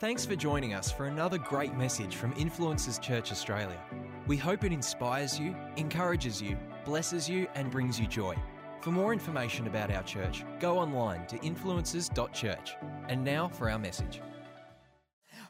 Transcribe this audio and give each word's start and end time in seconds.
Thanks 0.00 0.24
for 0.24 0.34
joining 0.34 0.72
us 0.72 0.90
for 0.90 1.04
another 1.08 1.36
great 1.36 1.74
message 1.74 2.16
from 2.16 2.32
Influencers 2.36 2.98
Church 3.02 3.30
Australia. 3.30 3.78
We 4.26 4.38
hope 4.38 4.64
it 4.64 4.72
inspires 4.72 5.38
you, 5.38 5.54
encourages 5.76 6.40
you, 6.40 6.56
blesses 6.86 7.28
you, 7.28 7.46
and 7.54 7.70
brings 7.70 8.00
you 8.00 8.06
joy. 8.06 8.34
For 8.80 8.92
more 8.92 9.12
information 9.12 9.66
about 9.66 9.90
our 9.90 10.02
church, 10.04 10.42
go 10.58 10.78
online 10.78 11.26
to 11.26 11.36
influencers.church. 11.40 12.76
And 13.08 13.22
now 13.22 13.48
for 13.48 13.68
our 13.68 13.78
message. 13.78 14.22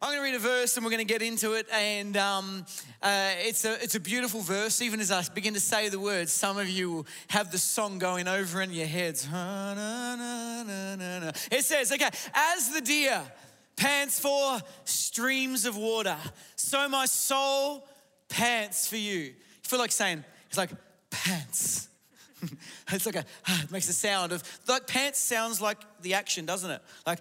I'm 0.02 0.08
going 0.08 0.18
to 0.18 0.24
read 0.24 0.34
a 0.34 0.40
verse 0.40 0.76
and 0.76 0.84
we're 0.84 0.90
going 0.90 1.06
to 1.06 1.12
get 1.12 1.22
into 1.22 1.52
it. 1.52 1.68
And 1.72 2.16
um, 2.16 2.66
uh, 3.00 3.34
it's, 3.36 3.64
a, 3.64 3.80
it's 3.80 3.94
a 3.94 4.00
beautiful 4.00 4.40
verse. 4.40 4.82
Even 4.82 4.98
as 4.98 5.12
I 5.12 5.22
begin 5.32 5.54
to 5.54 5.60
say 5.60 5.90
the 5.90 6.00
words, 6.00 6.32
some 6.32 6.58
of 6.58 6.68
you 6.68 7.04
have 7.28 7.52
the 7.52 7.58
song 7.58 8.00
going 8.00 8.26
over 8.26 8.60
in 8.62 8.72
your 8.72 8.88
heads. 8.88 9.28
It 11.52 11.64
says, 11.64 11.92
okay, 11.92 12.10
as 12.34 12.70
the 12.70 12.80
deer 12.80 13.22
pants 13.80 14.20
for 14.20 14.60
streams 14.84 15.64
of 15.64 15.74
water, 15.74 16.16
so 16.54 16.86
my 16.86 17.06
soul 17.06 17.88
pants 18.28 18.86
for 18.86 18.98
you. 18.98 19.18
You 19.18 19.34
feel 19.62 19.78
like 19.78 19.90
saying, 19.90 20.22
it's 20.48 20.58
like 20.58 20.70
pants. 21.08 21.88
it's 22.92 23.06
like 23.06 23.16
a, 23.16 23.24
ah, 23.48 23.62
it 23.64 23.72
makes 23.72 23.88
a 23.88 23.94
sound 23.94 24.32
of, 24.32 24.42
like 24.68 24.86
pants 24.86 25.18
sounds 25.18 25.62
like 25.62 25.78
the 26.02 26.12
action, 26.12 26.44
doesn't 26.44 26.70
it? 26.70 26.82
Like 27.06 27.20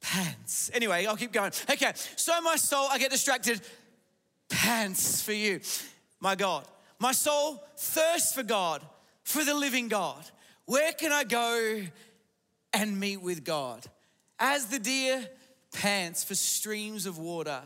pants. 0.00 0.70
Anyway, 0.72 1.06
I'll 1.06 1.16
keep 1.16 1.32
going. 1.32 1.50
Okay, 1.68 1.92
so 2.14 2.40
my 2.42 2.54
soul, 2.54 2.86
I 2.88 2.98
get 2.98 3.10
distracted. 3.10 3.60
Pants 4.48 5.22
for 5.22 5.32
you, 5.32 5.60
my 6.20 6.36
God. 6.36 6.68
My 7.00 7.10
soul 7.10 7.60
thirsts 7.76 8.32
for 8.32 8.44
God, 8.44 8.80
for 9.24 9.42
the 9.44 9.54
living 9.54 9.88
God. 9.88 10.24
Where 10.66 10.92
can 10.92 11.10
I 11.10 11.24
go 11.24 11.82
and 12.72 13.00
meet 13.00 13.20
with 13.20 13.42
God? 13.42 13.84
As 14.38 14.66
the 14.66 14.78
deer 14.78 15.28
pants 15.74 16.24
for 16.24 16.34
streams 16.34 17.04
of 17.04 17.18
water, 17.18 17.60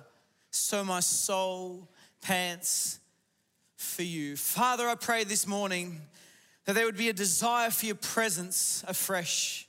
so 0.51 0.83
my 0.83 0.99
soul 0.99 1.89
pants 2.21 2.99
for 3.77 4.03
you. 4.03 4.37
Father, 4.37 4.89
I 4.89 4.97
pray 4.97 5.23
this 5.23 5.47
morning 5.47 6.01
that 6.65 6.73
there 6.73 6.85
would 6.85 6.97
be 6.97 7.09
a 7.09 7.13
desire 7.13 7.71
for 7.71 7.87
your 7.87 7.95
presence 7.95 8.83
afresh. 8.89 9.68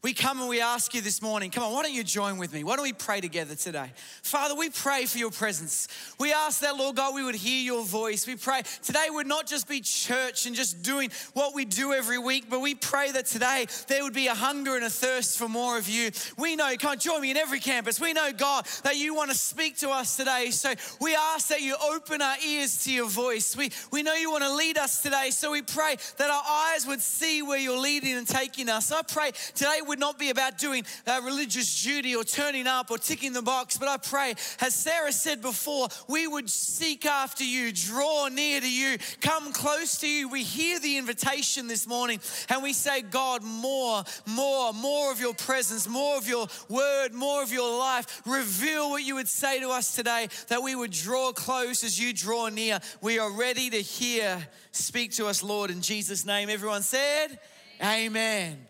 We 0.00 0.14
come 0.14 0.38
and 0.38 0.48
we 0.48 0.60
ask 0.60 0.94
you 0.94 1.00
this 1.00 1.20
morning, 1.20 1.50
come 1.50 1.64
on, 1.64 1.72
why 1.72 1.82
don't 1.82 1.92
you 1.92 2.04
join 2.04 2.38
with 2.38 2.52
me? 2.52 2.62
Why 2.62 2.76
don't 2.76 2.84
we 2.84 2.92
pray 2.92 3.20
together 3.20 3.56
today? 3.56 3.90
Father, 4.22 4.54
we 4.54 4.70
pray 4.70 5.06
for 5.06 5.18
your 5.18 5.32
presence. 5.32 5.88
We 6.20 6.32
ask 6.32 6.60
that, 6.60 6.76
Lord 6.76 6.94
God, 6.94 7.16
we 7.16 7.24
would 7.24 7.34
hear 7.34 7.60
your 7.60 7.84
voice. 7.84 8.24
We 8.24 8.36
pray 8.36 8.62
today 8.84 9.06
would 9.10 9.26
not 9.26 9.48
just 9.48 9.66
be 9.66 9.80
church 9.80 10.46
and 10.46 10.54
just 10.54 10.82
doing 10.84 11.10
what 11.34 11.52
we 11.52 11.64
do 11.64 11.92
every 11.92 12.18
week, 12.18 12.44
but 12.48 12.60
we 12.60 12.76
pray 12.76 13.10
that 13.10 13.26
today 13.26 13.66
there 13.88 14.04
would 14.04 14.12
be 14.12 14.28
a 14.28 14.34
hunger 14.34 14.76
and 14.76 14.84
a 14.84 14.90
thirst 14.90 15.36
for 15.36 15.48
more 15.48 15.76
of 15.78 15.88
you. 15.88 16.12
We 16.36 16.54
know, 16.54 16.72
come 16.78 16.92
on, 16.92 16.98
join 16.98 17.20
me 17.20 17.32
in 17.32 17.36
every 17.36 17.58
campus. 17.58 18.00
We 18.00 18.12
know, 18.12 18.30
God, 18.32 18.66
that 18.84 18.96
you 18.96 19.16
want 19.16 19.32
to 19.32 19.36
speak 19.36 19.78
to 19.78 19.90
us 19.90 20.16
today. 20.16 20.50
So 20.52 20.74
we 21.00 21.16
ask 21.16 21.48
that 21.48 21.60
you 21.60 21.74
open 21.90 22.22
our 22.22 22.36
ears 22.46 22.84
to 22.84 22.92
your 22.92 23.08
voice. 23.08 23.56
We, 23.56 23.72
we 23.90 24.04
know 24.04 24.14
you 24.14 24.30
want 24.30 24.44
to 24.44 24.54
lead 24.54 24.78
us 24.78 25.02
today. 25.02 25.30
So 25.30 25.50
we 25.50 25.62
pray 25.62 25.96
that 26.18 26.30
our 26.30 26.44
eyes 26.46 26.86
would 26.86 27.00
see 27.00 27.42
where 27.42 27.58
you're 27.58 27.80
leading 27.80 28.14
and 28.14 28.28
taking 28.28 28.68
us. 28.68 28.92
I 28.92 29.02
pray 29.02 29.32
today 29.56 29.80
would 29.88 29.98
not 29.98 30.18
be 30.18 30.30
about 30.30 30.58
doing 30.58 30.84
uh, 31.06 31.20
religious 31.24 31.82
duty 31.82 32.14
or 32.14 32.24
turning 32.24 32.66
up 32.66 32.90
or 32.90 32.98
ticking 32.98 33.32
the 33.32 33.42
box, 33.42 33.76
but 33.76 33.88
I 33.88 33.96
pray, 33.96 34.34
as 34.60 34.74
Sarah 34.74 35.12
said 35.12 35.42
before, 35.42 35.88
we 36.08 36.26
would 36.26 36.48
seek 36.48 37.06
after 37.06 37.44
you, 37.44 37.72
draw 37.72 38.28
near 38.28 38.60
to 38.60 38.70
you, 38.70 38.98
come 39.20 39.52
close 39.52 39.98
to 39.98 40.08
you. 40.08 40.28
We 40.28 40.42
hear 40.42 40.78
the 40.78 40.96
invitation 40.98 41.66
this 41.66 41.86
morning 41.86 42.20
and 42.48 42.62
we 42.62 42.72
say, 42.72 43.02
God, 43.02 43.42
more, 43.42 44.04
more, 44.26 44.72
more 44.72 45.10
of 45.10 45.20
your 45.20 45.34
presence, 45.34 45.88
more 45.88 46.16
of 46.16 46.28
your 46.28 46.46
word, 46.68 47.12
more 47.12 47.42
of 47.42 47.52
your 47.52 47.78
life. 47.78 48.22
Reveal 48.26 48.90
what 48.90 49.02
you 49.02 49.14
would 49.16 49.28
say 49.28 49.60
to 49.60 49.70
us 49.70 49.94
today, 49.94 50.28
that 50.48 50.62
we 50.62 50.74
would 50.74 50.90
draw 50.90 51.32
close 51.32 51.82
as 51.84 51.98
you 51.98 52.12
draw 52.12 52.48
near. 52.48 52.80
We 53.00 53.18
are 53.18 53.30
ready 53.30 53.70
to 53.70 53.80
hear. 53.80 54.46
Speak 54.72 55.12
to 55.12 55.26
us, 55.26 55.42
Lord, 55.42 55.70
in 55.70 55.80
Jesus' 55.80 56.24
name. 56.24 56.48
Everyone 56.48 56.82
said, 56.82 57.38
Amen. 57.80 58.08
Amen. 58.08 58.67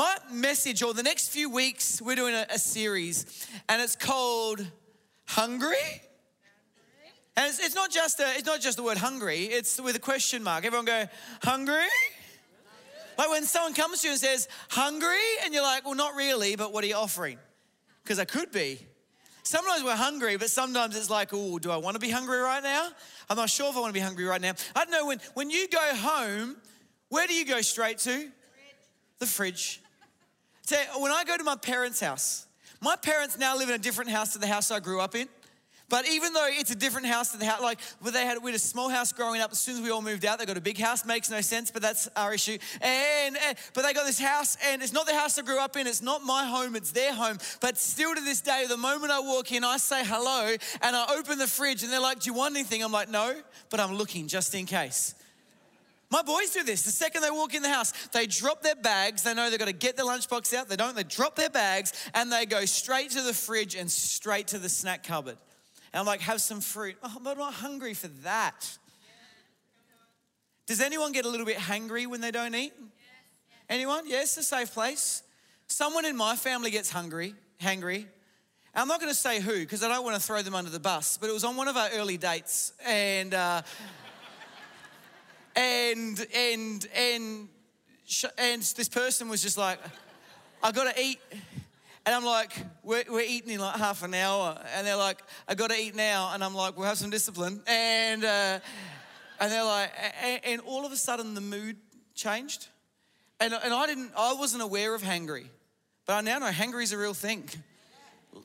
My 0.00 0.16
message, 0.32 0.82
or 0.82 0.94
the 0.94 1.02
next 1.02 1.28
few 1.28 1.50
weeks, 1.50 2.00
we're 2.00 2.16
doing 2.16 2.34
a, 2.34 2.46
a 2.48 2.58
series, 2.58 3.46
and 3.68 3.82
it's 3.82 3.96
called 3.96 4.66
Hungry. 5.26 5.76
And 7.36 7.46
it's, 7.46 7.62
it's, 7.62 7.74
not 7.74 7.90
just 7.90 8.18
a, 8.18 8.24
it's 8.34 8.46
not 8.46 8.62
just 8.62 8.78
the 8.78 8.82
word 8.82 8.96
hungry, 8.96 9.40
it's 9.44 9.78
with 9.78 9.94
a 9.94 9.98
question 9.98 10.42
mark. 10.42 10.64
Everyone 10.64 10.86
go, 10.86 11.04
hungry? 11.42 11.84
Like 13.18 13.28
when 13.28 13.44
someone 13.44 13.74
comes 13.74 14.00
to 14.00 14.06
you 14.06 14.12
and 14.12 14.20
says, 14.20 14.48
hungry, 14.70 15.18
and 15.44 15.52
you're 15.52 15.62
like, 15.62 15.84
well, 15.84 15.94
not 15.94 16.14
really, 16.14 16.56
but 16.56 16.72
what 16.72 16.82
are 16.82 16.86
you 16.86 16.94
offering? 16.94 17.38
Because 18.02 18.18
I 18.18 18.24
could 18.24 18.50
be. 18.50 18.78
Sometimes 19.42 19.84
we're 19.84 19.96
hungry, 19.96 20.38
but 20.38 20.48
sometimes 20.48 20.96
it's 20.96 21.10
like, 21.10 21.28
oh, 21.34 21.58
do 21.58 21.70
I 21.70 21.76
want 21.76 21.96
to 21.96 22.00
be 22.00 22.08
hungry 22.08 22.38
right 22.38 22.62
now? 22.62 22.88
I'm 23.28 23.36
not 23.36 23.50
sure 23.50 23.68
if 23.68 23.76
I 23.76 23.80
want 23.80 23.90
to 23.90 24.00
be 24.00 24.02
hungry 24.02 24.24
right 24.24 24.40
now. 24.40 24.54
I 24.74 24.84
don't 24.86 24.92
know, 24.92 25.04
when, 25.04 25.20
when 25.34 25.50
you 25.50 25.68
go 25.68 25.94
home, 25.94 26.56
where 27.10 27.26
do 27.26 27.34
you 27.34 27.44
go 27.44 27.60
straight 27.60 27.98
to? 27.98 28.30
the 29.20 29.26
fridge. 29.26 29.80
So 30.70 30.76
when 31.00 31.10
I 31.10 31.24
go 31.24 31.36
to 31.36 31.42
my 31.42 31.56
parents' 31.56 31.98
house, 31.98 32.46
my 32.80 32.94
parents 32.94 33.36
now 33.36 33.56
live 33.56 33.68
in 33.70 33.74
a 33.74 33.78
different 33.78 34.08
house 34.08 34.34
to 34.34 34.38
the 34.38 34.46
house 34.46 34.70
I 34.70 34.78
grew 34.78 35.00
up 35.00 35.16
in. 35.16 35.26
But 35.88 36.08
even 36.08 36.32
though 36.32 36.46
it's 36.48 36.70
a 36.70 36.76
different 36.76 37.08
house 37.08 37.32
to 37.32 37.38
the 37.38 37.44
house, 37.44 37.60
like 37.60 37.80
they 38.00 38.24
had, 38.24 38.40
we 38.40 38.52
had 38.52 38.56
a 38.56 38.62
small 38.62 38.88
house 38.88 39.12
growing 39.12 39.40
up. 39.40 39.50
As 39.50 39.58
soon 39.58 39.74
as 39.74 39.80
we 39.80 39.90
all 39.90 40.00
moved 40.00 40.24
out, 40.24 40.38
they 40.38 40.46
got 40.46 40.56
a 40.56 40.60
big 40.60 40.78
house. 40.78 41.04
Makes 41.04 41.28
no 41.28 41.40
sense, 41.40 41.72
but 41.72 41.82
that's 41.82 42.06
our 42.14 42.32
issue. 42.32 42.56
And, 42.80 43.36
and 43.36 43.58
but 43.74 43.82
they 43.82 43.92
got 43.92 44.06
this 44.06 44.20
house, 44.20 44.56
and 44.64 44.80
it's 44.80 44.92
not 44.92 45.08
the 45.08 45.12
house 45.12 45.36
I 45.40 45.42
grew 45.42 45.58
up 45.58 45.76
in. 45.76 45.88
It's 45.88 46.02
not 46.02 46.22
my 46.22 46.46
home. 46.46 46.76
It's 46.76 46.92
their 46.92 47.14
home. 47.14 47.38
But 47.60 47.76
still 47.76 48.14
to 48.14 48.20
this 48.20 48.40
day, 48.40 48.66
the 48.68 48.76
moment 48.76 49.10
I 49.10 49.18
walk 49.18 49.50
in, 49.50 49.64
I 49.64 49.76
say 49.78 50.04
hello, 50.04 50.54
and 50.82 50.94
I 50.94 51.16
open 51.18 51.38
the 51.38 51.48
fridge, 51.48 51.82
and 51.82 51.92
they're 51.92 51.98
like, 51.98 52.20
"Do 52.20 52.30
you 52.30 52.34
want 52.34 52.54
anything?" 52.54 52.84
I'm 52.84 52.92
like, 52.92 53.08
"No," 53.08 53.34
but 53.70 53.80
I'm 53.80 53.94
looking 53.94 54.28
just 54.28 54.54
in 54.54 54.66
case. 54.66 55.16
My 56.10 56.22
boys 56.22 56.50
do 56.50 56.64
this. 56.64 56.82
The 56.82 56.90
second 56.90 57.22
they 57.22 57.30
walk 57.30 57.54
in 57.54 57.62
the 57.62 57.68
house, 57.68 57.92
they 58.08 58.26
drop 58.26 58.62
their 58.62 58.74
bags. 58.74 59.22
They 59.22 59.32
know 59.32 59.48
they've 59.48 59.58
got 59.58 59.66
to 59.66 59.72
get 59.72 59.96
their 59.96 60.06
lunchbox 60.06 60.52
out. 60.54 60.68
They 60.68 60.76
don't. 60.76 60.96
They 60.96 61.04
drop 61.04 61.36
their 61.36 61.50
bags 61.50 61.92
and 62.14 62.32
they 62.32 62.46
go 62.46 62.64
straight 62.64 63.10
to 63.12 63.22
the 63.22 63.32
fridge 63.32 63.76
and 63.76 63.88
straight 63.88 64.48
to 64.48 64.58
the 64.58 64.68
snack 64.68 65.04
cupboard. 65.04 65.38
And 65.92 66.00
I'm 66.00 66.06
like, 66.06 66.20
have 66.20 66.40
some 66.40 66.60
fruit. 66.60 66.96
Oh, 67.02 67.16
I'm 67.16 67.38
not 67.38 67.54
hungry 67.54 67.94
for 67.94 68.08
that. 68.24 68.78
Does 70.66 70.80
anyone 70.80 71.12
get 71.12 71.24
a 71.24 71.28
little 71.28 71.46
bit 71.46 71.58
hungry 71.58 72.06
when 72.06 72.20
they 72.20 72.30
don't 72.30 72.54
eat? 72.54 72.72
Anyone? 73.68 74.08
Yes, 74.08 74.36
a 74.36 74.42
safe 74.42 74.72
place. 74.72 75.22
Someone 75.68 76.04
in 76.04 76.16
my 76.16 76.34
family 76.34 76.72
gets 76.72 76.90
hungry, 76.90 77.34
hangry. 77.60 78.06
I'm 78.74 78.86
not 78.86 79.00
going 79.00 79.12
to 79.12 79.18
say 79.18 79.40
who 79.40 79.60
because 79.60 79.82
I 79.82 79.88
don't 79.88 80.04
want 80.04 80.14
to 80.14 80.22
throw 80.22 80.42
them 80.42 80.54
under 80.54 80.70
the 80.70 80.78
bus, 80.78 81.18
but 81.20 81.28
it 81.28 81.32
was 81.32 81.42
on 81.42 81.56
one 81.56 81.66
of 81.66 81.76
our 81.76 81.88
early 81.94 82.16
dates. 82.16 82.72
And 82.86 83.34
uh, 83.34 83.62
and 85.56 86.26
and 86.34 86.88
and 86.94 87.48
and 88.38 88.62
this 88.62 88.88
person 88.88 89.28
was 89.28 89.42
just 89.42 89.56
like, 89.56 89.78
I 90.62 90.72
gotta 90.72 91.00
eat. 91.00 91.20
And 92.06 92.14
I'm 92.14 92.24
like, 92.24 92.52
we're, 92.82 93.04
we're 93.08 93.20
eating 93.20 93.50
in 93.50 93.60
like 93.60 93.76
half 93.76 94.02
an 94.02 94.14
hour. 94.14 94.58
And 94.74 94.86
they're 94.86 94.96
like, 94.96 95.22
I 95.46 95.54
gotta 95.54 95.78
eat 95.78 95.94
now. 95.94 96.32
And 96.32 96.42
I'm 96.42 96.54
like, 96.54 96.76
we'll 96.76 96.86
have 96.86 96.98
some 96.98 97.10
discipline. 97.10 97.62
And, 97.66 98.24
uh, 98.24 98.58
and 99.38 99.52
they're 99.52 99.64
like, 99.64 99.92
and, 100.22 100.40
and, 100.44 100.60
all 100.62 100.86
of 100.86 100.92
a 100.92 100.96
sudden 100.96 101.34
the 101.34 101.40
mood 101.40 101.76
changed. 102.14 102.68
And, 103.38 103.52
and 103.52 103.72
I 103.72 103.86
didn't, 103.86 104.12
I 104.16 104.34
wasn't 104.34 104.62
aware 104.62 104.94
of 104.94 105.02
hangry. 105.02 105.46
But 106.06 106.14
I 106.14 106.20
now 106.22 106.38
know 106.38 106.46
hangry 106.46 106.82
is 106.82 106.92
a 106.92 106.98
real 106.98 107.14
thing. 107.14 107.48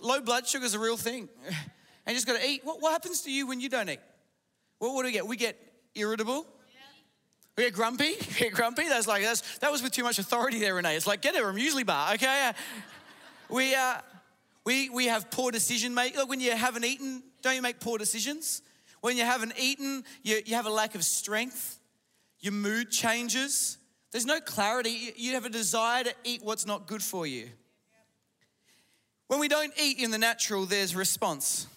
Low 0.02 0.20
blood 0.22 0.48
sugar 0.48 0.66
is 0.66 0.74
a 0.74 0.80
real 0.80 0.98
thing. 0.98 1.30
And 1.48 2.14
you 2.14 2.14
just 2.14 2.28
gotta 2.28 2.46
eat. 2.46 2.62
What, 2.64 2.82
what 2.82 2.92
happens 2.92 3.22
to 3.22 3.32
you 3.32 3.48
when 3.48 3.62
you 3.62 3.70
don't 3.70 3.90
eat? 3.90 4.00
What, 4.80 4.94
what 4.94 5.02
do 5.02 5.08
we 5.08 5.14
get? 5.14 5.28
We 5.28 5.38
get 5.38 5.58
irritable. 5.96 6.46
We 7.58 7.64
get 7.64 7.74
grumpy. 7.74 8.16
We 8.28 8.36
get 8.40 8.54
grumpy. 8.54 8.88
That's 8.88 9.08
like 9.08 9.24
that's 9.24 9.58
that 9.60 9.72
was 9.72 9.82
with 9.82 9.92
too 9.92 10.04
much 10.04 10.20
authority 10.20 10.60
there, 10.60 10.76
Renee. 10.76 10.96
It's 10.96 11.08
like 11.08 11.22
get 11.22 11.36
her 11.36 11.50
a 11.50 11.54
muesli 11.54 11.86
bar, 11.86 12.14
okay? 12.14 12.52
We 13.50 13.76
uh, 13.76 13.96
we 14.66 14.90
we 14.90 15.06
have 15.06 15.32
poor 15.32 15.52
decision 15.52 15.94
making. 15.94 16.18
Look, 16.18 16.30
when 16.30 16.40
you 16.40 16.52
haven't 16.52 16.86
eaten, 16.86 17.24
don't 17.42 17.56
you 17.56 17.62
make 17.62 17.80
poor 17.80 17.98
decisions? 17.98 18.62
When 19.02 19.18
you 19.18 19.24
haven't 19.24 19.54
eaten, 19.60 20.04
you, 20.24 20.42
you 20.46 20.56
have 20.56 20.66
a 20.66 20.72
lack 20.72 20.96
of 20.96 21.04
strength. 21.06 21.80
Your 22.40 22.54
mood 22.54 22.90
changes. 22.90 23.78
There's 24.12 24.26
no 24.26 24.40
clarity. 24.40 25.14
You 25.16 25.34
have 25.34 25.46
a 25.46 25.50
desire 25.50 26.04
to 26.06 26.14
eat 26.24 26.42
what's 26.44 26.66
not 26.66 26.88
good 26.88 27.04
for 27.04 27.28
you. 27.28 27.50
When 29.28 29.40
we 29.40 29.48
don't 29.48 29.74
eat 29.80 30.00
in 30.00 30.12
the 30.12 30.18
natural, 30.18 30.66
there's 30.66 30.96
response. 30.96 31.68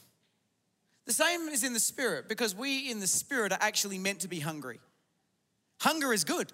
The 1.07 1.13
same 1.13 1.49
is 1.49 1.65
in 1.65 1.73
the 1.73 1.81
spirit 1.81 2.29
because 2.29 2.55
we 2.55 2.91
in 2.91 3.01
the 3.01 3.07
spirit 3.07 3.53
are 3.53 3.59
actually 3.61 3.99
meant 3.99 4.21
to 4.21 4.29
be 4.29 4.41
hungry. 4.41 4.81
Hunger 5.79 6.13
is 6.13 6.25
good. 6.25 6.53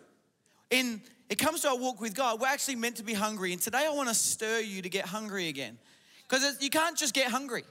In 0.70 1.00
it 1.30 1.38
comes 1.38 1.62
to 1.62 1.68
our 1.70 1.78
walk 1.78 2.00
with 2.00 2.14
God, 2.14 2.40
we're 2.40 2.48
actually 2.48 2.76
meant 2.76 2.96
to 2.96 3.02
be 3.02 3.14
hungry. 3.14 3.52
And 3.52 3.60
today 3.60 3.86
I 3.86 3.90
want 3.90 4.08
to 4.08 4.14
stir 4.14 4.60
you 4.60 4.82
to 4.82 4.88
get 4.88 5.06
hungry 5.06 5.48
again. 5.48 5.78
Because 6.28 6.56
you 6.60 6.70
can't 6.70 6.96
just 6.96 7.14
get 7.14 7.30
hungry. 7.30 7.64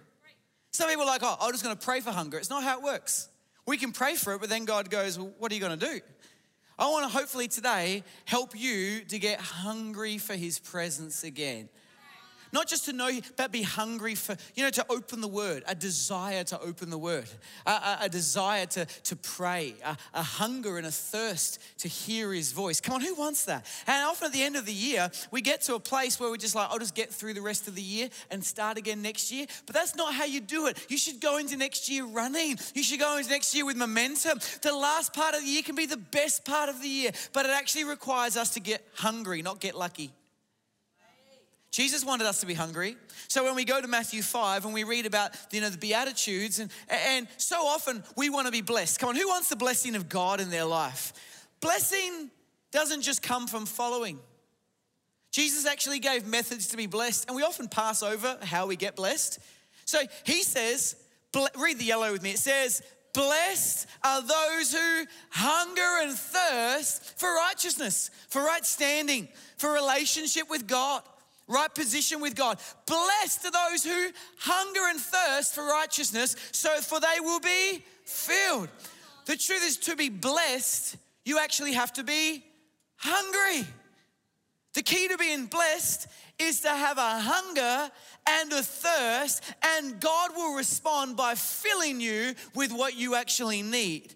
Some 0.72 0.90
people 0.90 1.04
are 1.04 1.08
like, 1.08 1.22
oh, 1.24 1.38
I'm 1.40 1.52
just 1.52 1.64
going 1.64 1.76
to 1.76 1.86
pray 1.86 2.00
for 2.00 2.12
hunger. 2.12 2.38
It's 2.38 2.50
not 2.50 2.64
how 2.64 2.80
it 2.80 2.84
works. 2.84 3.30
We 3.66 3.78
can 3.78 3.92
pray 3.92 4.16
for 4.16 4.34
it, 4.34 4.42
but 4.42 4.50
then 4.50 4.66
God 4.66 4.90
goes, 4.90 5.18
well, 5.18 5.32
what 5.38 5.52
are 5.52 5.56
you 5.56 5.62
going 5.62 5.78
to 5.78 5.86
do? 5.86 6.00
I 6.78 6.90
want 6.90 7.10
to 7.10 7.16
hopefully 7.16 7.48
today 7.48 8.04
help 8.26 8.60
you 8.60 9.02
to 9.06 9.20
get 9.20 9.40
hungry 9.40 10.18
for 10.18 10.34
his 10.34 10.58
presence 10.58 11.24
again. 11.24 11.70
Not 12.54 12.68
just 12.68 12.86
to 12.86 12.94
know 12.94 13.10
but 13.36 13.52
be 13.52 13.64
hungry 13.64 14.16
for, 14.16 14.38
you 14.56 14.64
know, 14.64 14.70
to 14.70 14.86
open 14.90 15.22
the 15.22 15.28
word, 15.28 15.64
a 15.68 15.76
desire 15.76 16.44
to 16.46 16.62
open 16.62 16.90
the 16.90 16.98
word, 16.98 17.26
a, 17.66 17.72
a, 17.72 17.98
a 18.04 18.10
desire 18.10 18.66
to, 18.68 18.86
to 18.86 19.16
pray, 19.16 19.76
a, 19.84 19.98
a 20.14 20.24
hunger 20.24 20.78
and 20.78 20.88
a 20.88 20.92
thirst 20.92 21.60
to 21.80 21.88
hear 21.88 22.32
his 22.32 22.52
voice. 22.52 22.80
Come 22.80 22.96
on, 22.96 23.02
who 23.02 23.16
wants 23.16 23.46
that? 23.46 23.66
And 23.88 24.04
often 24.06 24.28
at 24.28 24.34
the 24.34 24.44
end 24.44 24.56
of 24.56 24.66
the 24.66 24.74
year, 24.74 25.10
we 25.32 25.42
get 25.42 25.62
to 25.64 25.76
a 25.76 25.80
place 25.80 26.20
where 26.20 26.30
we're 26.30 26.38
just 26.38 26.56
like, 26.56 26.70
I'll 26.70 26.80
just 26.80 26.96
get 26.96 27.12
through 27.12 27.34
the 27.34 27.42
rest 27.42 27.68
of 27.68 27.76
the 27.76 27.82
year 27.82 28.10
and 28.32 28.44
start 28.44 28.78
again 28.78 29.02
next 29.02 29.32
year. 29.32 29.48
But 29.66 29.76
that's 29.76 29.96
not 29.96 30.14
how 30.14 30.26
you 30.26 30.40
do 30.40 30.68
it. 30.68 30.78
You 30.90 30.98
should 30.98 31.20
go 31.20 31.38
into 31.38 31.58
next 31.58 31.90
year 31.90 32.06
running. 32.06 32.58
You 32.76 32.84
should 32.84 33.00
go 33.00 33.18
into 33.18 33.30
next 33.30 33.56
year 33.56 33.66
with 33.66 33.78
momentum. 33.78 34.40
The 34.62 34.76
last 34.76 35.14
part 35.14 35.36
of 35.36 35.42
the 35.42 35.48
year 35.48 35.64
can 35.64 35.76
be 35.76 35.86
the 35.86 35.98
best 35.98 36.46
part 36.46 36.70
of 36.70 36.82
the 36.82 36.88
year, 36.88 37.12
but 37.34 37.46
it 37.46 37.52
actually 37.52 37.86
requires 37.86 38.38
us 38.38 38.52
to 38.52 38.60
get 38.60 38.88
hungry, 38.96 39.42
not 39.42 39.60
get 39.60 39.76
lucky. 39.76 40.12
Jesus 41.74 42.06
wanted 42.06 42.28
us 42.28 42.40
to 42.42 42.46
be 42.46 42.54
hungry. 42.54 42.96
So 43.28 43.44
when 43.44 43.56
we 43.56 43.66
go 43.66 43.82
to 43.82 43.88
Matthew 43.88 44.22
5 44.22 44.66
and 44.66 44.76
we 44.76 44.84
read 44.84 45.08
about 45.08 45.32
you 45.52 45.60
know 45.60 45.72
the 45.72 45.78
beatitudes 45.80 46.60
and 46.60 46.70
and 46.88 47.28
so 47.38 47.66
often 47.66 48.04
we 48.16 48.30
want 48.30 48.46
to 48.46 48.52
be 48.52 48.62
blessed. 48.62 49.00
Come 49.00 49.10
on, 49.10 49.16
who 49.16 49.28
wants 49.28 49.50
the 49.50 49.56
blessing 49.56 49.96
of 49.96 50.08
God 50.08 50.40
in 50.40 50.52
their 50.52 50.66
life? 50.66 51.14
Blessing 51.62 52.30
doesn't 52.72 53.02
just 53.02 53.24
come 53.24 53.48
from 53.48 53.66
following. 53.66 54.20
Jesus 55.32 55.66
actually 55.66 55.98
gave 55.98 56.28
methods 56.28 56.68
to 56.68 56.78
be 56.78 56.86
blessed 56.86 57.26
and 57.28 57.36
we 57.36 57.42
often 57.42 57.68
pass 57.68 58.04
over 58.04 58.38
how 58.44 58.68
we 58.68 58.76
get 58.76 58.96
blessed. 58.96 59.40
So 59.86 60.00
he 60.26 60.44
says, 60.44 60.96
read 61.58 61.80
the 61.80 61.86
yellow 61.86 62.12
with 62.12 62.22
me. 62.22 62.32
It 62.32 62.40
says, 62.40 62.84
Blessed 63.16 63.88
are 64.04 64.22
those 64.22 64.74
who 64.74 65.06
hunger 65.32 66.08
and 66.08 66.16
thirst 66.16 67.20
for 67.20 67.34
righteousness, 67.34 68.12
for 68.30 68.44
right 68.44 68.66
standing, 68.66 69.28
for 69.58 69.72
relationship 69.72 70.50
with 70.52 70.68
God 70.68 71.02
right 71.48 71.74
position 71.74 72.22
with 72.22 72.36
God. 72.36 72.60
Blessed 72.86 73.46
are 73.46 73.70
those 73.70 73.84
who 73.84 74.10
hunger 74.38 74.82
and 74.90 75.00
thirst 75.00 75.56
for 75.56 75.64
righteousness, 75.64 76.36
so 76.52 76.70
for 76.82 77.00
they 77.00 77.20
will 77.20 77.40
be 77.40 77.84
filled. 78.06 78.70
The 79.26 79.38
truth 79.38 79.64
is, 79.66 79.78
to 79.78 79.96
be 79.96 80.10
blessed, 80.10 80.98
you 81.26 81.40
actually 81.40 81.74
have 81.74 81.94
to 81.94 82.04
be 82.04 82.44
hungry. 82.98 83.66
The 84.74 84.82
key 84.82 85.08
to 85.08 85.18
being 85.18 85.46
blessed 85.46 86.08
is 86.40 86.62
to 86.62 86.70
have 86.70 86.98
a 86.98 87.20
hunger 87.20 87.92
and 88.28 88.52
a 88.52 88.64
thirst, 88.64 89.44
and 89.62 90.00
God 90.00 90.32
will 90.36 90.56
respond 90.56 91.16
by 91.16 91.36
filling 91.36 92.02
you 92.02 92.34
with 92.56 92.72
what 92.72 92.98
you 92.98 93.16
actually 93.16 93.62
need. 93.62 94.16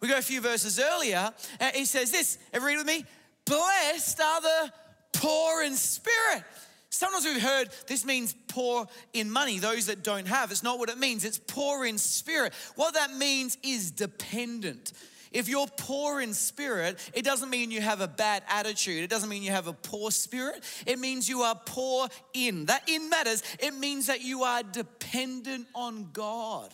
We 0.00 0.08
go 0.08 0.16
a 0.16 0.22
few 0.22 0.40
verses 0.40 0.78
earlier, 0.78 1.32
and 1.60 1.74
he 1.74 1.84
says 1.84 2.10
this, 2.10 2.38
everybody 2.52 2.76
read 2.76 2.86
with 2.86 2.86
me? 2.86 3.04
Blessed 3.44 4.20
are 4.20 4.40
the 4.40 4.72
poor 5.12 5.62
in 5.62 5.74
spirit. 5.74 6.44
Sometimes 6.90 7.24
we've 7.24 7.42
heard 7.42 7.68
this 7.86 8.04
means 8.04 8.34
poor 8.48 8.86
in 9.12 9.30
money, 9.30 9.58
those 9.58 9.86
that 9.86 10.02
don't 10.02 10.26
have. 10.26 10.50
It's 10.50 10.62
not 10.62 10.78
what 10.78 10.88
it 10.88 10.98
means, 10.98 11.24
it's 11.24 11.38
poor 11.38 11.84
in 11.84 11.98
spirit. 11.98 12.52
What 12.76 12.94
that 12.94 13.12
means 13.14 13.58
is 13.62 13.90
dependent. 13.90 14.92
If 15.30 15.48
you're 15.48 15.66
poor 15.76 16.20
in 16.20 16.32
spirit, 16.32 16.98
it 17.12 17.24
doesn't 17.24 17.50
mean 17.50 17.70
you 17.70 17.80
have 17.80 18.00
a 18.00 18.08
bad 18.08 18.42
attitude. 18.48 19.04
It 19.04 19.10
doesn't 19.10 19.28
mean 19.28 19.42
you 19.42 19.50
have 19.50 19.66
a 19.66 19.72
poor 19.74 20.10
spirit. 20.10 20.64
It 20.86 20.98
means 20.98 21.28
you 21.28 21.42
are 21.42 21.60
poor 21.66 22.08
in. 22.32 22.66
That 22.66 22.88
in 22.88 23.10
matters. 23.10 23.42
It 23.60 23.74
means 23.74 24.06
that 24.06 24.22
you 24.22 24.44
are 24.44 24.62
dependent 24.62 25.66
on 25.74 26.08
God. 26.12 26.72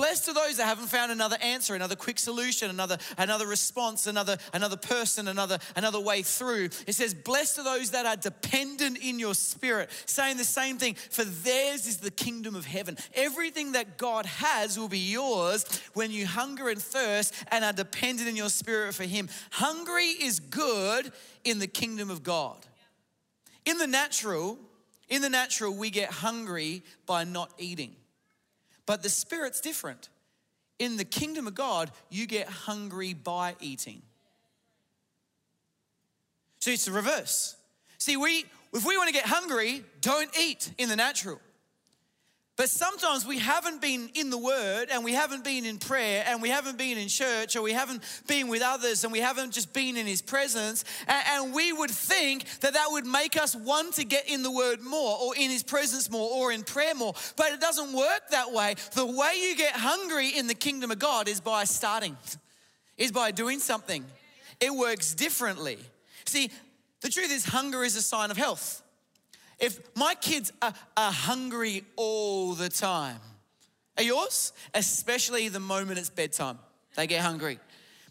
Blessed 0.00 0.30
are 0.30 0.32
those 0.32 0.56
that 0.56 0.64
haven't 0.64 0.86
found 0.86 1.12
another 1.12 1.36
answer, 1.42 1.74
another 1.74 1.94
quick 1.94 2.18
solution, 2.18 2.70
another, 2.70 2.96
another 3.18 3.46
response, 3.46 4.06
another, 4.06 4.38
another 4.54 4.78
person, 4.78 5.28
another, 5.28 5.58
another 5.76 6.00
way 6.00 6.22
through. 6.22 6.70
It 6.86 6.94
says, 6.94 7.12
Blessed 7.12 7.58
are 7.58 7.64
those 7.64 7.90
that 7.90 8.06
are 8.06 8.16
dependent 8.16 8.96
in 8.96 9.18
your 9.18 9.34
spirit, 9.34 9.90
saying 10.06 10.38
the 10.38 10.44
same 10.44 10.78
thing, 10.78 10.94
for 10.94 11.22
theirs 11.22 11.86
is 11.86 11.98
the 11.98 12.10
kingdom 12.10 12.56
of 12.56 12.64
heaven. 12.64 12.96
Everything 13.12 13.72
that 13.72 13.98
God 13.98 14.24
has 14.24 14.78
will 14.78 14.88
be 14.88 14.96
yours 14.98 15.66
when 15.92 16.10
you 16.10 16.24
hunger 16.24 16.70
and 16.70 16.80
thirst 16.80 17.34
and 17.48 17.62
are 17.62 17.74
dependent 17.74 18.26
in 18.26 18.36
your 18.36 18.48
spirit 18.48 18.94
for 18.94 19.04
Him. 19.04 19.28
Hungry 19.50 20.06
is 20.06 20.40
good 20.40 21.12
in 21.44 21.58
the 21.58 21.66
kingdom 21.66 22.08
of 22.08 22.22
God. 22.22 22.56
In 23.66 23.76
the 23.76 23.86
natural, 23.86 24.56
in 25.10 25.20
the 25.20 25.28
natural, 25.28 25.74
we 25.74 25.90
get 25.90 26.10
hungry 26.10 26.84
by 27.04 27.24
not 27.24 27.52
eating. 27.58 27.96
But 28.90 29.04
the 29.04 29.08
Spirit's 29.08 29.60
different. 29.60 30.08
In 30.80 30.96
the 30.96 31.04
kingdom 31.04 31.46
of 31.46 31.54
God, 31.54 31.92
you 32.08 32.26
get 32.26 32.48
hungry 32.48 33.14
by 33.14 33.54
eating. 33.60 34.02
So 36.58 36.72
it's 36.72 36.86
the 36.86 36.90
reverse. 36.90 37.54
See, 37.98 38.16
we 38.16 38.46
if 38.72 38.84
we 38.84 38.96
want 38.96 39.06
to 39.06 39.12
get 39.12 39.26
hungry, 39.26 39.84
don't 40.00 40.28
eat 40.36 40.72
in 40.76 40.88
the 40.88 40.96
natural. 40.96 41.38
But 42.60 42.68
sometimes 42.68 43.24
we 43.24 43.38
haven't 43.38 43.80
been 43.80 44.10
in 44.12 44.28
the 44.28 44.36
Word 44.36 44.88
and 44.92 45.02
we 45.02 45.14
haven't 45.14 45.44
been 45.44 45.64
in 45.64 45.78
prayer 45.78 46.22
and 46.26 46.42
we 46.42 46.50
haven't 46.50 46.76
been 46.76 46.98
in 46.98 47.08
church 47.08 47.56
or 47.56 47.62
we 47.62 47.72
haven't 47.72 48.02
been 48.26 48.48
with 48.48 48.60
others 48.60 49.02
and 49.02 49.10
we 49.10 49.20
haven't 49.20 49.52
just 49.52 49.72
been 49.72 49.96
in 49.96 50.06
His 50.06 50.20
presence. 50.20 50.84
And, 51.08 51.54
we 51.54 51.72
would 51.72 51.90
think 51.90 52.44
that 52.60 52.74
that 52.74 52.88
would 52.90 53.06
make 53.06 53.40
us 53.40 53.56
want 53.56 53.94
to 53.94 54.04
get 54.04 54.28
in 54.28 54.42
the 54.42 54.50
Word 54.50 54.82
more 54.82 55.16
or 55.22 55.34
in 55.34 55.48
His 55.48 55.62
presence 55.62 56.10
more 56.10 56.30
or 56.30 56.52
in 56.52 56.62
prayer 56.62 56.94
more. 56.94 57.14
But 57.34 57.52
it 57.52 57.62
doesn't 57.62 57.94
work 57.94 58.28
that 58.30 58.52
way. 58.52 58.74
The 58.92 59.06
way 59.06 59.38
you 59.40 59.56
get 59.56 59.72
hungry 59.72 60.28
in 60.28 60.46
the 60.46 60.54
kingdom 60.54 60.90
of 60.90 60.98
God 60.98 61.28
is 61.28 61.40
by 61.40 61.64
starting, 61.64 62.14
is 62.98 63.10
by 63.10 63.30
doing 63.30 63.58
something. 63.58 64.04
It 64.60 64.74
works 64.74 65.14
differently. 65.14 65.78
See, 66.26 66.50
the 67.00 67.08
truth 67.08 67.32
is, 67.32 67.46
hunger 67.46 67.84
is 67.84 67.96
a 67.96 68.02
sign 68.02 68.30
of 68.30 68.36
health. 68.36 68.82
If 69.60 69.94
my 69.94 70.14
kids 70.14 70.52
are, 70.62 70.72
are 70.96 71.12
hungry 71.12 71.84
all 71.96 72.54
the 72.54 72.68
time, 72.68 73.20
are 73.96 74.02
yours? 74.02 74.52
Especially 74.74 75.48
the 75.48 75.60
moment 75.60 75.98
it's 75.98 76.10
bedtime, 76.10 76.58
they 76.96 77.06
get 77.06 77.20
hungry. 77.20 77.58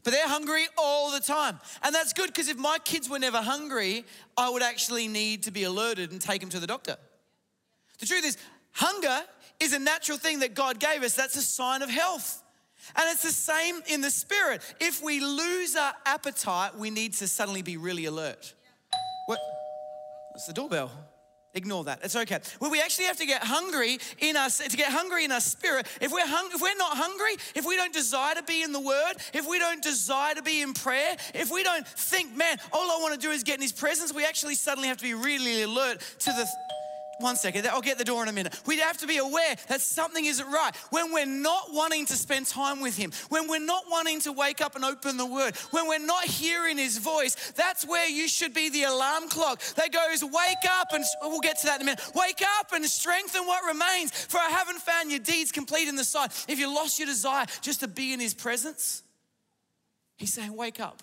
But 0.04 0.14
they're 0.14 0.28
hungry 0.28 0.66
all 0.78 1.12
the 1.12 1.20
time. 1.20 1.60
And 1.84 1.94
that's 1.94 2.14
good 2.14 2.28
because 2.28 2.48
if 2.48 2.58
my 2.58 2.78
kids 2.86 3.10
were 3.10 3.20
never 3.20 3.40
hungry, 3.40 4.06
I 4.38 4.50
would 4.50 4.64
actually 4.64 5.08
need 5.08 5.44
to 5.44 5.52
be 5.52 5.64
alerted 5.64 6.12
and 6.12 6.22
take 6.22 6.40
them 6.40 6.50
to 6.52 6.60
the 6.60 6.68
doctor. 6.68 6.96
The 8.00 8.06
truth 8.06 8.26
is, 8.26 8.38
hunger 8.72 9.22
is 9.60 9.74
a 9.74 9.80
natural 9.80 10.18
thing 10.18 10.40
that 10.40 10.54
God 10.54 10.80
gave 10.80 11.04
us. 11.04 11.16
That's 11.16 11.36
a 11.36 11.42
sign 11.42 11.82
of 11.82 11.90
health. 11.90 12.42
And 12.96 13.06
it's 13.10 13.24
the 13.24 13.32
same 13.32 13.82
in 13.88 14.00
the 14.02 14.10
spirit. 14.10 14.62
If 14.80 15.04
we 15.04 15.20
lose 15.20 15.76
our 15.76 15.94
appetite, 16.06 16.78
we 16.78 16.90
need 16.90 17.14
to 17.16 17.28
suddenly 17.28 17.62
be 17.62 17.76
really 17.76 18.06
alert. 18.06 18.54
What? 19.26 19.40
That's 20.34 20.48
the 20.48 20.54
doorbell. 20.54 20.92
Ignore 21.56 21.86
that. 21.86 22.00
It's 22.04 22.16
okay. 22.16 22.40
Well, 22.60 22.70
we 22.70 22.80
actually 22.80 23.06
have 23.06 23.18
to 23.18 23.26
get 23.26 23.44
hungry 23.44 23.98
in 24.20 24.38
us 24.38 24.60
to 24.60 24.78
get 24.78 24.92
hungry 24.92 25.26
in 25.26 25.32
our 25.32 25.40
spirit. 25.40 25.88
If 26.00 26.12
we're 26.12 26.28
hung, 26.28 26.50
if 26.54 26.62
we're 26.62 26.76
not 26.78 26.96
hungry, 26.96 27.38
if 27.56 27.66
we 27.66 27.76
don't 27.76 27.92
desire 27.92 28.36
to 28.36 28.44
be 28.44 28.62
in 28.62 28.72
the 28.72 28.80
Word, 28.80 29.14
if 29.34 29.50
we 29.50 29.58
don't 29.58 29.82
desire 29.82 30.36
to 30.36 30.44
be 30.44 30.62
in 30.62 30.76
prayer, 30.76 31.18
if 31.34 31.52
we 31.52 31.64
don't 31.64 31.88
think, 31.88 32.36
man, 32.36 32.58
all 32.72 32.92
I 32.92 33.02
want 33.02 33.20
to 33.20 33.20
do 33.20 33.32
is 33.32 33.44
get 33.44 33.56
in 33.56 33.62
His 33.62 33.72
presence, 33.72 34.14
we 34.14 34.26
actually 34.26 34.56
suddenly 34.56 34.90
have 34.90 34.98
to 34.98 35.04
be 35.04 35.16
really 35.16 35.64
alert 35.64 36.02
to 36.20 36.32
the 36.32 36.48
one 37.20 37.36
second, 37.36 37.68
I'll 37.68 37.82
get 37.82 37.98
the 37.98 38.06
door 38.06 38.24
in 38.24 38.30
a 38.30 38.34
minute. 38.34 38.60
We 38.66 38.78
have 38.80 38.98
to 39.00 39.08
be 39.08 39.18
aware 39.18 39.56
that 39.68 39.82
something 39.82 40.24
isn't 40.24 40.48
right. 40.48 40.76
When 40.90 41.12
we're 41.12 41.26
not 41.26 41.68
wanting 41.72 42.06
to 42.08 42.14
spend 42.14 42.48
time 42.48 42.82
with 42.82 42.98
Him, 42.98 43.12
when 43.30 43.48
we're 43.48 43.60
not 43.60 43.86
wanting 43.90 44.22
to 44.22 44.32
wake 44.32 44.62
up 44.62 44.76
and 44.76 44.86
open 44.86 45.18
the 45.18 45.26
Word, 45.26 45.56
when 45.72 45.88
we're 45.88 46.06
not 46.06 46.24
hearing 46.26 46.78
His 46.78 46.98
voice, 46.98 47.52
that's 47.56 47.86
where 47.86 48.08
you 48.08 48.28
should 48.28 48.54
be 48.54 48.70
the 48.70 48.84
alarm 48.84 49.30
clock 49.30 49.62
that 49.76 49.92
goes, 49.92 50.24
Wake 50.24 50.72
up, 50.80 50.88
and 50.94 51.04
we'll 51.22 51.40
get 51.42 51.60
to 51.60 51.68
that 51.68 51.82
in 51.82 51.82
a 51.82 51.86
minute. 51.86 52.02
Wake 52.16 52.42
up 52.60 52.72
and 52.74 52.86
strengthen 52.86 53.46
what 53.46 53.64
remains, 53.66 54.12
for 54.12 54.38
I 54.38 54.50
haven't 54.50 54.80
found 54.80 55.12
your 55.12 55.20
deeds 55.20 55.52
complete 55.52 55.88
in 55.88 55.96
the 55.96 56.04
sight. 56.04 56.32
If 56.48 56.60
you 56.60 56.74
lost 56.74 57.00
your 57.00 57.08
desire 57.08 57.46
just 57.62 57.82
to 57.82 57.88
be 57.88 58.14
in 58.14 58.20
His 58.20 58.34
presence, 58.34 59.04
He's 60.18 60.34
saying, 60.34 60.56
Wake 60.56 60.80
up. 60.80 61.02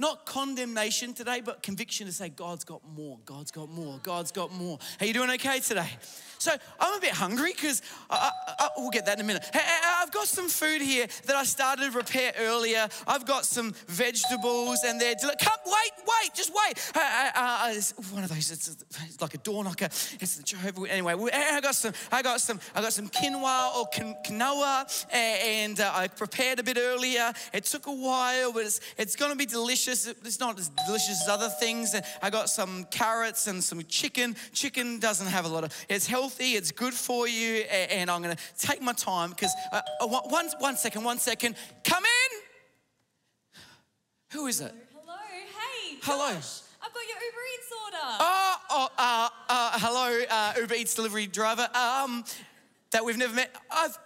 Not 0.00 0.26
condemnation 0.26 1.12
today, 1.12 1.42
but 1.44 1.62
conviction 1.62 2.06
to 2.06 2.12
say, 2.12 2.28
God's 2.28 2.64
got 2.64 2.82
more, 2.94 3.18
God's 3.24 3.50
got 3.50 3.68
more, 3.68 3.98
God's 4.02 4.30
got 4.30 4.52
more. 4.52 4.78
Are 5.00 5.06
you 5.06 5.12
doing 5.12 5.30
okay 5.30 5.58
today? 5.58 5.90
So 6.38 6.52
I'm 6.78 6.96
a 6.96 7.00
bit 7.00 7.10
hungry 7.10 7.52
because 7.52 7.82
we'll 8.76 8.90
get 8.90 9.06
that 9.06 9.18
in 9.18 9.24
a 9.24 9.26
minute. 9.26 9.44
I've 9.52 10.12
got 10.12 10.28
some 10.28 10.48
food 10.48 10.80
here 10.80 11.08
that 11.26 11.34
I 11.34 11.42
started 11.42 11.86
to 11.86 11.90
prepare 11.90 12.32
earlier. 12.38 12.88
I've 13.08 13.26
got 13.26 13.44
some 13.44 13.74
vegetables 13.88 14.84
and 14.86 15.00
they're 15.00 15.16
come 15.16 15.58
wait, 15.66 15.92
wait, 16.06 16.34
just 16.34 16.52
wait. 16.54 16.92
Uh, 16.94 17.30
uh, 17.34 17.74
one 18.12 18.22
of 18.22 18.30
those. 18.30 18.52
It's, 18.52 18.68
it's, 18.68 19.20
like 19.20 19.34
a 19.34 19.38
door 19.38 19.64
knocker. 19.64 19.86
It's 19.86 20.36
the 20.36 20.44
Jehovah. 20.44 20.88
Anyway, 20.88 21.14
I 21.32 21.60
got 21.60 21.74
some. 21.74 21.92
I 22.12 22.22
got 22.22 22.40
some. 22.40 22.60
I 22.74 22.82
got 22.82 22.92
some 22.92 23.08
quinoa 23.08 23.74
or 23.76 23.86
quinoa, 23.90 25.06
and 25.12 25.80
uh, 25.80 25.90
I 25.92 26.06
prepared 26.06 26.60
a 26.60 26.62
bit 26.62 26.78
earlier. 26.78 27.32
It 27.52 27.64
took 27.64 27.88
a 27.88 27.92
while, 27.92 28.52
but 28.52 28.64
it's 28.64 28.80
it's 28.96 29.16
going 29.16 29.32
to 29.32 29.36
be 29.36 29.46
delicious. 29.46 29.87
It's 29.88 30.40
not 30.40 30.58
as 30.58 30.70
delicious 30.86 31.22
as 31.22 31.28
other 31.28 31.48
things. 31.48 31.94
And 31.94 32.04
I 32.22 32.30
got 32.30 32.48
some 32.48 32.84
carrots 32.90 33.46
and 33.46 33.62
some 33.62 33.82
chicken. 33.84 34.36
Chicken 34.52 34.98
doesn't 34.98 35.26
have 35.26 35.44
a 35.44 35.48
lot 35.48 35.64
of. 35.64 35.72
It's 35.88 36.06
healthy 36.06 36.56
it's 36.58 36.72
good 36.72 36.94
for 36.94 37.28
you, 37.28 37.62
and 37.70 38.10
I'm 38.10 38.22
gonna 38.22 38.36
take 38.58 38.82
my 38.82 38.92
time 38.92 39.30
because 39.30 39.54
uh, 39.72 39.80
uh 40.00 40.06
one, 40.06 40.48
one 40.58 40.76
second, 40.76 41.04
one 41.04 41.18
second. 41.18 41.56
Come 41.84 42.04
in. 42.04 42.38
Who 44.32 44.46
is 44.46 44.60
it? 44.60 44.74
Hello, 44.92 45.16
hey. 45.16 45.98
Hello. 46.02 46.34
Josh. 46.34 46.60
I've 46.82 46.94
got 46.94 47.02
your 47.08 47.16
Uber 47.16 47.44
Eats 47.54 47.72
order. 47.84 48.16
Oh, 48.20 48.56
oh 48.70 48.88
uh, 48.98 49.28
uh, 49.48 49.78
hello, 49.78 50.24
uh, 50.30 50.60
Uber 50.60 50.74
Eats 50.74 50.94
delivery 50.94 51.26
driver. 51.26 51.68
Um, 51.74 52.24
that 52.90 53.04
we've 53.04 53.16
never 53.16 53.34
met. 53.34 53.54
I've, 53.70 53.98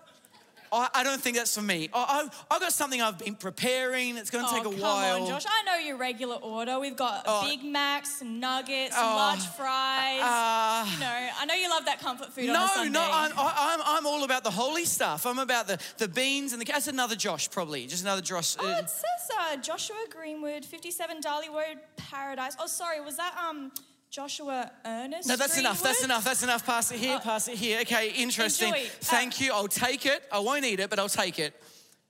I, 0.72 0.88
I 0.94 1.02
don't 1.04 1.20
think 1.20 1.36
that's 1.36 1.54
for 1.54 1.60
me. 1.62 1.90
I, 1.92 2.28
I, 2.50 2.54
I've 2.54 2.60
got 2.62 2.72
something 2.72 3.02
I've 3.02 3.18
been 3.18 3.34
preparing. 3.34 4.16
It's 4.16 4.30
going 4.30 4.42
to 4.44 4.50
Oh, 4.50 4.56
take 4.56 4.64
a 4.66 4.70
come 4.70 4.80
while. 4.80 5.22
on, 5.22 5.28
Josh. 5.28 5.44
I 5.46 5.62
know 5.64 5.76
your 5.76 5.98
regular 5.98 6.36
order. 6.36 6.80
We've 6.80 6.96
got 6.96 7.24
Oh. 7.26 7.46
Big 7.46 7.62
Macs, 7.62 8.22
nuggets, 8.22 8.94
Oh. 8.98 9.02
large 9.02 9.46
fries. 9.48 10.22
Uh, 10.22 10.90
you 10.92 10.98
know, 11.00 11.28
I 11.38 11.44
know 11.46 11.54
you 11.54 11.68
love 11.68 11.84
that 11.84 12.00
comfort 12.00 12.32
food 12.32 12.46
no, 12.46 12.52
no, 12.88 13.02
I'm, 13.02 13.32
I- 13.36 13.76
I'm, 13.76 13.80
I'm 13.84 14.06
all 14.06 14.24
about 14.24 14.44
the 14.44 14.50
holy 14.50 14.84
stuff. 14.86 15.26
I'm 15.26 15.38
about 15.38 15.66
the, 15.68 15.78
the 15.98 16.08
beans 16.08 16.52
and 16.52 16.60
the. 16.62 16.64
That's 16.64 16.88
another 16.88 17.16
Josh, 17.16 17.50
probably. 17.50 17.86
Just 17.86 18.02
another 18.02 18.22
Josh. 18.22 18.56
Oh, 18.58 18.66
uh, 18.66 18.78
it 18.78 18.88
says 18.88 19.36
uh, 19.38 19.56
Joshua 19.56 19.96
Greenwood, 20.10 20.64
57 20.64 21.20
Darley 21.20 21.48
Road, 21.50 21.78
Paradise. 21.96 22.56
Oh, 22.58 22.66
sorry, 22.66 23.00
was 23.00 23.16
that 23.18 23.34
um 23.46 23.70
Joshua 24.12 24.70
Ernest? 24.84 25.26
no, 25.26 25.36
that's 25.36 25.56
enough. 25.56 25.82
That's 25.82 26.04
enough. 26.04 26.22
That's 26.22 26.42
enough. 26.42 26.66
Pass 26.66 26.92
it 26.92 26.98
here. 26.98 27.18
pass 27.18 27.48
it 27.48 27.56
here. 27.56 27.80
Okay, 27.80 28.10
interesting. 28.10 28.68
Enjoy. 28.68 28.84
Uh, 28.84 28.88
Thank 29.00 29.40
you. 29.40 29.52
I'll 29.54 29.68
take 29.68 30.04
it. 30.04 30.22
I 30.30 30.38
won't 30.38 30.66
eat 30.66 30.80
it, 30.80 30.90
but 30.90 30.98
I'll 30.98 31.08
take 31.08 31.38
it. 31.38 31.54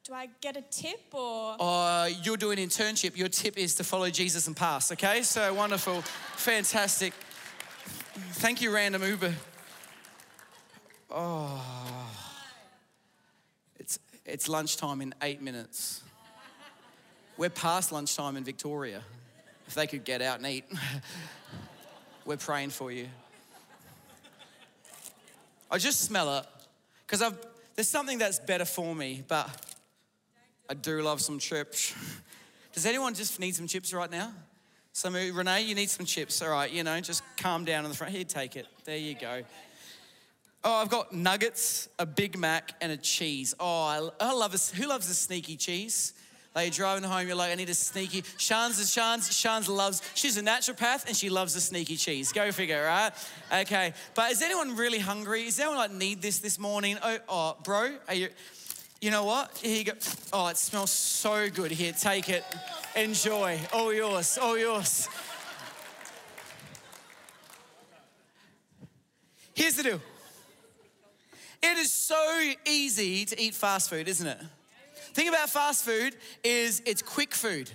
Do 0.03 0.13
I 0.13 0.29
get 0.41 0.57
a 0.57 0.63
tip 0.63 0.99
or? 1.13 1.55
Uh, 1.61 2.09
you're 2.25 2.37
doing 2.37 2.59
internship. 2.59 3.17
Your 3.17 3.29
tip 3.29 3.57
is 3.57 3.77
to 3.77 3.85
follow 3.85 4.11
Jesus 4.11 4.49
and 4.49 4.57
pass. 4.57 4.91
Okay, 4.91 5.23
so 5.23 5.55
wonderful, 5.55 6.03
fantastic. 6.35 7.13
Thank 8.33 8.61
you, 8.63 8.75
random 8.75 9.05
Uber. 9.05 9.33
Oh, 11.09 12.11
it's 13.79 14.01
it's 14.27 14.49
lunchtime 14.49 15.03
in 15.03 15.15
eight 15.23 15.41
minutes. 15.41 16.03
We're 17.37 17.51
past 17.51 17.93
lunchtime 17.93 18.37
in 18.37 18.43
Victoria. 18.43 19.03
If 19.69 19.75
they 19.75 19.87
could 19.87 20.05
get 20.05 20.21
out 20.21 20.39
and 20.39 20.47
eat, 20.49 20.65
we're 22.25 22.37
praying 22.37 22.71
for 22.71 22.91
you. 22.91 23.09
I 25.71 25.79
just 25.79 26.00
smell 26.00 26.38
it 26.38 26.47
because 27.07 27.23
I've 27.23 27.38
there's 27.75 27.88
something 27.88 28.19
that's 28.19 28.38
better 28.38 28.64
for 28.64 28.95
me, 28.95 29.25
but 29.26 29.49
I 30.69 30.75
do 30.75 31.00
love 31.00 31.21
some 31.21 31.38
chips. 31.38 31.95
Does 32.73 32.87
anyone 32.87 33.14
just 33.14 33.41
need 33.41 33.55
some 33.55 33.67
chips 33.67 33.93
right 33.93 34.11
now? 34.11 34.33
Some 34.93 35.14
Renee, 35.14 35.62
you 35.62 35.75
need 35.75 35.88
some 35.88 36.05
chips. 36.05 36.43
All 36.43 36.50
right, 36.50 36.71
you 36.71 36.85
know, 36.85 37.00
just 37.00 37.23
calm 37.38 37.64
down 37.64 37.85
in 37.85 37.91
the 37.91 37.97
front. 37.97 38.12
Here, 38.12 38.25
take 38.25 38.57
it. 38.57 38.67
There 38.85 38.97
you 38.97 39.14
go. 39.14 39.43
Oh, 40.64 40.75
I've 40.75 40.91
got 40.91 41.12
nuggets, 41.12 41.88
a 41.99 42.07
Big 42.07 42.38
Mac, 42.38 42.75
and 42.81 42.93
a 42.93 42.97
cheese. 42.97 43.55
Oh, 43.59 43.67
I, 43.67 44.09
I 44.21 44.33
love 44.33 44.55
a, 44.55 44.76
who 44.76 44.87
loves 44.87 45.09
a 45.11 45.14
sneaky 45.14 45.57
cheese? 45.57 46.12
Like 46.55 46.67
you're 46.67 46.87
driving 46.87 47.09
home, 47.09 47.27
you're 47.27 47.37
like, 47.37 47.51
I 47.51 47.55
need 47.55 47.71
a 47.71 47.75
sneaky. 47.75 48.25
Shan's, 48.37 48.79
is 48.79 48.93
Shan's, 48.93 49.35
Shan's 49.35 49.69
loves, 49.69 50.03
she's 50.15 50.37
a 50.37 50.43
naturopath 50.43 51.07
and 51.07 51.17
she 51.17 51.31
loves 51.31 51.57
a 51.57 51.61
sneaky 51.61 51.97
cheese. 51.97 52.31
Go 52.31 52.53
figure, 52.53 52.85
right? 52.85 53.11
Okay, 53.63 53.95
but 54.15 54.33
is 54.33 54.43
anyone 54.43 54.77
really 54.77 54.99
hungry? 54.99 55.47
Is 55.47 55.59
anyone 55.59 55.79
like 55.79 55.93
need 55.93 56.21
this 56.21 56.41
this 56.41 56.59
morning? 56.59 56.99
Oh, 57.03 57.19
oh 57.29 57.57
bro, 57.65 57.95
are 58.07 58.15
you, 58.15 58.29
you 59.01 59.11
know 59.11 59.25
what? 59.25 59.57
Here 59.63 59.79
you 59.79 59.85
go. 59.85 59.93
Oh, 60.33 60.49
it 60.49 60.59
smells 60.59 60.91
so 60.91 61.49
good. 61.49 61.71
Here, 61.71 61.93
take 61.93 62.29
it. 62.29 62.45
Enjoy. 62.95 63.59
All 63.73 63.93
yours, 63.93 64.37
all 64.37 64.59
yours. 64.59 65.09
Here's 69.55 69.77
the 69.77 69.83
deal. 69.83 70.01
It 71.63 71.79
is 71.79 71.93
so 71.93 72.53
easy 72.67 73.25
to 73.25 73.41
eat 73.41 73.55
fast 73.55 73.89
food, 73.89 74.07
isn't 74.07 74.27
it? 74.27 74.39
Thing 75.14 75.28
about 75.28 75.50
fast 75.50 75.85
food 75.85 76.16
is 76.42 76.83
it's 76.87 77.02
quick 77.02 77.35
food. 77.35 77.71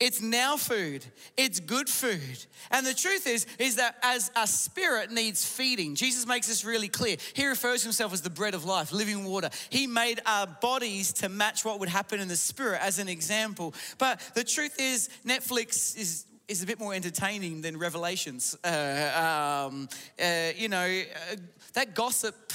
It's 0.00 0.22
now 0.22 0.56
food. 0.56 1.04
It's 1.36 1.60
good 1.60 1.86
food. 1.86 2.46
And 2.70 2.86
the 2.86 2.94
truth 2.94 3.26
is, 3.26 3.46
is 3.58 3.76
that 3.76 3.96
as 4.02 4.30
a 4.34 4.46
spirit 4.46 5.10
needs 5.10 5.44
feeding, 5.44 5.94
Jesus 5.94 6.26
makes 6.26 6.46
this 6.46 6.64
really 6.64 6.88
clear. 6.88 7.16
He 7.34 7.46
refers 7.46 7.82
to 7.82 7.88
himself 7.88 8.14
as 8.14 8.22
the 8.22 8.30
bread 8.30 8.54
of 8.54 8.64
life, 8.64 8.92
living 8.92 9.24
water. 9.24 9.50
He 9.68 9.86
made 9.86 10.20
our 10.24 10.46
bodies 10.46 11.12
to 11.14 11.28
match 11.28 11.66
what 11.66 11.80
would 11.80 11.90
happen 11.90 12.18
in 12.18 12.28
the 12.28 12.36
spirit 12.36 12.80
as 12.82 12.98
an 12.98 13.08
example. 13.08 13.74
But 13.98 14.22
the 14.34 14.42
truth 14.42 14.80
is, 14.80 15.10
Netflix 15.26 15.94
is 15.98 16.24
is 16.50 16.64
a 16.64 16.66
bit 16.66 16.80
more 16.80 16.92
entertaining 16.92 17.62
than 17.62 17.78
Revelations. 17.78 18.56
Uh, 18.64 19.68
um, 19.68 19.88
uh, 20.20 20.50
you 20.56 20.68
know, 20.68 21.02
uh, 21.30 21.36
that 21.74 21.94
gossip, 21.94 22.52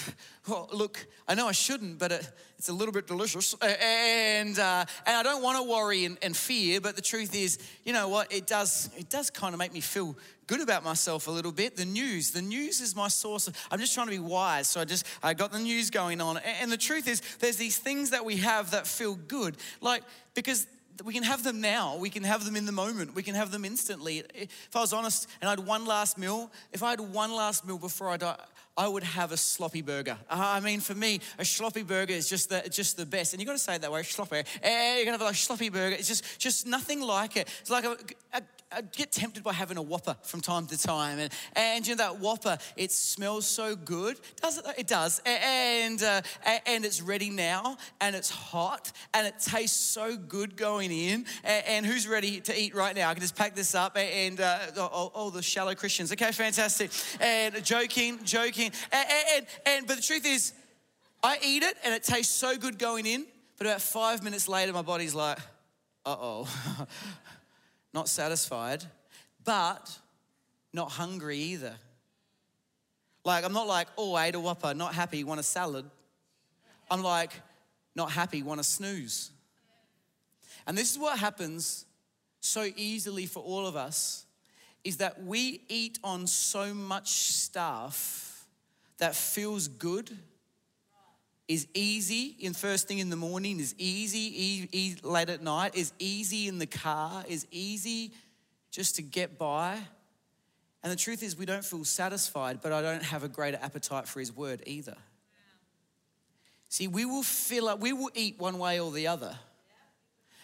well, 0.49 0.67
look, 0.73 1.07
I 1.29 1.33
know 1.33 1.47
I 1.47 1.53
shouldn't, 1.53 1.97
but 1.97 2.11
it, 2.11 2.29
it's 2.57 2.67
a 2.67 2.73
little 2.73 2.91
bit 2.91 3.07
delicious. 3.07 3.53
Uh, 3.53 3.65
and, 3.81 4.59
uh, 4.59 4.83
and 5.05 5.15
I 5.15 5.23
don't 5.23 5.41
want 5.41 5.63
to 5.63 5.71
worry 5.71 6.03
and, 6.03 6.17
and 6.21 6.35
fear, 6.35 6.81
but 6.81 6.97
the 6.97 7.01
truth 7.01 7.33
is, 7.33 7.57
you 7.85 7.93
know 7.93 8.09
what, 8.09 8.33
it 8.33 8.47
does, 8.47 8.89
it 8.97 9.09
does 9.09 9.29
kind 9.29 9.53
of 9.53 9.59
make 9.59 9.71
me 9.71 9.79
feel 9.79 10.17
good 10.45 10.59
about 10.59 10.83
myself 10.83 11.27
a 11.27 11.31
little 11.31 11.53
bit. 11.53 11.77
The 11.77 11.85
news, 11.85 12.31
the 12.31 12.41
news 12.41 12.81
is 12.81 12.97
my 12.97 13.07
source. 13.07 13.47
Of, 13.47 13.55
I'm 13.71 13.79
just 13.79 13.93
trying 13.93 14.07
to 14.07 14.11
be 14.11 14.19
wise, 14.19 14.67
so 14.67 14.81
I 14.81 14.85
just 14.85 15.05
I 15.23 15.33
got 15.33 15.53
the 15.53 15.59
news 15.59 15.89
going 15.89 16.19
on. 16.19 16.35
And, 16.35 16.55
and 16.63 16.71
the 16.71 16.77
truth 16.77 17.07
is, 17.07 17.21
there's 17.39 17.55
these 17.55 17.77
things 17.77 18.09
that 18.09 18.25
we 18.25 18.37
have 18.37 18.71
that 18.71 18.87
feel 18.87 19.15
good, 19.15 19.55
like 19.79 20.03
because 20.33 20.67
we 21.03 21.13
can 21.13 21.23
have 21.23 21.43
them 21.43 21.61
now. 21.61 21.97
We 21.97 22.09
can 22.09 22.23
have 22.23 22.45
them 22.45 22.55
in 22.55 22.65
the 22.65 22.71
moment. 22.71 23.15
We 23.15 23.23
can 23.23 23.35
have 23.35 23.51
them 23.51 23.65
instantly. 23.65 24.23
If 24.33 24.75
I 24.75 24.79
was 24.79 24.93
honest 24.93 25.27
and 25.41 25.47
I 25.47 25.51
had 25.51 25.59
one 25.59 25.85
last 25.85 26.17
meal, 26.17 26.51
if 26.71 26.83
I 26.83 26.91
had 26.91 26.99
one 26.99 27.33
last 27.33 27.65
meal 27.65 27.77
before 27.77 28.09
I 28.09 28.17
die, 28.17 28.37
I 28.77 28.87
would 28.87 29.03
have 29.03 29.31
a 29.31 29.37
sloppy 29.37 29.81
burger. 29.81 30.17
Uh, 30.29 30.35
I 30.37 30.59
mean, 30.59 30.81
for 30.81 30.95
me, 30.95 31.21
a 31.39 31.45
sloppy 31.45 31.83
burger 31.83 32.13
is 32.13 32.29
just 32.29 32.49
the, 32.49 32.67
just 32.69 32.97
the 32.97 33.05
best. 33.05 33.33
And 33.33 33.41
you've 33.41 33.47
got 33.47 33.53
to 33.53 33.59
say 33.59 33.75
it 33.75 33.81
that 33.81 33.91
way, 33.91 34.03
sloppy. 34.03 34.43
Eh, 34.61 34.95
you're 34.97 35.05
gonna 35.05 35.17
have 35.17 35.31
a 35.31 35.33
sloppy 35.33 35.69
burger. 35.69 35.95
It's 35.95 36.09
just, 36.09 36.39
just 36.39 36.67
nothing 36.67 37.01
like 37.01 37.37
it. 37.37 37.47
It's 37.61 37.69
like 37.69 37.85
a, 37.85 37.97
a 38.33 38.41
I 38.71 38.81
get 38.81 39.11
tempted 39.11 39.43
by 39.43 39.53
having 39.53 39.77
a 39.77 39.81
Whopper 39.81 40.17
from 40.23 40.41
time 40.41 40.65
to 40.67 40.77
time, 40.77 41.19
and 41.19 41.31
and 41.55 41.87
you 41.87 41.95
know 41.95 42.03
that 42.03 42.19
Whopper, 42.19 42.57
it 42.75 42.91
smells 42.91 43.45
so 43.45 43.75
good, 43.75 44.19
does 44.41 44.57
it? 44.57 44.65
It 44.77 44.87
does, 44.87 45.21
and 45.25 46.01
uh, 46.01 46.21
and 46.65 46.83
it's 46.83 47.01
ready 47.01 47.29
now, 47.29 47.77
and 48.01 48.15
it's 48.15 48.29
hot, 48.29 48.91
and 49.13 49.27
it 49.27 49.35
tastes 49.39 49.79
so 49.79 50.17
good 50.17 50.57
going 50.57 50.91
in. 50.91 51.25
And, 51.43 51.65
and 51.67 51.85
who's 51.85 52.07
ready 52.07 52.41
to 52.41 52.59
eat 52.59 52.73
right 52.73 52.95
now? 52.95 53.09
I 53.09 53.13
can 53.13 53.21
just 53.21 53.35
pack 53.35 53.55
this 53.55 53.75
up, 53.75 53.97
and 53.97 54.41
uh, 54.41 54.59
all, 54.77 55.11
all 55.13 55.29
the 55.29 55.43
shallow 55.43 55.75
Christians. 55.75 56.11
Okay, 56.11 56.31
fantastic. 56.31 56.89
And 57.19 57.63
joking, 57.63 58.19
joking, 58.23 58.71
and, 58.91 59.07
and 59.35 59.45
and 59.67 59.87
but 59.87 59.97
the 59.97 60.03
truth 60.03 60.25
is, 60.25 60.53
I 61.23 61.37
eat 61.45 61.61
it, 61.61 61.77
and 61.83 61.93
it 61.93 62.03
tastes 62.03 62.35
so 62.35 62.57
good 62.57 62.79
going 62.79 63.05
in. 63.05 63.27
But 63.57 63.67
about 63.67 63.81
five 63.81 64.23
minutes 64.23 64.47
later, 64.47 64.73
my 64.73 64.81
body's 64.81 65.13
like, 65.13 65.37
uh 66.03 66.15
oh. 66.19 66.87
not 67.95 68.09
satisfied, 68.09 68.83
but 69.45 69.97
not 70.73 70.91
hungry 70.91 71.37
either. 71.37 71.73
Like, 73.23 73.45
I'm 73.45 73.53
not 73.53 73.67
like, 73.67 73.87
oh, 73.97 74.13
I 74.13 74.27
ate 74.27 74.35
a 74.35 74.39
whopper, 74.39 74.73
not 74.73 74.93
happy, 74.93 75.23
want 75.23 75.39
a 75.39 75.43
salad. 75.43 75.85
I'm 76.91 77.01
like, 77.01 77.31
not 77.95 78.11
happy, 78.11 78.43
want 78.43 78.59
a 78.59 78.63
snooze. 78.63 79.31
And 80.67 80.77
this 80.77 80.91
is 80.91 80.99
what 80.99 81.17
happens 81.17 81.85
so 82.41 82.69
easily 82.75 83.25
for 83.25 83.41
all 83.41 83.65
of 83.65 83.77
us 83.77 84.25
is 84.83 84.97
that 84.97 85.23
we 85.23 85.61
eat 85.69 85.97
on 86.03 86.27
so 86.27 86.73
much 86.73 87.07
stuff 87.07 88.45
that 88.97 89.15
feels 89.15 89.67
good 89.67 90.15
is 91.47 91.67
easy 91.73 92.35
in 92.39 92.53
first 92.53 92.87
thing 92.87 92.99
in 92.99 93.09
the 93.09 93.15
morning, 93.15 93.59
is 93.59 93.75
easy 93.77 94.19
e- 94.19 94.69
e- 94.71 94.95
late 95.03 95.29
at 95.29 95.43
night, 95.43 95.75
is 95.75 95.93
easy 95.99 96.47
in 96.47 96.57
the 96.57 96.65
car, 96.65 97.23
is 97.27 97.45
easy 97.51 98.11
just 98.71 98.95
to 98.95 99.01
get 99.01 99.37
by. 99.37 99.77
And 100.81 100.91
the 100.91 100.95
truth 100.95 101.23
is, 101.23 101.37
we 101.37 101.45
don't 101.45 101.63
feel 101.63 101.83
satisfied, 101.83 102.59
but 102.61 102.71
I 102.71 102.81
don't 102.81 103.03
have 103.03 103.23
a 103.23 103.27
greater 103.27 103.59
appetite 103.61 104.07
for 104.07 104.19
His 104.19 104.35
word 104.35 104.63
either. 104.65 104.97
See, 106.69 106.87
we 106.87 107.05
will 107.05 107.23
fill 107.23 107.69
up, 107.69 107.79
we 107.79 107.93
will 107.93 108.11
eat 108.15 108.39
one 108.39 108.57
way 108.57 108.79
or 108.79 108.91
the 108.91 109.07
other. 109.07 109.35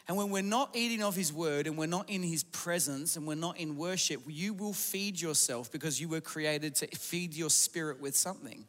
And 0.08 0.17
when 0.17 0.29
we're 0.29 0.41
not 0.41 0.75
eating 0.75 1.03
of 1.03 1.15
His 1.15 1.34
word 1.34 1.67
and 1.67 1.77
we're 1.77 1.88
not 1.88 2.10
in 2.10 2.22
His 2.22 2.43
presence 2.43 3.15
and 3.15 3.25
we're 3.27 3.36
not 3.36 3.58
in 3.58 3.75
worship, 3.75 4.22
you 4.27 4.53
will 4.53 4.74
feed 4.74 5.20
yourself 5.20 5.72
because 5.72 6.00
you 6.00 6.10
were 6.10 6.22
created 6.22 6.75
to 6.75 6.88
feed 6.88 7.34
your 7.34 7.50
spirit 7.50 8.00
with 8.00 8.15
something. 8.15 8.65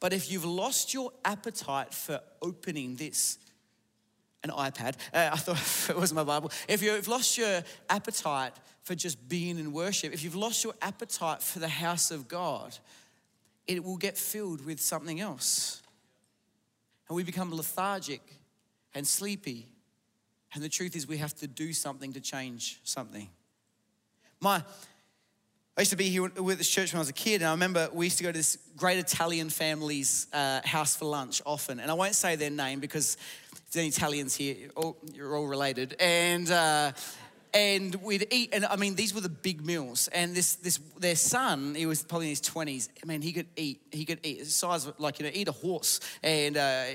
But 0.00 0.12
if 0.12 0.30
you've 0.30 0.44
lost 0.44 0.94
your 0.94 1.12
appetite 1.24 1.92
for 1.92 2.20
opening 2.40 2.96
this, 2.96 3.38
an 4.44 4.50
iPad, 4.50 4.94
uh, 5.12 5.30
I 5.32 5.36
thought 5.36 5.96
it 5.96 6.00
was 6.00 6.12
my 6.12 6.24
Bible. 6.24 6.50
If 6.68 6.82
you've 6.82 7.08
lost 7.08 7.36
your 7.36 7.62
appetite 7.90 8.52
for 8.82 8.94
just 8.94 9.28
being 9.28 9.58
in 9.58 9.72
worship, 9.72 10.12
if 10.12 10.22
you've 10.22 10.36
lost 10.36 10.64
your 10.64 10.74
appetite 10.80 11.42
for 11.42 11.58
the 11.58 11.68
house 11.68 12.10
of 12.10 12.28
God, 12.28 12.76
it 13.66 13.84
will 13.84 13.96
get 13.96 14.16
filled 14.16 14.64
with 14.64 14.80
something 14.80 15.20
else. 15.20 15.82
And 17.08 17.16
we 17.16 17.24
become 17.24 17.54
lethargic 17.54 18.22
and 18.94 19.06
sleepy. 19.06 19.68
And 20.54 20.62
the 20.62 20.68
truth 20.68 20.96
is, 20.96 21.06
we 21.06 21.18
have 21.18 21.34
to 21.36 21.46
do 21.46 21.72
something 21.72 22.12
to 22.12 22.20
change 22.20 22.80
something. 22.84 23.28
My 24.40 24.62
I 25.78 25.82
used 25.82 25.92
to 25.92 25.96
be 25.96 26.08
here 26.08 26.28
with 26.28 26.58
this 26.58 26.68
church 26.68 26.92
when 26.92 26.98
I 26.98 27.02
was 27.02 27.08
a 27.08 27.12
kid, 27.12 27.40
and 27.40 27.44
I 27.44 27.52
remember 27.52 27.88
we 27.92 28.06
used 28.06 28.18
to 28.18 28.24
go 28.24 28.32
to 28.32 28.36
this 28.36 28.58
great 28.76 28.98
Italian 28.98 29.48
family's 29.48 30.26
uh, 30.32 30.60
house 30.64 30.96
for 30.96 31.04
lunch 31.04 31.40
often. 31.46 31.78
And 31.78 31.88
I 31.88 31.94
won't 31.94 32.16
say 32.16 32.34
their 32.34 32.50
name 32.50 32.80
because 32.80 33.16
if 33.52 33.70
there's 33.70 33.76
any 33.84 33.88
Italians 33.90 34.34
here, 34.34 34.56
all, 34.74 34.96
you're 35.14 35.36
all 35.36 35.46
related. 35.46 35.94
And, 36.00 36.50
uh, 36.50 36.90
and 37.54 37.94
we'd 37.94 38.26
eat. 38.32 38.50
And 38.52 38.66
I 38.66 38.74
mean, 38.74 38.96
these 38.96 39.14
were 39.14 39.20
the 39.20 39.28
big 39.28 39.64
meals. 39.64 40.08
And 40.08 40.34
this, 40.34 40.56
this, 40.56 40.80
their 40.98 41.14
son, 41.14 41.76
he 41.76 41.86
was 41.86 42.02
probably 42.02 42.26
in 42.26 42.30
his 42.30 42.40
twenties. 42.40 42.88
I 43.00 43.06
mean, 43.06 43.22
he 43.22 43.32
could 43.32 43.46
eat. 43.54 43.80
He 43.92 44.04
could 44.04 44.18
eat. 44.24 44.40
The 44.40 44.46
size 44.46 44.84
of 44.84 44.98
like 44.98 45.20
you 45.20 45.26
know, 45.26 45.32
eat 45.32 45.46
a 45.46 45.52
horse. 45.52 46.00
And 46.24 46.56
uh, 46.56 46.86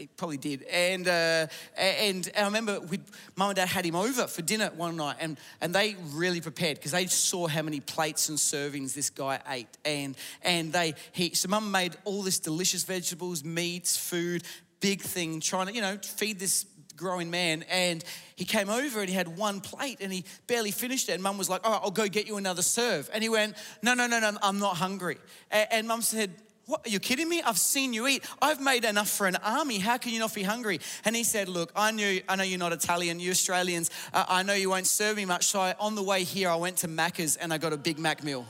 he 0.00 0.06
probably 0.16 0.38
did. 0.38 0.62
And 0.62 1.06
uh, 1.06 1.46
and 1.76 2.28
I 2.36 2.44
remember 2.44 2.80
we, 2.80 3.00
mum 3.36 3.50
and 3.50 3.56
dad 3.56 3.68
had 3.68 3.84
him 3.84 3.94
over 3.94 4.26
for 4.26 4.40
dinner 4.42 4.70
one 4.74 4.96
night, 4.96 5.16
and 5.20 5.38
and 5.60 5.74
they 5.74 5.94
really 6.12 6.40
prepared 6.40 6.78
because 6.78 6.92
they 6.92 7.06
saw 7.06 7.46
how 7.46 7.62
many 7.62 7.80
plates 7.80 8.30
and 8.30 8.38
servings 8.38 8.94
this 8.94 9.10
guy 9.10 9.40
ate, 9.48 9.68
and 9.84 10.16
and 10.42 10.72
they 10.72 10.94
he 11.12 11.34
so 11.34 11.48
mum 11.48 11.70
made 11.70 11.96
all 12.04 12.22
this 12.22 12.38
delicious 12.38 12.82
vegetables, 12.84 13.44
meats, 13.44 13.96
food, 13.96 14.42
big 14.80 15.02
thing, 15.02 15.40
trying 15.40 15.66
to 15.66 15.74
you 15.74 15.82
know 15.82 15.98
feed 16.02 16.38
this 16.38 16.64
growing 16.96 17.30
man. 17.30 17.64
And 17.70 18.02
he 18.36 18.44
came 18.44 18.70
over 18.70 19.00
and 19.00 19.08
he 19.08 19.14
had 19.14 19.36
one 19.36 19.60
plate 19.60 19.98
and 20.00 20.12
he 20.12 20.24
barely 20.46 20.70
finished 20.70 21.08
it. 21.08 21.12
And 21.12 21.22
mum 21.22 21.38
was 21.38 21.48
like 21.48 21.66
all 21.66 21.72
right 21.72 21.80
i'll 21.82 21.90
go 21.90 22.08
get 22.08 22.26
you 22.26 22.38
another 22.38 22.62
serve. 22.62 23.10
And 23.12 23.22
he 23.22 23.28
went 23.28 23.54
no 23.82 23.94
no 23.94 24.06
no 24.06 24.18
no 24.18 24.32
i'm 24.42 24.58
not 24.58 24.76
hungry. 24.76 25.18
And, 25.50 25.68
and 25.70 25.88
mum 25.88 26.02
said 26.02 26.30
what, 26.70 26.86
are 26.86 26.90
you 26.90 27.00
kidding 27.00 27.28
me? 27.28 27.42
I've 27.42 27.58
seen 27.58 27.92
you 27.92 28.06
eat. 28.06 28.24
I've 28.40 28.60
made 28.60 28.84
enough 28.84 29.08
for 29.08 29.26
an 29.26 29.34
army. 29.36 29.78
How 29.78 29.98
can 29.98 30.12
you 30.12 30.20
not 30.20 30.32
be 30.32 30.44
hungry? 30.44 30.78
And 31.04 31.16
he 31.16 31.24
said, 31.24 31.48
Look, 31.48 31.72
I 31.74 31.90
knew, 31.90 32.22
I 32.28 32.36
know 32.36 32.44
you're 32.44 32.60
not 32.60 32.72
Italian, 32.72 33.18
you 33.18 33.32
Australians. 33.32 33.90
Uh, 34.14 34.24
I 34.28 34.44
know 34.44 34.54
you 34.54 34.70
won't 34.70 34.86
serve 34.86 35.16
me 35.16 35.24
much. 35.24 35.46
So 35.46 35.60
I, 35.60 35.74
on 35.80 35.96
the 35.96 36.02
way 36.02 36.22
here, 36.22 36.48
I 36.48 36.54
went 36.54 36.76
to 36.78 36.88
Macca's 36.88 37.36
and 37.36 37.52
I 37.52 37.58
got 37.58 37.72
a 37.72 37.76
Big 37.76 37.98
Mac 37.98 38.22
meal. 38.22 38.46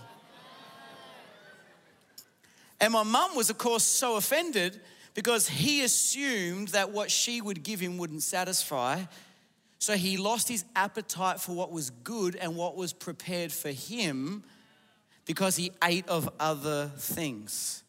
And 2.78 2.92
my 2.92 3.02
mum 3.02 3.34
was, 3.34 3.48
of 3.48 3.56
course, 3.56 3.84
so 3.84 4.16
offended 4.16 4.80
because 5.14 5.48
he 5.48 5.82
assumed 5.82 6.68
that 6.68 6.90
what 6.90 7.10
she 7.10 7.40
would 7.40 7.62
give 7.62 7.80
him 7.80 7.96
wouldn't 7.96 8.22
satisfy. 8.22 9.02
So 9.78 9.96
he 9.96 10.18
lost 10.18 10.46
his 10.46 10.64
appetite 10.76 11.40
for 11.40 11.52
what 11.52 11.72
was 11.72 11.88
good 11.88 12.36
and 12.36 12.54
what 12.54 12.76
was 12.76 12.92
prepared 12.92 13.50
for 13.50 13.70
him 13.70 14.44
because 15.24 15.56
he 15.56 15.72
ate 15.82 16.06
of 16.08 16.28
other 16.38 16.90
things. 16.98 17.82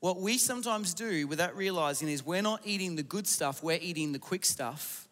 What 0.00 0.18
we 0.18 0.38
sometimes 0.38 0.94
do 0.94 1.26
without 1.26 1.54
realizing 1.54 2.08
is 2.08 2.24
we're 2.24 2.42
not 2.42 2.62
eating 2.64 2.96
the 2.96 3.02
good 3.02 3.26
stuff, 3.26 3.62
we're 3.62 3.78
eating 3.80 4.12
the 4.12 4.18
quick 4.18 4.46
stuff. 4.46 5.06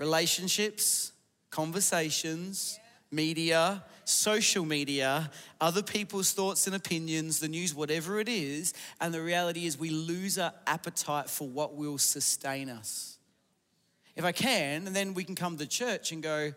Relationships, 0.00 1.12
conversations, 1.50 2.80
media, 3.12 3.84
social 4.04 4.64
media, 4.64 5.30
other 5.60 5.82
people's 5.82 6.32
thoughts 6.32 6.66
and 6.66 6.74
opinions, 6.74 7.38
the 7.38 7.48
news, 7.48 7.72
whatever 7.72 8.18
it 8.18 8.28
is. 8.28 8.74
And 9.00 9.14
the 9.14 9.22
reality 9.22 9.66
is 9.66 9.78
we 9.78 9.90
lose 9.90 10.38
our 10.38 10.52
appetite 10.66 11.30
for 11.30 11.48
what 11.48 11.76
will 11.76 11.98
sustain 11.98 12.68
us. 12.68 13.18
If 14.16 14.24
I 14.24 14.32
can, 14.32 14.88
and 14.88 14.96
then 14.96 15.14
we 15.14 15.22
can 15.22 15.36
come 15.36 15.56
to 15.58 15.66
church 15.66 16.10
and 16.10 16.22
go, 16.22 16.52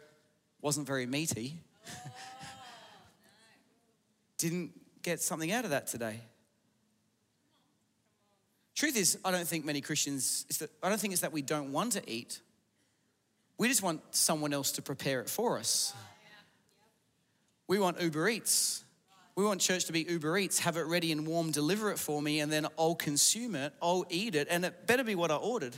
wasn't 0.61 0.87
very 0.87 1.05
meaty. 1.05 1.59
Didn't 4.39 4.71
get 5.03 5.21
something 5.21 5.51
out 5.51 5.65
of 5.65 5.69
that 5.69 5.87
today. 5.87 6.21
Truth 8.75 8.97
is, 8.97 9.17
I 9.23 9.31
don't 9.31 9.47
think 9.47 9.65
many 9.65 9.81
Christians, 9.81 10.45
that, 10.59 10.69
I 10.81 10.89
don't 10.89 10.99
think 10.99 11.13
it's 11.13 11.21
that 11.21 11.31
we 11.31 11.41
don't 11.41 11.71
want 11.71 11.93
to 11.93 12.09
eat. 12.09 12.41
We 13.57 13.67
just 13.67 13.83
want 13.83 14.01
someone 14.11 14.53
else 14.53 14.71
to 14.73 14.81
prepare 14.81 15.21
it 15.21 15.29
for 15.29 15.57
us. 15.57 15.93
We 17.67 17.79
want 17.79 18.01
Uber 18.01 18.27
Eats. 18.29 18.83
We 19.35 19.45
want 19.45 19.61
church 19.61 19.85
to 19.85 19.93
be 19.93 20.01
Uber 20.01 20.37
Eats, 20.37 20.59
have 20.59 20.77
it 20.77 20.85
ready 20.85 21.11
and 21.11 21.25
warm, 21.25 21.51
deliver 21.51 21.91
it 21.91 21.97
for 21.97 22.21
me, 22.21 22.39
and 22.39 22.51
then 22.51 22.67
I'll 22.77 22.93
consume 22.93 23.55
it, 23.55 23.73
I'll 23.81 24.05
eat 24.09 24.35
it, 24.35 24.47
and 24.49 24.63
it 24.63 24.85
better 24.85 25.03
be 25.03 25.15
what 25.15 25.31
I 25.31 25.35
ordered. 25.35 25.75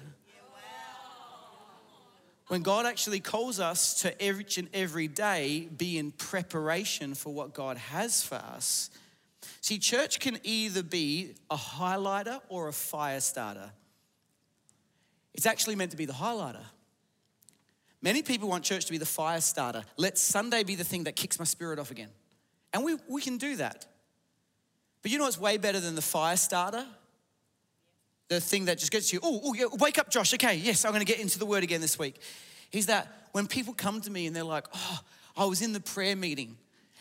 When 2.47 2.61
God 2.61 2.85
actually 2.85 3.21
calls 3.21 3.59
us 3.59 4.01
to 4.01 4.23
each 4.23 4.57
and 4.57 4.67
every 4.73 5.07
day 5.07 5.67
be 5.75 5.97
in 5.97 6.11
preparation 6.11 7.15
for 7.15 7.33
what 7.33 7.53
God 7.53 7.77
has 7.77 8.23
for 8.23 8.35
us, 8.35 8.91
See, 9.61 9.79
church 9.79 10.19
can 10.19 10.39
either 10.43 10.83
be 10.83 11.35
a 11.49 11.55
highlighter 11.55 12.39
or 12.49 12.67
a 12.67 12.73
fire 12.73 13.19
starter. 13.19 13.71
It's 15.33 15.45
actually 15.45 15.75
meant 15.75 15.91
to 15.91 15.97
be 15.97 16.05
the 16.05 16.13
highlighter. 16.13 16.63
Many 18.01 18.21
people 18.21 18.47
want 18.47 18.63
church 18.63 18.85
to 18.85 18.91
be 18.91 18.97
the 18.97 19.05
fire 19.05 19.41
starter. 19.41 19.83
Let 19.97 20.17
Sunday 20.17 20.63
be 20.63 20.75
the 20.75 20.83
thing 20.83 21.05
that 21.05 21.15
kicks 21.15 21.39
my 21.39 21.45
spirit 21.45 21.79
off 21.79 21.91
again. 21.91 22.09
And 22.73 22.83
we, 22.83 22.97
we 23.07 23.21
can 23.21 23.37
do 23.37 23.55
that. 23.55 23.85
But 25.01 25.11
you 25.11 25.17
know 25.17 25.23
what's 25.23 25.39
way 25.39 25.57
better 25.57 25.79
than 25.79 25.95
the 25.95 26.01
fire 26.01 26.37
starter? 26.37 26.85
The 28.27 28.39
thing 28.39 28.65
that 28.65 28.79
just 28.79 28.91
gets 28.91 29.11
you, 29.13 29.19
oh, 29.23 29.53
yeah, 29.53 29.65
wake 29.79 29.97
up, 29.97 30.09
Josh. 30.09 30.33
Okay, 30.33 30.55
yes, 30.55 30.85
I'm 30.85 30.91
going 30.91 31.05
to 31.05 31.11
get 31.11 31.19
into 31.19 31.39
the 31.39 31.45
word 31.45 31.63
again 31.63 31.81
this 31.81 31.97
week. 31.99 32.19
Is 32.71 32.87
that 32.87 33.29
when 33.31 33.47
people 33.47 33.73
come 33.73 34.01
to 34.01 34.11
me 34.11 34.27
and 34.27 34.35
they're 34.35 34.43
like, 34.43 34.67
oh, 34.73 34.99
I 35.37 35.45
was 35.45 35.61
in 35.61 35.73
the 35.73 35.79
prayer 35.79 36.15
meeting 36.15 36.57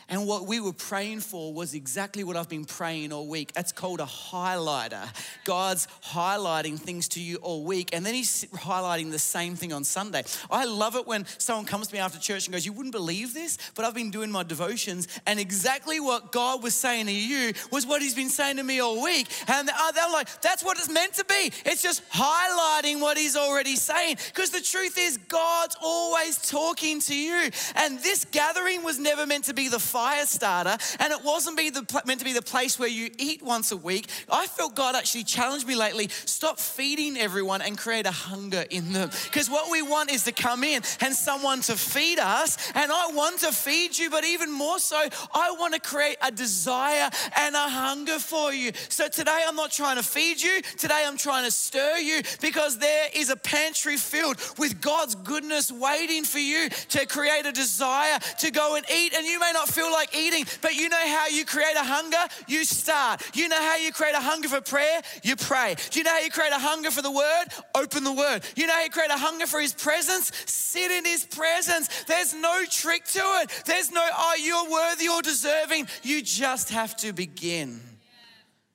and 0.07 0.27
what 0.27 0.45
we 0.45 0.59
were 0.59 0.73
praying 0.73 1.21
for 1.21 1.51
was 1.51 1.73
exactly 1.73 2.23
what 2.23 2.37
I've 2.37 2.49
been 2.49 2.65
praying 2.65 3.11
all 3.11 3.25
week. 3.25 3.53
That's 3.53 3.71
called 3.71 3.99
a 3.99 4.05
highlighter. 4.05 5.07
God's 5.45 5.87
highlighting 6.03 6.77
things 6.79 7.07
to 7.09 7.21
you 7.21 7.37
all 7.37 7.63
week, 7.63 7.89
and 7.93 8.05
then 8.05 8.13
He's 8.13 8.45
highlighting 8.53 9.11
the 9.11 9.19
same 9.19 9.55
thing 9.55 9.73
on 9.73 9.83
Sunday. 9.83 10.23
I 10.51 10.65
love 10.65 10.95
it 10.95 11.07
when 11.07 11.25
someone 11.39 11.65
comes 11.65 11.87
to 11.87 11.93
me 11.93 11.99
after 11.99 12.19
church 12.19 12.45
and 12.45 12.53
goes, 12.53 12.65
You 12.65 12.73
wouldn't 12.73 12.93
believe 12.93 13.33
this, 13.33 13.57
but 13.73 13.83
I've 13.83 13.95
been 13.95 14.11
doing 14.11 14.31
my 14.31 14.43
devotions, 14.43 15.07
and 15.25 15.39
exactly 15.39 15.99
what 15.99 16.31
God 16.31 16.61
was 16.61 16.75
saying 16.75 17.07
to 17.07 17.13
you 17.13 17.53
was 17.71 17.87
what 17.87 18.01
He's 18.01 18.15
been 18.15 18.29
saying 18.29 18.57
to 18.57 18.63
me 18.63 18.79
all 18.79 19.01
week. 19.03 19.27
And 19.47 19.67
they're 19.67 20.11
like, 20.11 20.41
That's 20.41 20.63
what 20.63 20.77
it's 20.77 20.89
meant 20.89 21.15
to 21.15 21.25
be. 21.25 21.51
It's 21.65 21.81
just 21.81 22.07
highlighting 22.11 23.01
what 23.01 23.17
He's 23.17 23.35
already 23.35 23.75
saying. 23.75 24.17
Because 24.27 24.51
the 24.51 24.61
truth 24.61 24.97
is, 24.99 25.17
God's 25.29 25.75
always 25.81 26.37
talking 26.49 26.99
to 27.01 27.15
you. 27.15 27.49
And 27.75 27.99
this 27.99 28.25
gathering 28.25 28.83
was 28.83 28.99
never 28.99 29.25
meant 29.25 29.45
to 29.45 29.53
be 29.53 29.67
the 29.67 29.79
fire 29.95 30.25
starter, 30.25 30.75
and 30.99 31.13
it 31.13 31.23
wasn't 31.23 31.55
be 31.55 31.69
the, 31.69 32.01
meant 32.05 32.19
to 32.19 32.25
be 32.25 32.33
the 32.33 32.41
place 32.41 32.77
where 32.77 32.89
you 32.89 33.09
eat 33.17 33.41
once 33.41 33.71
a 33.71 33.77
week. 33.77 34.09
I 34.29 34.45
felt 34.45 34.75
God 34.75 34.93
actually 34.93 35.23
challenged 35.23 35.65
me 35.65 35.73
lately 35.73 36.09
stop 36.25 36.59
feeding 36.59 37.15
everyone 37.15 37.61
and 37.61 37.77
create 37.77 38.05
a 38.05 38.11
hunger 38.11 38.65
in 38.69 38.91
them. 38.91 39.09
Because 39.23 39.49
what 39.49 39.71
we 39.71 39.81
want 39.81 40.11
is 40.11 40.23
to 40.23 40.33
come 40.33 40.65
in 40.65 40.81
and 40.99 41.15
someone 41.15 41.61
to 41.61 41.77
feed 41.77 42.19
us, 42.19 42.57
and 42.75 42.91
I 42.91 43.11
want 43.13 43.39
to 43.39 43.53
feed 43.53 43.97
you, 43.97 44.09
but 44.09 44.25
even 44.25 44.51
more 44.51 44.79
so, 44.79 44.97
I 45.33 45.55
want 45.57 45.75
to 45.75 45.79
create 45.79 46.17
a 46.21 46.29
desire 46.29 47.09
and 47.39 47.55
a 47.55 47.69
hunger 47.69 48.19
for 48.19 48.51
you. 48.51 48.73
So 48.89 49.07
today, 49.07 49.45
I'm 49.47 49.55
not 49.55 49.71
trying 49.71 49.95
to 49.95 50.03
feed 50.03 50.41
you, 50.41 50.61
today, 50.77 51.05
I'm 51.07 51.15
trying 51.15 51.45
to 51.45 51.51
stir 51.51 51.99
you 51.99 52.21
because 52.41 52.79
there 52.79 53.07
is 53.15 53.29
a 53.29 53.37
pantry 53.37 53.95
filled 53.95 54.41
with 54.57 54.81
God's 54.81 55.15
goodness 55.15 55.71
waiting 55.71 56.25
for 56.25 56.39
you 56.39 56.67
to 56.89 57.05
create 57.05 57.45
a 57.45 57.53
desire 57.53 58.19
to 58.39 58.51
go 58.51 58.75
and 58.75 58.85
eat, 58.93 59.13
and 59.13 59.25
you 59.25 59.39
may 59.39 59.53
not 59.53 59.69
feel 59.69 59.84
feel 59.85 59.93
like 59.93 60.15
eating, 60.15 60.45
but 60.61 60.75
you 60.75 60.89
know 60.89 61.07
how 61.07 61.27
you 61.27 61.45
create 61.45 61.75
a 61.75 61.83
hunger? 61.83 62.17
You 62.47 62.63
start. 62.65 63.21
You 63.35 63.47
know 63.47 63.61
how 63.61 63.77
you 63.77 63.91
create 63.91 64.15
a 64.15 64.19
hunger 64.19 64.49
for 64.49 64.61
prayer? 64.61 65.01
You 65.23 65.35
pray. 65.35 65.75
Do 65.91 65.99
you 65.99 66.03
know 66.03 66.11
how 66.11 66.19
you 66.19 66.31
create 66.31 66.51
a 66.51 66.59
hunger 66.59 66.91
for 66.91 67.01
the 67.01 67.11
word? 67.11 67.45
Open 67.75 68.03
the 68.03 68.13
word. 68.13 68.43
You 68.55 68.67
know 68.67 68.73
how 68.73 68.83
you 68.83 68.89
create 68.89 69.11
a 69.11 69.17
hunger 69.17 69.47
for 69.47 69.59
his 69.59 69.73
presence? 69.73 70.31
Sit 70.45 70.91
in 70.91 71.05
his 71.05 71.25
presence. 71.25 72.03
There's 72.05 72.33
no 72.33 72.63
trick 72.69 73.05
to 73.05 73.19
it. 73.19 73.63
There's 73.65 73.91
no, 73.91 74.07
oh, 74.11 74.35
you're 74.39 74.71
worthy 74.71 75.07
or 75.07 75.21
deserving. 75.21 75.87
You 76.03 76.21
just 76.21 76.69
have 76.69 76.95
to 76.97 77.13
begin. 77.13 77.79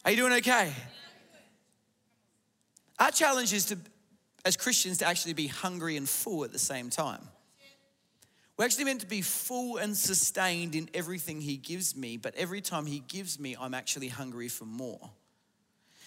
Are 0.05 0.11
you 0.11 0.17
doing 0.17 0.33
okay? 0.35 0.73
Our 2.99 3.11
challenge 3.11 3.53
is 3.53 3.67
to, 3.67 3.79
as 4.45 4.57
Christians, 4.57 4.99
to 4.99 5.07
actually 5.07 5.35
be 5.35 5.47
hungry 5.47 5.97
and 5.97 6.09
full 6.09 6.45
at 6.45 6.53
the 6.53 6.59
same 6.59 6.91
time. 6.91 7.30
We're 8.61 8.67
actually 8.67 8.85
meant 8.85 9.01
to 9.01 9.07
be 9.07 9.23
full 9.23 9.79
and 9.79 9.97
sustained 9.97 10.75
in 10.75 10.91
everything 10.93 11.41
He 11.41 11.57
gives 11.57 11.97
me, 11.97 12.19
but 12.19 12.35
every 12.35 12.61
time 12.61 12.85
He 12.85 12.99
gives 12.99 13.41
me, 13.41 13.57
I'm 13.59 13.73
actually 13.73 14.09
hungry 14.09 14.49
for 14.49 14.67
more. 14.67 15.01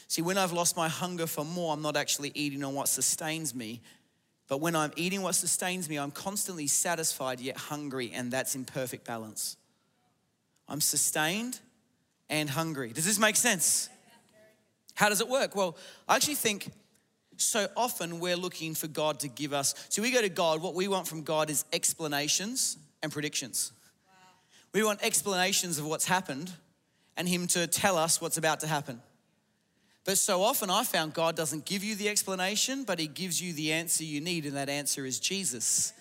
See, 0.07 0.21
when 0.21 0.37
I've 0.37 0.51
lost 0.51 0.77
my 0.77 0.87
hunger 0.87 1.25
for 1.25 1.43
more, 1.43 1.73
I'm 1.73 1.81
not 1.81 1.97
actually 1.97 2.31
eating 2.35 2.63
on 2.63 2.75
what 2.75 2.89
sustains 2.89 3.55
me. 3.55 3.81
But 4.47 4.61
when 4.61 4.75
I'm 4.75 4.91
eating 4.95 5.23
what 5.23 5.33
sustains 5.33 5.89
me, 5.89 5.97
I'm 5.97 6.11
constantly 6.11 6.67
satisfied 6.67 7.39
yet 7.39 7.57
hungry, 7.57 8.11
and 8.13 8.29
that's 8.29 8.53
in 8.53 8.65
perfect 8.65 9.03
balance. 9.03 9.57
I'm 10.69 10.79
sustained 10.79 11.59
and 12.29 12.47
hungry. 12.51 12.93
Does 12.93 13.05
this 13.05 13.17
make 13.17 13.35
sense? 13.35 13.89
How 14.93 15.09
does 15.09 15.21
it 15.21 15.27
work? 15.27 15.55
Well, 15.55 15.75
I 16.07 16.17
actually 16.17 16.35
think 16.35 16.69
so 17.43 17.67
often 17.75 18.19
we're 18.19 18.35
looking 18.35 18.75
for 18.75 18.87
God 18.87 19.19
to 19.21 19.27
give 19.27 19.53
us. 19.53 19.75
So 19.89 20.01
we 20.01 20.11
go 20.11 20.21
to 20.21 20.29
God, 20.29 20.61
what 20.61 20.73
we 20.73 20.87
want 20.87 21.07
from 21.07 21.23
God 21.23 21.49
is 21.49 21.65
explanations 21.73 22.77
and 23.01 23.11
predictions. 23.11 23.71
Wow. 24.07 24.13
We 24.73 24.83
want 24.83 25.01
explanations 25.03 25.79
of 25.79 25.85
what's 25.85 26.05
happened 26.05 26.51
and 27.17 27.27
Him 27.27 27.47
to 27.47 27.67
tell 27.67 27.97
us 27.97 28.21
what's 28.21 28.37
about 28.37 28.61
to 28.61 28.67
happen. 28.67 29.01
But 30.05 30.17
so 30.17 30.41
often 30.41 30.69
I 30.69 30.83
found 30.83 31.13
God 31.13 31.35
doesn't 31.35 31.65
give 31.65 31.83
you 31.83 31.95
the 31.95 32.09
explanation, 32.09 32.83
but 32.83 32.99
He 32.99 33.07
gives 33.07 33.41
you 33.41 33.53
the 33.53 33.71
answer 33.71 34.03
you 34.03 34.19
need, 34.19 34.45
and 34.45 34.55
that 34.55 34.69
answer 34.69 35.05
is 35.05 35.19
Jesus. 35.19 35.93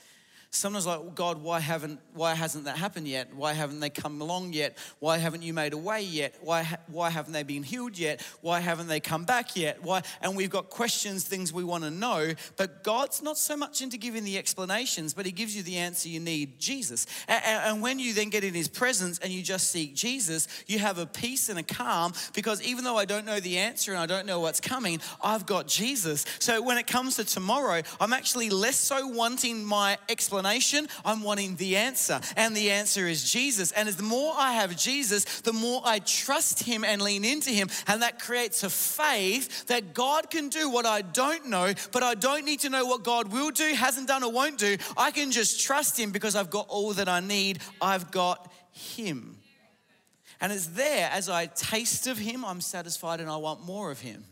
Sometimes 0.54 0.86
like, 0.86 0.98
oh, 0.98 1.10
God, 1.14 1.42
why 1.42 1.60
haven't 1.60 1.98
why 2.12 2.34
hasn't 2.34 2.66
that 2.66 2.76
happened 2.76 3.08
yet? 3.08 3.34
Why 3.34 3.54
haven't 3.54 3.80
they 3.80 3.88
come 3.88 4.20
along 4.20 4.52
yet? 4.52 4.76
Why 4.98 5.16
haven't 5.16 5.40
you 5.40 5.54
made 5.54 5.72
a 5.72 5.78
way 5.78 6.02
yet? 6.02 6.34
Why 6.42 6.78
why 6.88 7.08
haven't 7.08 7.32
they 7.32 7.42
been 7.42 7.62
healed 7.62 7.96
yet? 7.96 8.20
Why 8.42 8.60
haven't 8.60 8.88
they 8.88 9.00
come 9.00 9.24
back 9.24 9.56
yet? 9.56 9.82
Why 9.82 10.02
and 10.20 10.36
we've 10.36 10.50
got 10.50 10.68
questions, 10.68 11.24
things 11.24 11.54
we 11.54 11.64
want 11.64 11.84
to 11.84 11.90
know, 11.90 12.34
but 12.58 12.84
God's 12.84 13.22
not 13.22 13.38
so 13.38 13.56
much 13.56 13.80
into 13.80 13.96
giving 13.96 14.24
the 14.24 14.36
explanations, 14.36 15.14
but 15.14 15.24
he 15.24 15.32
gives 15.32 15.56
you 15.56 15.62
the 15.62 15.78
answer 15.78 16.10
you 16.10 16.20
need, 16.20 16.58
Jesus. 16.58 17.06
And, 17.28 17.42
and 17.42 17.82
when 17.82 17.98
you 17.98 18.12
then 18.12 18.28
get 18.28 18.44
in 18.44 18.52
his 18.52 18.68
presence 18.68 19.18
and 19.20 19.32
you 19.32 19.42
just 19.42 19.70
seek 19.70 19.94
Jesus, 19.94 20.48
you 20.66 20.78
have 20.80 20.98
a 20.98 21.06
peace 21.06 21.48
and 21.48 21.58
a 21.58 21.62
calm 21.62 22.12
because 22.34 22.60
even 22.60 22.84
though 22.84 22.98
I 22.98 23.06
don't 23.06 23.24
know 23.24 23.40
the 23.40 23.56
answer 23.56 23.92
and 23.92 24.00
I 24.00 24.04
don't 24.04 24.26
know 24.26 24.40
what's 24.40 24.60
coming, 24.60 25.00
I've 25.24 25.46
got 25.46 25.66
Jesus. 25.66 26.26
So 26.40 26.60
when 26.60 26.76
it 26.76 26.86
comes 26.86 27.16
to 27.16 27.24
tomorrow, 27.24 27.80
I'm 27.98 28.12
actually 28.12 28.50
less 28.50 28.76
so 28.76 29.06
wanting 29.06 29.64
my 29.64 29.96
explanation 30.10 30.41
explanation, 30.46 30.88
I'm 31.04 31.22
wanting 31.22 31.56
the 31.56 31.76
answer. 31.76 32.20
And 32.36 32.56
the 32.56 32.70
answer 32.70 33.06
is 33.06 33.30
Jesus. 33.30 33.72
And 33.72 33.88
as 33.88 33.96
the 33.96 34.02
more 34.02 34.34
I 34.36 34.52
have 34.52 34.76
Jesus, 34.76 35.24
the 35.42 35.52
more 35.52 35.82
I 35.84 35.98
trust 36.00 36.62
him 36.62 36.84
and 36.84 37.00
lean 37.00 37.24
into 37.24 37.50
him. 37.50 37.68
And 37.86 38.02
that 38.02 38.18
creates 38.18 38.62
a 38.62 38.70
faith 38.70 39.66
that 39.66 39.94
God 39.94 40.30
can 40.30 40.48
do 40.48 40.70
what 40.70 40.86
I 40.86 41.02
don't 41.02 41.46
know, 41.46 41.72
but 41.92 42.02
I 42.02 42.14
don't 42.14 42.44
need 42.44 42.60
to 42.60 42.70
know 42.70 42.86
what 42.86 43.04
God 43.04 43.32
will 43.32 43.50
do, 43.50 43.74
hasn't 43.74 44.08
done, 44.08 44.22
or 44.22 44.32
won't 44.32 44.58
do. 44.58 44.76
I 44.96 45.10
can 45.10 45.30
just 45.30 45.60
trust 45.60 45.98
him 45.98 46.10
because 46.10 46.36
I've 46.36 46.50
got 46.50 46.66
all 46.68 46.92
that 46.94 47.08
I 47.08 47.20
need. 47.20 47.60
I've 47.80 48.10
got 48.10 48.52
him. 48.70 49.36
And 50.40 50.52
it's 50.52 50.68
there 50.68 51.08
as 51.12 51.28
I 51.28 51.46
taste 51.46 52.08
of 52.08 52.18
him, 52.18 52.44
I'm 52.44 52.60
satisfied 52.60 53.20
and 53.20 53.30
I 53.30 53.36
want 53.36 53.64
more 53.64 53.92
of 53.92 54.00
him. 54.00 54.24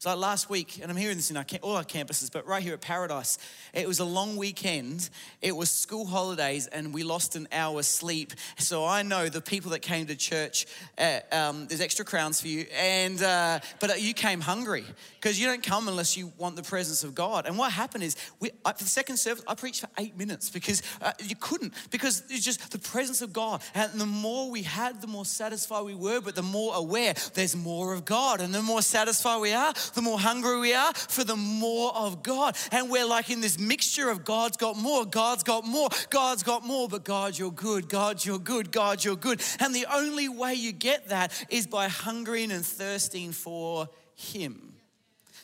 It's 0.00 0.06
like 0.06 0.16
last 0.16 0.48
week, 0.48 0.78
and 0.80 0.90
I'm 0.90 0.96
hearing 0.96 1.16
this 1.16 1.30
in 1.30 1.36
our, 1.36 1.44
all 1.60 1.76
our 1.76 1.84
campuses, 1.84 2.32
but 2.32 2.46
right 2.46 2.62
here 2.62 2.72
at 2.72 2.80
Paradise, 2.80 3.36
it 3.74 3.86
was 3.86 3.98
a 3.98 4.04
long 4.06 4.38
weekend. 4.38 5.10
It 5.42 5.54
was 5.54 5.70
school 5.70 6.06
holidays, 6.06 6.66
and 6.68 6.94
we 6.94 7.02
lost 7.02 7.36
an 7.36 7.46
hour's 7.52 7.86
sleep. 7.86 8.32
So 8.56 8.86
I 8.86 9.02
know 9.02 9.28
the 9.28 9.42
people 9.42 9.72
that 9.72 9.80
came 9.80 10.06
to 10.06 10.16
church, 10.16 10.64
uh, 10.96 11.18
um, 11.32 11.66
there's 11.66 11.82
extra 11.82 12.06
crowns 12.06 12.40
for 12.40 12.48
you, 12.48 12.64
and 12.74 13.22
uh, 13.22 13.60
but 13.78 14.00
you 14.00 14.14
came 14.14 14.40
hungry 14.40 14.86
because 15.20 15.38
you 15.38 15.46
don't 15.46 15.62
come 15.62 15.86
unless 15.86 16.16
you 16.16 16.32
want 16.38 16.56
the 16.56 16.62
presence 16.62 17.04
of 17.04 17.14
God. 17.14 17.44
And 17.46 17.58
what 17.58 17.70
happened 17.70 18.02
is, 18.02 18.16
we, 18.40 18.52
for 18.64 18.72
the 18.78 18.84
second 18.84 19.18
service, 19.18 19.44
I 19.46 19.54
preached 19.54 19.82
for 19.82 19.90
eight 19.98 20.16
minutes 20.16 20.48
because 20.48 20.82
uh, 21.02 21.12
you 21.22 21.36
couldn't, 21.36 21.74
because 21.90 22.22
it's 22.30 22.42
just 22.42 22.72
the 22.72 22.78
presence 22.78 23.20
of 23.20 23.34
God. 23.34 23.60
And 23.74 24.00
the 24.00 24.06
more 24.06 24.50
we 24.50 24.62
had, 24.62 25.02
the 25.02 25.08
more 25.08 25.26
satisfied 25.26 25.82
we 25.82 25.94
were, 25.94 26.22
but 26.22 26.36
the 26.36 26.42
more 26.42 26.74
aware 26.74 27.12
there's 27.34 27.54
more 27.54 27.92
of 27.92 28.06
God, 28.06 28.40
and 28.40 28.54
the 28.54 28.62
more 28.62 28.80
satisfied 28.80 29.42
we 29.42 29.52
are 29.52 29.74
the 29.94 30.02
more 30.02 30.18
hungry 30.18 30.58
we 30.60 30.74
are 30.74 30.92
for 30.94 31.24
the 31.24 31.36
more 31.36 31.94
of 31.94 32.22
God. 32.22 32.56
And 32.72 32.90
we're 32.90 33.06
like 33.06 33.30
in 33.30 33.40
this 33.40 33.58
mixture 33.58 34.10
of 34.10 34.24
God's 34.24 34.56
got 34.56 34.76
more, 34.76 35.04
God's 35.04 35.42
got 35.42 35.64
more, 35.64 35.88
God's 36.10 36.42
got 36.42 36.64
more, 36.64 36.88
but 36.88 37.04
God, 37.04 37.38
you're 37.38 37.50
good, 37.50 37.88
God, 37.88 38.24
you're 38.24 38.38
good, 38.38 38.72
God, 38.72 39.04
you're 39.04 39.16
good. 39.16 39.42
And 39.58 39.74
the 39.74 39.86
only 39.92 40.28
way 40.28 40.54
you 40.54 40.72
get 40.72 41.08
that 41.08 41.32
is 41.48 41.66
by 41.66 41.88
hungering 41.88 42.50
and 42.50 42.64
thirsting 42.64 43.32
for 43.32 43.88
Him. 44.14 44.74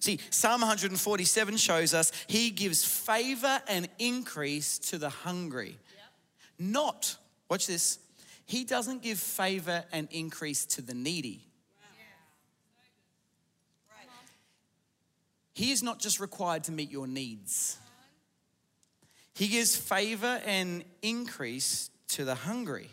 See, 0.01 0.21
Psalm 0.31 0.61
147 0.61 1.57
shows 1.57 1.95
us 1.95 2.13
He 2.27 2.51
gives 2.51 2.85
favor 2.85 3.61
and 3.69 3.89
increase 3.99 4.79
to 4.91 4.99
the 4.99 5.11
hungry. 5.11 5.79
Not, 6.59 7.17
watch 7.49 7.67
this, 7.67 7.99
He 8.45 8.65
doesn't 8.65 9.03
give 9.03 9.19
favor 9.19 9.85
and 9.93 10.09
increase 10.11 10.65
to 10.67 10.83
the 10.83 10.95
needy. 10.95 11.46
He 15.57 15.73
is 15.73 15.83
not 15.83 15.99
just 15.99 16.21
required 16.21 16.65
to 16.65 16.73
meet 16.73 16.91
your 16.91 17.07
needs, 17.07 17.79
He 19.33 19.49
gives 19.49 19.75
favor 19.75 20.41
and 20.45 20.85
increase 21.01 21.89
to 22.09 22.27
the 22.27 22.35
hungry. 22.35 22.91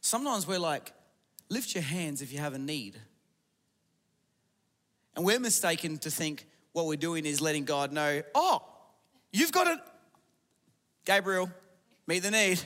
Sometimes 0.00 0.46
we're 0.46 0.60
like, 0.60 0.92
lift 1.48 1.74
your 1.74 1.82
hands 1.82 2.22
if 2.22 2.32
you 2.32 2.38
have 2.38 2.54
a 2.54 2.58
need. 2.58 2.96
And 5.16 5.24
we're 5.24 5.40
mistaken 5.40 5.98
to 5.98 6.12
think 6.12 6.46
what 6.72 6.86
we're 6.86 6.96
doing 6.96 7.26
is 7.26 7.40
letting 7.40 7.64
God 7.64 7.92
know, 7.92 8.22
oh, 8.36 8.62
you've 9.32 9.52
got 9.52 9.66
it. 9.66 9.78
Gabriel, 11.04 11.50
meet 12.06 12.20
the 12.20 12.30
need. 12.30 12.60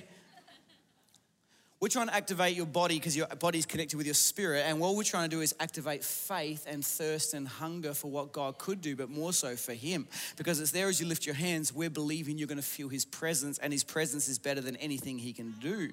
We're 1.78 1.88
trying 1.88 2.06
to 2.06 2.14
activate 2.14 2.56
your 2.56 2.64
body 2.64 2.94
because 2.98 3.14
your 3.14 3.26
body's 3.26 3.66
connected 3.66 3.98
with 3.98 4.06
your 4.06 4.14
spirit. 4.14 4.64
And 4.66 4.80
what 4.80 4.94
we're 4.94 5.02
trying 5.02 5.28
to 5.28 5.36
do 5.36 5.42
is 5.42 5.54
activate 5.60 6.02
faith 6.02 6.66
and 6.66 6.84
thirst 6.84 7.34
and 7.34 7.46
hunger 7.46 7.92
for 7.92 8.10
what 8.10 8.32
God 8.32 8.56
could 8.56 8.80
do, 8.80 8.96
but 8.96 9.10
more 9.10 9.34
so 9.34 9.56
for 9.56 9.74
Him. 9.74 10.08
Because 10.36 10.58
it's 10.58 10.70
there 10.70 10.88
as 10.88 11.00
you 11.00 11.06
lift 11.06 11.26
your 11.26 11.34
hands, 11.34 11.74
we're 11.74 11.90
believing 11.90 12.38
you're 12.38 12.48
going 12.48 12.56
to 12.56 12.62
feel 12.62 12.88
His 12.88 13.04
presence, 13.04 13.58
and 13.58 13.74
His 13.74 13.84
presence 13.84 14.26
is 14.26 14.38
better 14.38 14.62
than 14.62 14.76
anything 14.76 15.18
He 15.18 15.34
can 15.34 15.54
do. 15.60 15.90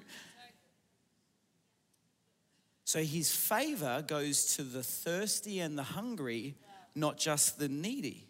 So 2.86 3.00
His 3.00 3.34
favor 3.34 4.02
goes 4.06 4.56
to 4.56 4.62
the 4.62 4.82
thirsty 4.82 5.60
and 5.60 5.76
the 5.76 5.82
hungry, 5.82 6.54
not 6.94 7.18
just 7.18 7.58
the 7.58 7.68
needy. 7.68 8.24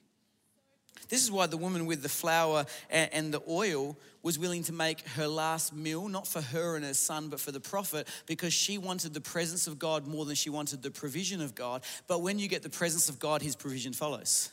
This 1.08 1.22
is 1.22 1.30
why 1.30 1.46
the 1.46 1.56
woman 1.56 1.86
with 1.86 2.02
the 2.02 2.08
flour 2.08 2.66
and 2.90 3.32
the 3.32 3.42
oil 3.48 3.96
was 4.22 4.38
willing 4.38 4.62
to 4.64 4.72
make 4.72 5.06
her 5.08 5.28
last 5.28 5.74
meal, 5.74 6.08
not 6.08 6.26
for 6.26 6.40
her 6.40 6.76
and 6.76 6.84
her 6.84 6.94
son, 6.94 7.28
but 7.28 7.38
for 7.38 7.52
the 7.52 7.60
prophet, 7.60 8.08
because 8.24 8.54
she 8.54 8.78
wanted 8.78 9.12
the 9.12 9.20
presence 9.20 9.66
of 9.66 9.78
God 9.78 10.06
more 10.06 10.24
than 10.24 10.34
she 10.34 10.48
wanted 10.48 10.82
the 10.82 10.90
provision 10.90 11.42
of 11.42 11.54
God. 11.54 11.82
But 12.06 12.22
when 12.22 12.38
you 12.38 12.48
get 12.48 12.62
the 12.62 12.70
presence 12.70 13.10
of 13.10 13.18
God, 13.18 13.42
his 13.42 13.54
provision 13.54 13.92
follows. 13.92 14.50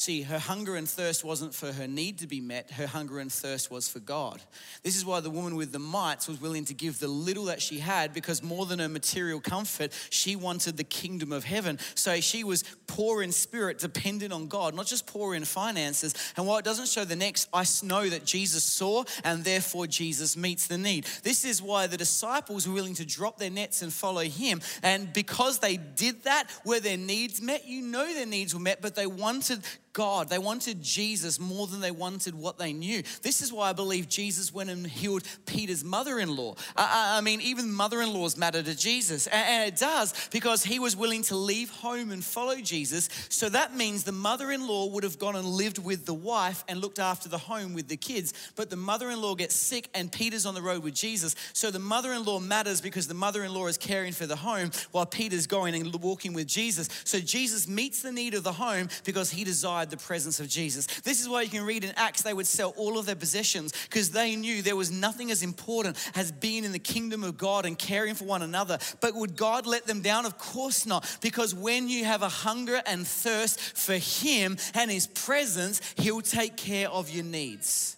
See, 0.00 0.22
her 0.22 0.38
hunger 0.38 0.76
and 0.76 0.88
thirst 0.88 1.24
wasn't 1.24 1.52
for 1.52 1.72
her 1.72 1.88
need 1.88 2.18
to 2.18 2.28
be 2.28 2.40
met, 2.40 2.70
her 2.70 2.86
hunger 2.86 3.18
and 3.18 3.32
thirst 3.32 3.68
was 3.68 3.88
for 3.88 3.98
God. 3.98 4.40
This 4.84 4.96
is 4.96 5.04
why 5.04 5.18
the 5.18 5.28
woman 5.28 5.56
with 5.56 5.72
the 5.72 5.80
mites 5.80 6.28
was 6.28 6.40
willing 6.40 6.64
to 6.66 6.74
give 6.74 7.00
the 7.00 7.08
little 7.08 7.46
that 7.46 7.60
she 7.60 7.80
had 7.80 8.14
because 8.14 8.40
more 8.40 8.64
than 8.64 8.78
her 8.78 8.88
material 8.88 9.40
comfort, 9.40 9.92
she 10.10 10.36
wanted 10.36 10.76
the 10.76 10.84
kingdom 10.84 11.32
of 11.32 11.42
heaven. 11.42 11.80
So 11.96 12.20
she 12.20 12.44
was 12.44 12.62
poor 12.86 13.24
in 13.24 13.32
spirit, 13.32 13.80
dependent 13.80 14.32
on 14.32 14.46
God, 14.46 14.76
not 14.76 14.86
just 14.86 15.04
poor 15.04 15.34
in 15.34 15.44
finances. 15.44 16.14
And 16.36 16.46
while 16.46 16.58
it 16.58 16.64
doesn't 16.64 16.86
show 16.86 17.04
the 17.04 17.16
next, 17.16 17.48
I 17.52 17.64
know 17.82 18.08
that 18.08 18.24
Jesus 18.24 18.62
saw 18.62 19.02
and 19.24 19.42
therefore 19.42 19.88
Jesus 19.88 20.36
meets 20.36 20.68
the 20.68 20.78
need. 20.78 21.06
This 21.24 21.44
is 21.44 21.60
why 21.60 21.88
the 21.88 21.96
disciples 21.96 22.68
were 22.68 22.74
willing 22.74 22.94
to 22.94 23.04
drop 23.04 23.38
their 23.38 23.50
nets 23.50 23.82
and 23.82 23.92
follow 23.92 24.22
him. 24.22 24.60
And 24.84 25.12
because 25.12 25.58
they 25.58 25.76
did 25.76 26.22
that, 26.22 26.44
were 26.64 26.78
their 26.78 26.96
needs 26.96 27.42
met? 27.42 27.66
You 27.66 27.82
know 27.82 28.14
their 28.14 28.26
needs 28.26 28.54
were 28.54 28.60
met, 28.60 28.80
but 28.80 28.94
they 28.94 29.08
wanted 29.08 29.64
God. 29.92 30.28
They 30.28 30.38
wanted 30.38 30.82
Jesus 30.82 31.40
more 31.40 31.66
than 31.66 31.80
they 31.80 31.90
wanted 31.90 32.34
what 32.34 32.58
they 32.58 32.72
knew. 32.72 33.02
This 33.22 33.42
is 33.42 33.52
why 33.52 33.70
I 33.70 33.72
believe 33.72 34.08
Jesus 34.08 34.52
went 34.52 34.70
and 34.70 34.86
healed 34.86 35.24
Peter's 35.46 35.84
mother 35.84 36.18
in 36.18 36.36
law. 36.36 36.54
I, 36.76 37.20
mean, 37.20 37.40
even 37.40 37.72
mother 37.72 38.00
in 38.00 38.12
laws 38.12 38.36
matter 38.36 38.62
to 38.62 38.76
Jesus. 38.76 39.26
And 39.26 39.68
it 39.68 39.78
does 39.78 40.28
because 40.30 40.64
he 40.64 40.78
was 40.78 40.96
willing 40.96 41.22
to 41.24 41.36
leave 41.36 41.70
home 41.70 42.10
and 42.10 42.24
follow 42.24 42.56
Jesus. 42.56 43.08
So 43.28 43.48
that 43.48 43.74
means 43.74 44.04
the 44.04 44.12
mother 44.12 44.52
in 44.52 44.66
law 44.66 44.86
would 44.86 45.04
have 45.04 45.18
gone 45.18 45.36
and 45.36 45.46
lived 45.46 45.78
with 45.78 46.06
the 46.06 46.14
wife 46.14 46.64
and 46.68 46.80
looked 46.80 46.98
after 46.98 47.28
the 47.28 47.38
home 47.38 47.74
with 47.74 47.88
the 47.88 47.96
kids. 47.96 48.32
But 48.56 48.70
the 48.70 48.76
mother 48.76 49.10
in 49.10 49.20
law 49.20 49.34
gets 49.34 49.54
sick 49.54 49.88
and 49.94 50.12
Peter's 50.12 50.46
on 50.46 50.54
the 50.54 50.62
road 50.62 50.82
with 50.82 50.94
Jesus. 50.94 51.34
So 51.52 51.70
the 51.70 51.78
mother 51.78 52.12
in 52.12 52.24
law 52.24 52.38
matters 52.38 52.80
because 52.80 53.08
the 53.08 53.14
mother 53.14 53.42
in 53.42 53.52
law 53.52 53.66
is 53.66 53.76
caring 53.76 54.12
for 54.12 54.26
the 54.26 54.36
home 54.36 54.70
while 54.92 55.06
Peter's 55.06 55.46
going 55.46 55.74
and 55.74 55.94
walking 55.96 56.32
with 56.32 56.46
Jesus. 56.46 56.88
So 57.04 57.18
Jesus 57.18 57.66
meets 57.66 58.02
the 58.02 58.12
need 58.12 58.34
of 58.34 58.44
the 58.44 58.52
home 58.52 58.88
because 59.04 59.30
he 59.30 59.44
the 59.84 59.96
presence 59.96 60.40
of 60.40 60.48
Jesus. 60.48 60.86
This 61.00 61.20
is 61.20 61.28
why 61.28 61.42
you 61.42 61.50
can 61.50 61.64
read 61.64 61.84
in 61.84 61.92
Acts, 61.96 62.22
they 62.22 62.34
would 62.34 62.46
sell 62.46 62.74
all 62.76 62.98
of 62.98 63.06
their 63.06 63.16
possessions 63.16 63.72
because 63.84 64.10
they 64.10 64.36
knew 64.36 64.62
there 64.62 64.76
was 64.76 64.90
nothing 64.90 65.30
as 65.30 65.42
important 65.42 65.96
as 66.14 66.32
being 66.32 66.64
in 66.64 66.72
the 66.72 66.78
kingdom 66.78 67.24
of 67.24 67.38
God 67.38 67.66
and 67.66 67.78
caring 67.78 68.14
for 68.14 68.24
one 68.24 68.42
another. 68.42 68.78
But 69.00 69.14
would 69.14 69.36
God 69.36 69.66
let 69.66 69.86
them 69.86 70.02
down? 70.02 70.26
Of 70.26 70.38
course 70.38 70.86
not. 70.86 71.18
Because 71.20 71.54
when 71.54 71.88
you 71.88 72.04
have 72.04 72.22
a 72.22 72.28
hunger 72.28 72.80
and 72.86 73.06
thirst 73.06 73.60
for 73.60 73.94
Him 73.94 74.56
and 74.74 74.90
His 74.90 75.06
presence, 75.06 75.80
He'll 75.96 76.20
take 76.20 76.56
care 76.56 76.88
of 76.88 77.10
your 77.10 77.24
needs. 77.24 77.96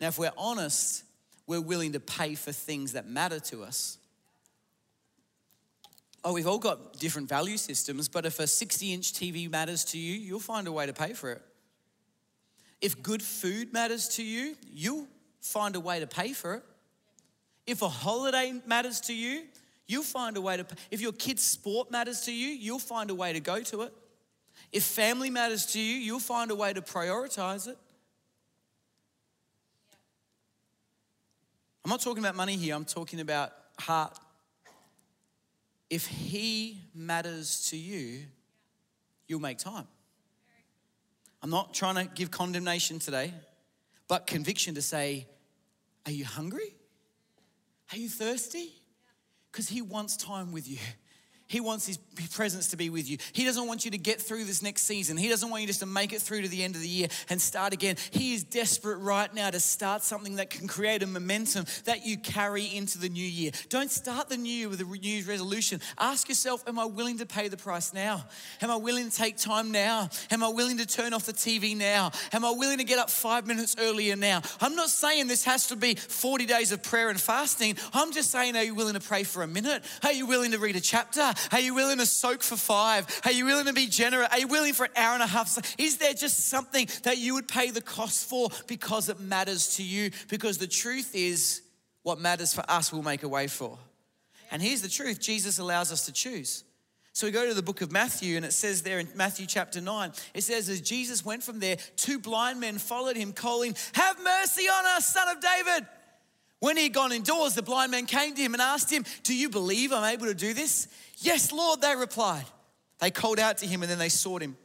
Now, 0.00 0.08
if 0.08 0.18
we're 0.18 0.32
honest, 0.36 1.04
we're 1.46 1.60
willing 1.60 1.92
to 1.92 2.00
pay 2.00 2.34
for 2.34 2.52
things 2.52 2.92
that 2.92 3.08
matter 3.08 3.40
to 3.40 3.62
us 3.62 3.98
oh, 6.26 6.32
we've 6.32 6.48
all 6.48 6.58
got 6.58 6.98
different 6.98 7.28
value 7.28 7.56
systems, 7.56 8.08
but 8.08 8.26
if 8.26 8.40
a 8.40 8.48
60 8.48 8.92
inch 8.92 9.12
TV 9.12 9.48
matters 9.48 9.84
to 9.84 9.98
you, 9.98 10.14
you'll 10.14 10.40
find 10.40 10.66
a 10.66 10.72
way 10.72 10.84
to 10.84 10.92
pay 10.92 11.12
for 11.12 11.30
it. 11.30 11.42
If 12.80 13.00
good 13.00 13.22
food 13.22 13.72
matters 13.72 14.08
to 14.16 14.24
you, 14.24 14.56
you'll 14.68 15.06
find 15.40 15.76
a 15.76 15.80
way 15.80 16.00
to 16.00 16.06
pay 16.08 16.32
for 16.32 16.54
it. 16.56 16.64
If 17.64 17.80
a 17.80 17.88
holiday 17.88 18.60
matters 18.66 19.00
to 19.02 19.14
you, 19.14 19.44
you'll 19.86 20.02
find 20.02 20.36
a 20.36 20.40
way 20.40 20.56
to 20.56 20.64
pay. 20.64 20.74
If 20.90 21.00
your 21.00 21.12
kid's 21.12 21.44
sport 21.44 21.92
matters 21.92 22.22
to 22.22 22.32
you, 22.32 22.48
you'll 22.48 22.80
find 22.80 23.08
a 23.10 23.14
way 23.14 23.32
to 23.32 23.40
go 23.40 23.62
to 23.62 23.82
it. 23.82 23.92
If 24.72 24.82
family 24.82 25.30
matters 25.30 25.64
to 25.74 25.78
you, 25.78 25.94
you'll 25.94 26.18
find 26.18 26.50
a 26.50 26.56
way 26.56 26.72
to 26.72 26.82
prioritize 26.82 27.68
it. 27.68 27.78
I'm 31.84 31.90
not 31.90 32.02
talking 32.02 32.18
about 32.18 32.34
money 32.34 32.56
here, 32.56 32.74
I'm 32.74 32.84
talking 32.84 33.20
about 33.20 33.52
heart 33.78 34.18
if 35.90 36.06
He 36.06 36.80
matters 36.94 37.68
to 37.70 37.76
you, 37.76 38.24
you'll 39.26 39.40
make 39.40 39.58
time. 39.58 39.86
I'm 41.42 41.50
not 41.50 41.74
trying 41.74 41.94
to 41.94 42.12
give 42.12 42.30
condemnation 42.30 42.98
today, 42.98 43.32
but 44.08 44.26
conviction 44.26 44.74
to 44.74 44.82
say, 44.82 45.26
Are 46.06 46.12
you 46.12 46.24
hungry? 46.24 46.74
Are 47.92 47.98
you 47.98 48.08
thirsty? 48.08 48.72
Because 49.50 49.68
He 49.68 49.82
wants 49.82 50.16
time 50.16 50.52
with 50.52 50.68
you. 50.68 50.78
He 51.48 51.60
wants 51.60 51.86
his 51.86 51.98
presence 52.32 52.68
to 52.68 52.76
be 52.76 52.90
with 52.90 53.08
you. 53.08 53.18
He 53.32 53.44
doesn't 53.44 53.66
want 53.66 53.84
you 53.84 53.92
to 53.92 53.98
get 53.98 54.20
through 54.20 54.44
this 54.44 54.62
next 54.62 54.82
season. 54.82 55.16
He 55.16 55.28
doesn't 55.28 55.48
want 55.48 55.62
you 55.62 55.68
just 55.68 55.80
to 55.80 55.86
make 55.86 56.12
it 56.12 56.20
through 56.20 56.42
to 56.42 56.48
the 56.48 56.64
end 56.64 56.74
of 56.74 56.80
the 56.80 56.88
year 56.88 57.08
and 57.28 57.40
start 57.40 57.72
again. 57.72 57.96
He 58.10 58.34
is 58.34 58.42
desperate 58.42 58.98
right 58.98 59.32
now 59.32 59.50
to 59.50 59.60
start 59.60 60.02
something 60.02 60.36
that 60.36 60.50
can 60.50 60.66
create 60.66 61.02
a 61.02 61.06
momentum 61.06 61.66
that 61.84 62.04
you 62.04 62.18
carry 62.18 62.64
into 62.64 62.98
the 62.98 63.08
new 63.08 63.24
year. 63.24 63.52
Don't 63.68 63.90
start 63.90 64.28
the 64.28 64.36
new 64.36 64.52
year 64.52 64.68
with 64.68 64.80
a 64.80 64.84
New 64.84 65.22
resolution. 65.24 65.80
Ask 65.98 66.28
yourself, 66.28 66.64
Am 66.66 66.78
I 66.78 66.84
willing 66.84 67.18
to 67.18 67.26
pay 67.26 67.48
the 67.48 67.56
price 67.56 67.92
now? 67.92 68.24
Am 68.60 68.70
I 68.70 68.76
willing 68.76 69.08
to 69.10 69.16
take 69.16 69.36
time 69.36 69.70
now? 69.70 70.08
Am 70.30 70.42
I 70.42 70.48
willing 70.48 70.78
to 70.78 70.86
turn 70.86 71.12
off 71.12 71.26
the 71.26 71.32
TV 71.32 71.76
now? 71.76 72.10
Am 72.32 72.44
I 72.44 72.50
willing 72.50 72.78
to 72.78 72.84
get 72.84 72.98
up 72.98 73.10
five 73.10 73.46
minutes 73.46 73.76
earlier 73.78 74.16
now? 74.16 74.42
I'm 74.60 74.74
not 74.74 74.88
saying 74.88 75.28
this 75.28 75.44
has 75.44 75.68
to 75.68 75.76
be 75.76 75.94
40 75.94 76.46
days 76.46 76.72
of 76.72 76.82
prayer 76.82 77.08
and 77.08 77.20
fasting. 77.20 77.76
I'm 77.92 78.12
just 78.12 78.30
saying, 78.30 78.56
Are 78.56 78.64
you 78.64 78.74
willing 78.74 78.94
to 78.94 79.00
pray 79.00 79.22
for 79.22 79.42
a 79.42 79.46
minute? 79.46 79.84
Are 80.02 80.12
you 80.12 80.26
willing 80.26 80.52
to 80.52 80.58
read 80.58 80.74
a 80.74 80.80
chapter? 80.80 81.32
Are 81.52 81.60
you 81.60 81.74
willing 81.74 81.98
to 81.98 82.06
soak 82.06 82.42
for 82.42 82.56
five? 82.56 83.06
Are 83.24 83.32
you 83.32 83.44
willing 83.44 83.66
to 83.66 83.72
be 83.72 83.86
generous? 83.86 84.28
Are 84.30 84.38
you 84.38 84.48
willing 84.48 84.72
for 84.72 84.84
an 84.84 84.92
hour 84.96 85.14
and 85.14 85.22
a 85.22 85.26
half? 85.26 85.56
Is 85.78 85.98
there 85.98 86.14
just 86.14 86.48
something 86.48 86.88
that 87.02 87.18
you 87.18 87.34
would 87.34 87.48
pay 87.48 87.70
the 87.70 87.80
cost 87.80 88.28
for 88.28 88.48
because 88.66 89.08
it 89.08 89.20
matters 89.20 89.76
to 89.76 89.82
you? 89.82 90.10
Because 90.28 90.58
the 90.58 90.66
truth 90.66 91.14
is, 91.14 91.62
what 92.02 92.20
matters 92.20 92.54
for 92.54 92.64
us, 92.68 92.92
we'll 92.92 93.02
make 93.02 93.22
a 93.24 93.28
way 93.28 93.48
for. 93.48 93.78
And 94.50 94.62
here's 94.62 94.82
the 94.82 94.88
truth 94.88 95.20
Jesus 95.20 95.58
allows 95.58 95.90
us 95.90 96.06
to 96.06 96.12
choose. 96.12 96.64
So 97.16 97.26
we 97.26 97.30
go 97.30 97.48
to 97.48 97.54
the 97.54 97.62
book 97.62 97.80
of 97.80 97.90
Matthew, 97.90 98.36
and 98.36 98.44
it 98.44 98.52
says 98.52 98.82
there 98.82 98.98
in 98.98 99.08
Matthew 99.14 99.46
chapter 99.46 99.80
9, 99.80 100.12
it 100.34 100.42
says, 100.42 100.68
As 100.68 100.82
Jesus 100.82 101.24
went 101.24 101.42
from 101.42 101.60
there, 101.60 101.78
two 101.96 102.18
blind 102.18 102.60
men 102.60 102.76
followed 102.76 103.16
him, 103.16 103.32
calling, 103.32 103.74
Have 103.94 104.22
mercy 104.22 104.64
on 104.68 104.84
us, 104.84 105.14
son 105.14 105.34
of 105.34 105.40
David. 105.40 105.86
When 106.66 106.76
he 106.76 106.82
had 106.82 106.94
gone 106.94 107.12
indoors, 107.12 107.54
the 107.54 107.62
blind 107.62 107.92
man 107.92 108.06
came 108.06 108.34
to 108.34 108.42
him 108.42 108.52
and 108.52 108.60
asked 108.60 108.90
him, 108.90 109.04
Do 109.22 109.36
you 109.36 109.48
believe 109.48 109.92
I'm 109.92 110.12
able 110.12 110.26
to 110.26 110.34
do 110.34 110.52
this? 110.52 110.88
Yes, 111.18 111.52
Lord, 111.52 111.80
they 111.80 111.94
replied. 111.94 112.44
They 112.98 113.12
called 113.12 113.38
out 113.38 113.58
to 113.58 113.68
him 113.68 113.82
and 113.82 113.90
then 113.90 114.00
they 114.00 114.08
sought 114.08 114.42
him. 114.42 114.56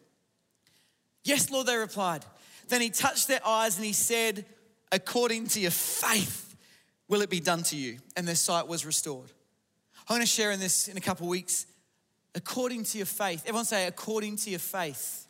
Yes, 1.23 1.51
Lord, 1.51 1.67
they 1.67 1.75
replied. 1.77 2.25
Then 2.69 2.81
he 2.81 2.89
touched 2.89 3.27
their 3.27 3.45
eyes 3.45 3.77
and 3.77 3.85
he 3.85 3.93
said, 3.93 4.45
According 4.91 5.49
to 5.49 5.59
your 5.59 5.69
faith, 5.69 6.55
will 7.07 7.21
it 7.21 7.29
be 7.29 7.39
done 7.39 7.61
to 7.65 7.75
you? 7.75 7.99
And 8.17 8.27
their 8.27 8.33
sight 8.33 8.67
was 8.67 8.83
restored. 8.83 9.31
I'm 10.09 10.15
going 10.15 10.21
to 10.21 10.25
share 10.25 10.49
in 10.49 10.59
this 10.59 10.87
in 10.87 10.97
a 10.97 11.01
couple 11.01 11.27
weeks. 11.27 11.67
According 12.33 12.83
to 12.85 12.97
your 12.97 13.05
faith. 13.05 13.43
Everyone 13.45 13.65
say, 13.65 13.85
according 13.85 14.37
to 14.37 14.49
your 14.49 14.57
faith. 14.57 15.27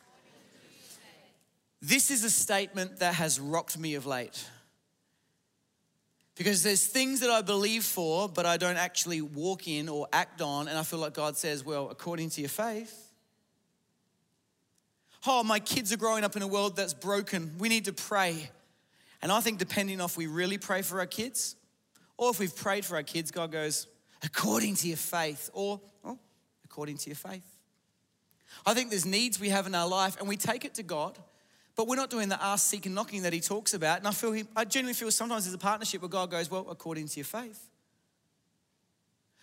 This 1.82 2.10
is 2.10 2.24
a 2.24 2.30
statement 2.30 3.00
that 3.00 3.16
has 3.16 3.38
rocked 3.38 3.76
me 3.76 3.94
of 3.94 4.06
late. 4.06 4.42
Because 6.42 6.64
there's 6.64 6.84
things 6.84 7.20
that 7.20 7.30
I 7.30 7.40
believe 7.40 7.84
for, 7.84 8.28
but 8.28 8.46
I 8.46 8.56
don't 8.56 8.76
actually 8.76 9.20
walk 9.20 9.68
in 9.68 9.88
or 9.88 10.08
act 10.12 10.42
on, 10.42 10.66
and 10.66 10.76
I 10.76 10.82
feel 10.82 10.98
like 10.98 11.14
God 11.14 11.36
says, 11.36 11.64
well, 11.64 11.88
according 11.88 12.30
to 12.30 12.40
your 12.40 12.50
faith. 12.50 13.12
Oh, 15.24 15.44
my 15.44 15.60
kids 15.60 15.92
are 15.92 15.96
growing 15.96 16.24
up 16.24 16.34
in 16.34 16.42
a 16.42 16.48
world 16.48 16.74
that's 16.74 16.94
broken. 16.94 17.54
We 17.58 17.68
need 17.68 17.84
to 17.84 17.92
pray. 17.92 18.50
And 19.22 19.30
I 19.30 19.38
think 19.38 19.58
depending 19.58 20.00
on 20.00 20.06
if 20.06 20.16
we 20.16 20.26
really 20.26 20.58
pray 20.58 20.82
for 20.82 20.98
our 20.98 21.06
kids, 21.06 21.54
or 22.18 22.30
if 22.30 22.40
we've 22.40 22.56
prayed 22.56 22.84
for 22.84 22.96
our 22.96 23.04
kids, 23.04 23.30
God 23.30 23.52
goes, 23.52 23.86
according 24.24 24.74
to 24.74 24.88
your 24.88 24.96
faith, 24.96 25.48
or 25.52 25.80
oh, 26.04 26.18
according 26.64 26.96
to 26.96 27.08
your 27.08 27.14
faith. 27.14 27.46
I 28.66 28.74
think 28.74 28.90
there's 28.90 29.06
needs 29.06 29.38
we 29.38 29.50
have 29.50 29.68
in 29.68 29.76
our 29.76 29.86
life, 29.86 30.18
and 30.18 30.26
we 30.26 30.36
take 30.36 30.64
it 30.64 30.74
to 30.74 30.82
God 30.82 31.16
but 31.76 31.88
we're 31.88 31.96
not 31.96 32.10
doing 32.10 32.28
the 32.28 32.42
ask, 32.42 32.68
seek, 32.68 32.86
and 32.86 32.94
knocking 32.94 33.22
that 33.22 33.32
he 33.32 33.40
talks 33.40 33.74
about. 33.74 33.98
And 33.98 34.06
I 34.06 34.10
feel 34.10 34.32
he, 34.32 34.44
I 34.54 34.64
genuinely 34.64 34.94
feel 34.94 35.10
sometimes 35.10 35.44
there's 35.44 35.54
a 35.54 35.58
partnership 35.58 36.02
where 36.02 36.08
God 36.08 36.30
goes, 36.30 36.50
Well, 36.50 36.66
according 36.70 37.08
to 37.08 37.16
your 37.16 37.24
faith. 37.24 37.68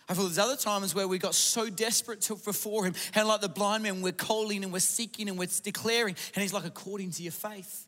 I 0.08 0.14
feel 0.14 0.24
there's 0.24 0.38
other 0.38 0.56
times 0.56 0.92
where 0.92 1.06
we 1.06 1.18
got 1.18 1.36
so 1.36 1.70
desperate 1.70 2.20
to, 2.22 2.34
before 2.34 2.84
him, 2.84 2.94
and 3.14 3.28
like 3.28 3.40
the 3.40 3.48
blind 3.48 3.84
man, 3.84 4.02
we're 4.02 4.10
calling 4.10 4.64
and 4.64 4.72
we're 4.72 4.80
seeking 4.80 5.28
and 5.28 5.38
we're 5.38 5.48
declaring, 5.62 6.16
and 6.34 6.42
he's 6.42 6.52
like, 6.52 6.64
according 6.64 7.12
to 7.12 7.22
your 7.22 7.32
faith. 7.32 7.86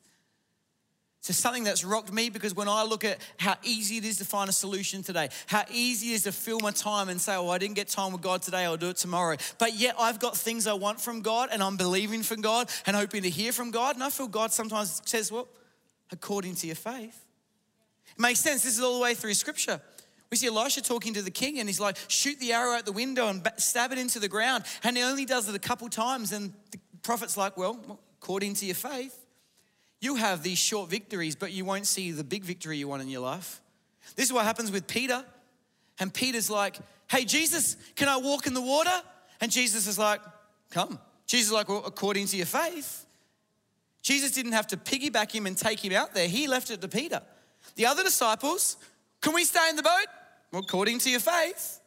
So 1.23 1.33
something 1.33 1.63
that's 1.63 1.85
rocked 1.85 2.13
me 2.13 2.31
because 2.31 2.53
when 2.53 2.69
I 2.69 2.83
look 2.83 3.05
at 3.05 3.19
how 3.39 3.55
easy 3.63 3.97
it 3.97 4.05
is 4.05 4.17
to 4.19 4.25
find 4.25 4.51
a 4.51 4.53
solution 4.53 5.05
today, 5.05 5.29
how 5.47 5.63
easy 5.71 6.11
it 6.11 6.15
is 6.15 6.23
to 6.25 6.33
fill 6.33 6.59
my 6.59 6.73
time 6.73 7.09
and 7.09 7.21
say, 7.21 7.37
oh, 7.37 7.49
I 7.49 7.59
didn't 7.59 7.77
get 7.77 7.87
time 7.87 8.11
with 8.11 8.23
God 8.23 8.43
today, 8.43 8.65
I'll 8.65 8.77
do 8.77 8.89
it 8.89 8.97
tomorrow. 8.97 9.37
But 9.59 9.75
yet 9.75 9.95
I've 10.01 10.19
got 10.19 10.37
things 10.37 10.67
I 10.67 10.73
want 10.73 11.01
from 11.01 11.23
God 11.23 11.51
and 11.53 11.63
I'm 11.63 11.77
believing 11.77 12.25
from 12.25 12.41
God 12.41 12.69
and 12.87 12.97
hoping 12.97 13.23
to 13.23 13.31
hear 13.31 13.53
from 13.53 13.71
God. 13.71 13.95
And 13.95 14.03
I 14.03 14.11
feel 14.11 14.27
God 14.27 14.51
sometimes 14.51 15.01
says, 15.05 15.31
well, 15.31 15.47
according 16.11 16.57
to 16.57 16.67
your 16.67 16.75
faith. 16.75 17.25
It 18.17 18.21
makes 18.21 18.41
sense. 18.41 18.65
This 18.65 18.77
is 18.77 18.83
all 18.83 18.97
the 18.97 19.03
way 19.03 19.15
through 19.15 19.35
scripture. 19.35 19.81
We 20.29 20.37
see 20.37 20.49
Elisha 20.49 20.83
talking 20.83 21.15
to 21.15 21.23
the 21.23 21.31
king 21.31 21.61
and 21.61 21.69
he's 21.69 21.79
like, 21.79 21.99
shoot 22.09 22.41
the 22.41 22.53
arrow 22.53 22.73
out 22.73 22.85
the 22.85 22.91
window 22.91 23.29
and 23.29 23.49
stab 23.59 23.93
it 23.93 23.99
into 23.99 24.19
the 24.19 24.29
ground. 24.29 24.65
And 24.83 24.97
he 24.97 25.05
only 25.05 25.25
does 25.25 25.49
it 25.49 25.55
a 25.55 25.61
couple 25.61 25.89
times. 25.89 26.33
And 26.33 26.53
the 26.73 26.79
prophet's 27.05 27.37
like, 27.37 27.57
well, 27.57 28.01
according 28.21 28.55
to 28.55 28.67
your 28.67 28.75
faith. 28.75 29.22
You 30.03 30.17
have 30.17 30.43
these 30.43 30.59
short 30.59 30.91
victories, 30.91 31.37
but 31.37 31.53
you 31.53 31.65
won't 31.65 31.87
see 31.87 32.11
the 32.11 32.25
big 32.25 32.43
victory 32.43 32.77
you 32.77 32.89
want 32.89 33.03
in 33.03 33.09
your 33.09 33.21
life. 33.21 33.61
This 34.17 34.27
is 34.27 34.33
what 34.33 34.45
happens 34.45 34.73
with 34.73 34.89
Peter. 34.89 35.25
And 36.01 36.13
Peter's 36.13 36.51
like, 36.51 36.77
Hey, 37.09 37.25
Jesus, 37.25 37.77
can 37.95 38.09
I 38.09 38.17
walk 38.17 38.49
in 38.49 38.53
the 38.53 38.61
water? 38.61 39.01
And 39.41 39.51
Jesus 39.51 39.87
is 39.87 39.99
like, 40.01 40.21
Come. 40.73 40.99
Jesus 41.27 41.47
is 41.47 41.53
like, 41.53 41.69
Well, 41.69 41.85
according 41.87 42.27
to 42.27 42.37
your 42.37 42.47
faith. 42.47 43.07
Jesus 44.03 44.33
didn't 44.33 44.53
have 44.53 44.67
to 44.67 44.77
piggyback 44.77 45.31
him 45.31 45.47
and 45.47 45.57
take 45.57 45.79
him 45.79 45.93
out 45.93 46.15
there, 46.15 46.27
he 46.27 46.49
left 46.49 46.71
it 46.73 46.81
to 46.81 46.89
Peter. 46.89 47.23
The 47.77 47.87
other 47.87 48.03
disciples, 48.03 48.79
Can 49.21 49.35
we 49.35 49.45
stay 49.45 49.71
in 49.71 49.77
the 49.77 49.85
boat? 49.85 50.07
Well, 50.51 50.63
according 50.63 50.99
to 50.99 51.11
your 51.11 51.21
faith. 51.21 51.79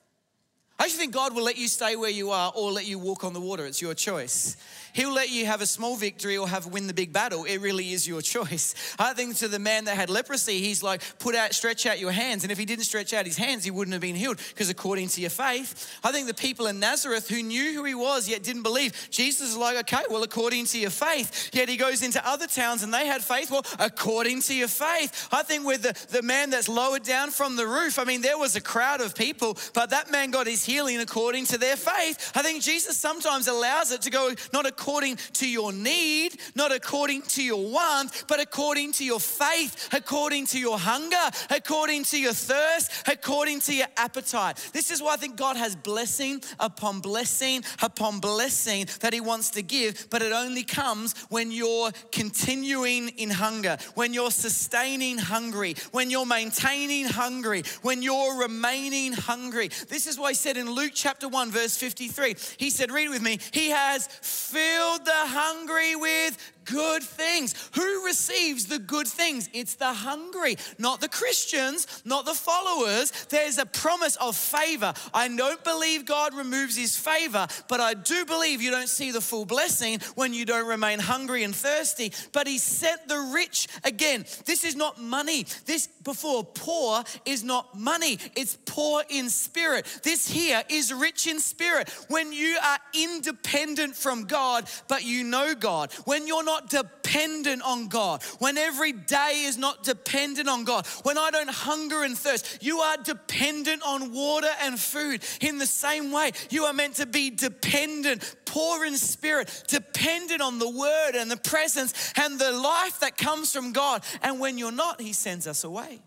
I 0.80 0.84
actually 0.84 1.00
think 1.00 1.14
God 1.14 1.36
will 1.36 1.44
let 1.44 1.58
you 1.58 1.68
stay 1.68 1.96
where 1.96 2.10
you 2.10 2.32
are 2.32 2.52
or 2.56 2.72
let 2.72 2.86
you 2.86 3.00
walk 3.00 3.24
on 3.24 3.34
the 3.34 3.40
water. 3.40 3.66
It's 3.66 3.82
your 3.82 3.94
choice. 3.94 4.58
He'll 4.96 5.14
let 5.14 5.30
you 5.30 5.46
have 5.46 5.60
a 5.60 5.66
small 5.66 5.98
victory 5.98 6.38
or 6.38 6.48
have 6.48 6.68
win 6.68 6.88
the 6.88 6.94
big 6.94 7.12
battle. 7.12 7.44
It 7.44 7.58
really 7.58 7.92
is 7.92 8.08
your 8.08 8.22
choice. 8.22 8.74
I 9.00 9.14
think 9.14 9.36
to 9.38 9.50
the 9.50 9.60
man 9.60 9.86
that 9.86 9.98
had 9.98 10.10
leprosy, 10.10 10.62
he's 10.62 10.82
like, 10.82 11.02
put 11.20 11.36
out, 11.36 11.54
stretch 11.54 11.86
out 11.86 12.00
your 12.00 12.14
hands. 12.14 12.46
And 12.46 12.52
if 12.52 12.58
he 12.58 12.64
didn't 12.64 12.86
stretch 12.86 13.14
out 13.14 13.26
his 13.26 13.36
hands, 13.36 13.66
he 13.66 13.72
wouldn't 13.72 13.92
have 13.92 14.02
been 14.02 14.16
healed 14.16 14.38
because 14.38 14.70
according 14.70 15.10
to 15.10 15.20
your 15.20 15.30
faith. 15.30 16.00
I 16.02 16.14
think 16.14 16.28
the 16.28 16.34
people 16.34 16.68
in 16.68 16.80
Nazareth 16.80 17.28
who 17.28 17.44
knew 17.44 17.74
who 17.74 17.84
he 17.84 17.94
was 17.94 18.30
yet 18.30 18.42
didn't 18.42 18.64
believe, 18.64 19.10
Jesus 19.12 19.50
is 19.50 19.58
like, 19.58 19.76
okay, 19.80 20.04
well, 20.10 20.24
according 20.24 20.66
to 20.68 20.80
your 20.80 20.92
faith. 20.92 21.50
Yet 21.52 21.68
he 21.68 21.76
goes 21.76 22.02
into 22.02 22.26
other 22.26 22.48
towns 22.48 22.82
and 22.82 22.94
they 22.94 23.06
had 23.06 23.22
faith. 23.22 23.52
Well, 23.52 23.66
according 23.78 24.44
to 24.44 24.56
your 24.56 24.70
faith. 24.70 25.28
I 25.30 25.44
think 25.44 25.66
with 25.66 25.82
the, 25.82 26.18
the 26.18 26.22
man 26.22 26.52
that's 26.52 26.70
lowered 26.70 27.04
down 27.04 27.32
from 27.32 27.58
the 27.58 27.68
roof, 27.68 28.00
I 28.00 28.06
mean, 28.06 28.22
there 28.22 28.38
was 28.38 28.56
a 28.56 28.62
crowd 28.62 29.02
of 29.02 29.14
people, 29.14 29.58
but 29.74 29.90
that 29.90 30.10
man 30.10 30.32
got 30.32 30.48
his 30.48 30.64
healing 30.64 31.02
according 31.02 31.48
to 31.48 31.58
their 31.58 31.76
faith. 31.76 32.32
I 32.34 32.42
think 32.42 32.64
Jesus 32.64 32.96
sometimes 32.96 33.50
allows 33.50 33.92
it 33.92 34.04
to 34.04 34.10
go 34.10 34.34
not 34.54 34.66
according 34.66 34.85
according 34.86 35.18
to 35.34 35.50
your 35.50 35.74
need, 35.74 36.38
not 36.54 36.72
according 36.72 37.24
to 37.24 37.42
your 37.42 37.72
want, 37.72 38.26
but 38.28 38.40
according 38.40 38.92
to 38.92 39.04
your 39.04 39.20
faith, 39.20 39.90
according 39.92 40.46
to 40.46 40.60
your 40.60 40.78
hunger, 40.78 41.16
according 41.50 42.04
to 42.04 42.22
your 42.22 42.34
thirst, 42.34 42.92
according 43.08 43.60
to 43.60 43.74
your 43.74 43.88
appetite. 43.98 44.58
This 44.74 44.92
is 44.92 45.02
why 45.02 45.14
I 45.14 45.18
think 45.18 45.38
God 45.38 45.58
has 45.58 45.76
blessing 45.76 46.40
upon 46.60 47.00
blessing 47.00 47.64
upon 47.82 48.20
blessing 48.20 48.86
that 49.00 49.12
He 49.12 49.22
wants 49.22 49.50
to 49.52 49.64
give, 49.64 50.08
but 50.12 50.22
it 50.22 50.32
only 50.32 50.64
comes 50.64 51.16
when 51.30 51.52
you're 51.52 51.90
continuing 52.12 53.10
in 53.10 53.32
hunger, 53.32 53.78
when 53.96 54.14
you're 54.14 54.30
sustaining 54.30 55.18
hungry, 55.18 55.74
when 55.94 56.12
you're 56.12 56.28
maintaining 56.28 57.08
hungry, 57.08 57.64
when 57.82 58.04
you're 58.04 58.40
remaining 58.40 59.14
hungry. 59.14 59.70
This 59.90 60.06
is 60.06 60.20
why 60.20 60.30
He 60.30 60.36
said 60.36 60.58
in 60.58 60.70
Luke 60.70 60.92
chapter 60.94 61.28
1, 61.28 61.50
verse 61.50 61.76
53, 61.76 62.36
He 62.58 62.70
said, 62.70 62.92
Read 62.92 63.10
with 63.10 63.24
me, 63.24 63.40
He 63.52 63.70
has 63.70 64.06
filled 64.22 64.75
filled 64.76 65.06
the 65.06 65.12
hungry 65.14 65.96
with 65.96 66.55
good 66.66 67.04
things. 67.04 67.54
Who 67.76 68.06
receives 68.06 68.66
the 68.66 68.80
good 68.80 69.08
things? 69.08 69.50
It's 69.54 69.76
the 69.76 69.94
hungry, 69.94 70.58
not 70.78 71.02
the 71.02 71.10
Christians, 71.10 72.02
not 72.06 72.26
the 72.26 72.34
followers. 72.34 73.12
There's 73.30 73.58
a 73.58 73.66
promise 73.66 74.16
of 74.18 74.36
favor. 74.36 74.94
I 75.14 75.28
don't 75.28 75.64
believe 75.64 76.06
God 76.06 76.34
removes 76.34 76.76
his 76.76 76.98
favor, 76.98 77.48
but 77.68 77.80
I 77.80 77.94
do 77.94 78.26
believe 78.26 78.62
you 78.62 78.72
don't 78.72 78.90
see 78.90 79.12
the 79.12 79.22
full 79.22 79.46
blessing 79.46 80.00
when 80.16 80.34
you 80.34 80.46
don't 80.46 80.68
remain 80.68 81.00
hungry 81.00 81.44
and 81.44 81.56
thirsty. 81.56 82.12
But 82.32 82.48
he 82.48 82.58
sent 82.58 83.08
the 83.08 83.32
rich 83.34 83.68
again. 83.84 84.26
This 84.46 84.64
is 84.64 84.76
not 84.76 85.02
money. 85.02 85.46
This 85.66 85.88
before 86.04 86.44
poor 86.44 87.04
is 87.26 87.44
not 87.44 87.78
money, 87.78 88.20
it's 88.36 88.58
poor 88.66 89.04
in 89.10 89.30
spirit. 89.30 89.86
This 90.04 90.30
here 90.30 90.64
is 90.70 90.94
rich 90.94 91.28
in 91.28 91.40
spirit. 91.40 91.90
When 92.10 92.32
you 92.32 92.58
are 92.64 92.78
independent 92.94 93.96
from 93.96 94.24
God, 94.24 94.70
but 94.88 95.04
you 95.04 95.24
know 95.24 95.56
God. 95.56 95.92
When 96.06 96.28
you're 96.28 96.44
not 96.44 96.55
dependent 96.70 97.62
on 97.62 97.88
God. 97.88 98.24
When 98.40 98.58
every 98.58 98.92
day 98.92 99.44
is 99.46 99.58
not 99.58 99.84
dependent 99.84 100.48
on 100.50 100.64
God. 100.64 100.88
When 101.04 101.18
I 101.18 101.32
don't 101.32 101.50
hunger 101.50 102.04
and 102.04 102.18
thirst. 102.18 102.60
You 102.62 102.80
are 102.80 102.98
dependent 102.98 103.84
on 103.84 104.14
water 104.14 104.50
and 104.62 104.80
food. 104.80 105.24
In 105.42 105.58
the 105.58 105.66
same 105.66 106.12
way, 106.12 106.32
you 106.50 106.66
are 106.66 106.74
meant 106.74 106.96
to 106.96 107.06
be 107.06 107.30
dependent, 107.30 108.36
poor 108.46 108.86
in 108.86 108.98
spirit, 108.98 109.64
dependent 109.68 110.42
on 110.42 110.60
the 110.60 110.70
word 110.70 111.12
and 111.16 111.30
the 111.30 111.38
presence 111.38 112.14
and 112.16 112.40
the 112.40 112.52
life 112.52 113.00
that 113.00 113.18
comes 113.18 113.52
from 113.52 113.72
God. 113.72 114.04
And 114.22 114.40
when 114.40 114.58
you're 114.58 114.72
not, 114.72 115.02
He 115.02 115.14
sends 115.14 115.48
us 115.48 115.64
away. 115.64 116.02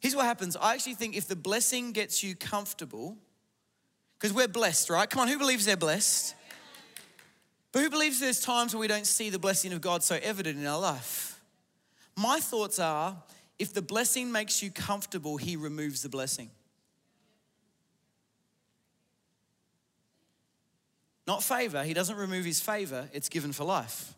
Here's 0.00 0.16
what 0.16 0.24
happens 0.24 0.56
I 0.56 0.74
actually 0.74 0.94
think 0.94 1.16
if 1.16 1.28
the 1.28 1.36
blessing 1.36 1.92
gets 1.92 2.22
you 2.22 2.34
comfortable, 2.34 3.16
because 4.18 4.32
we're 4.32 4.48
blessed, 4.48 4.90
right? 4.90 5.08
Come 5.08 5.22
on, 5.22 5.28
who 5.28 5.38
believes 5.38 5.64
they're 5.64 5.76
blessed? 5.76 6.34
But 7.72 7.82
who 7.82 7.90
believes 7.90 8.20
there's 8.20 8.40
times 8.40 8.74
where 8.74 8.80
we 8.80 8.88
don't 8.88 9.06
see 9.06 9.30
the 9.30 9.38
blessing 9.38 9.72
of 9.72 9.80
God 9.80 10.02
so 10.02 10.18
evident 10.22 10.58
in 10.58 10.66
our 10.66 10.80
life? 10.80 11.40
My 12.16 12.40
thoughts 12.40 12.78
are 12.78 13.16
if 13.58 13.72
the 13.72 13.82
blessing 13.82 14.32
makes 14.32 14.62
you 14.62 14.70
comfortable, 14.70 15.36
He 15.36 15.56
removes 15.56 16.02
the 16.02 16.08
blessing. 16.08 16.50
Not 21.26 21.42
favor, 21.42 21.84
He 21.84 21.94
doesn't 21.94 22.16
remove 22.16 22.44
His 22.44 22.60
favor, 22.60 23.08
it's 23.12 23.28
given 23.28 23.52
for 23.52 23.64
life. 23.64 24.14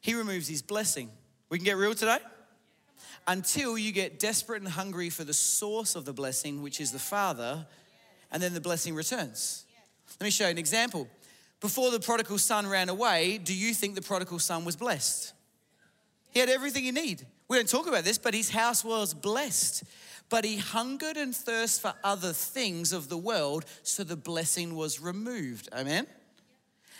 He 0.00 0.14
removes 0.14 0.48
His 0.48 0.62
blessing. 0.62 1.10
We 1.48 1.58
can 1.58 1.64
get 1.64 1.76
real 1.76 1.94
today? 1.94 2.18
until 3.26 3.78
you 3.78 3.92
get 3.92 4.18
desperate 4.18 4.62
and 4.62 4.70
hungry 4.70 5.10
for 5.10 5.24
the 5.24 5.32
source 5.32 5.94
of 5.94 6.04
the 6.04 6.12
blessing, 6.12 6.62
which 6.62 6.80
is 6.80 6.92
the 6.92 6.98
Father, 6.98 7.66
and 8.30 8.42
then 8.42 8.54
the 8.54 8.60
blessing 8.60 8.94
returns. 8.94 9.64
Let 10.20 10.24
me 10.24 10.30
show 10.30 10.44
you 10.44 10.50
an 10.50 10.58
example. 10.58 11.08
Before 11.62 11.92
the 11.92 12.00
prodigal 12.00 12.38
son 12.38 12.66
ran 12.66 12.88
away, 12.88 13.38
do 13.38 13.54
you 13.54 13.72
think 13.72 13.94
the 13.94 14.02
prodigal 14.02 14.40
son 14.40 14.64
was 14.64 14.74
blessed? 14.74 15.32
He 16.32 16.40
had 16.40 16.48
everything 16.48 16.82
he 16.82 16.90
needed. 16.90 17.26
We 17.48 17.56
don't 17.56 17.68
talk 17.68 17.86
about 17.86 18.02
this, 18.02 18.18
but 18.18 18.34
his 18.34 18.50
house 18.50 18.84
was 18.84 19.14
blessed. 19.14 19.84
But 20.28 20.44
he 20.44 20.56
hungered 20.56 21.16
and 21.16 21.34
thirsted 21.34 21.82
for 21.82 21.94
other 22.02 22.32
things 22.32 22.92
of 22.92 23.08
the 23.08 23.16
world, 23.16 23.64
so 23.84 24.02
the 24.02 24.16
blessing 24.16 24.74
was 24.74 25.00
removed. 25.00 25.68
Amen? 25.72 26.08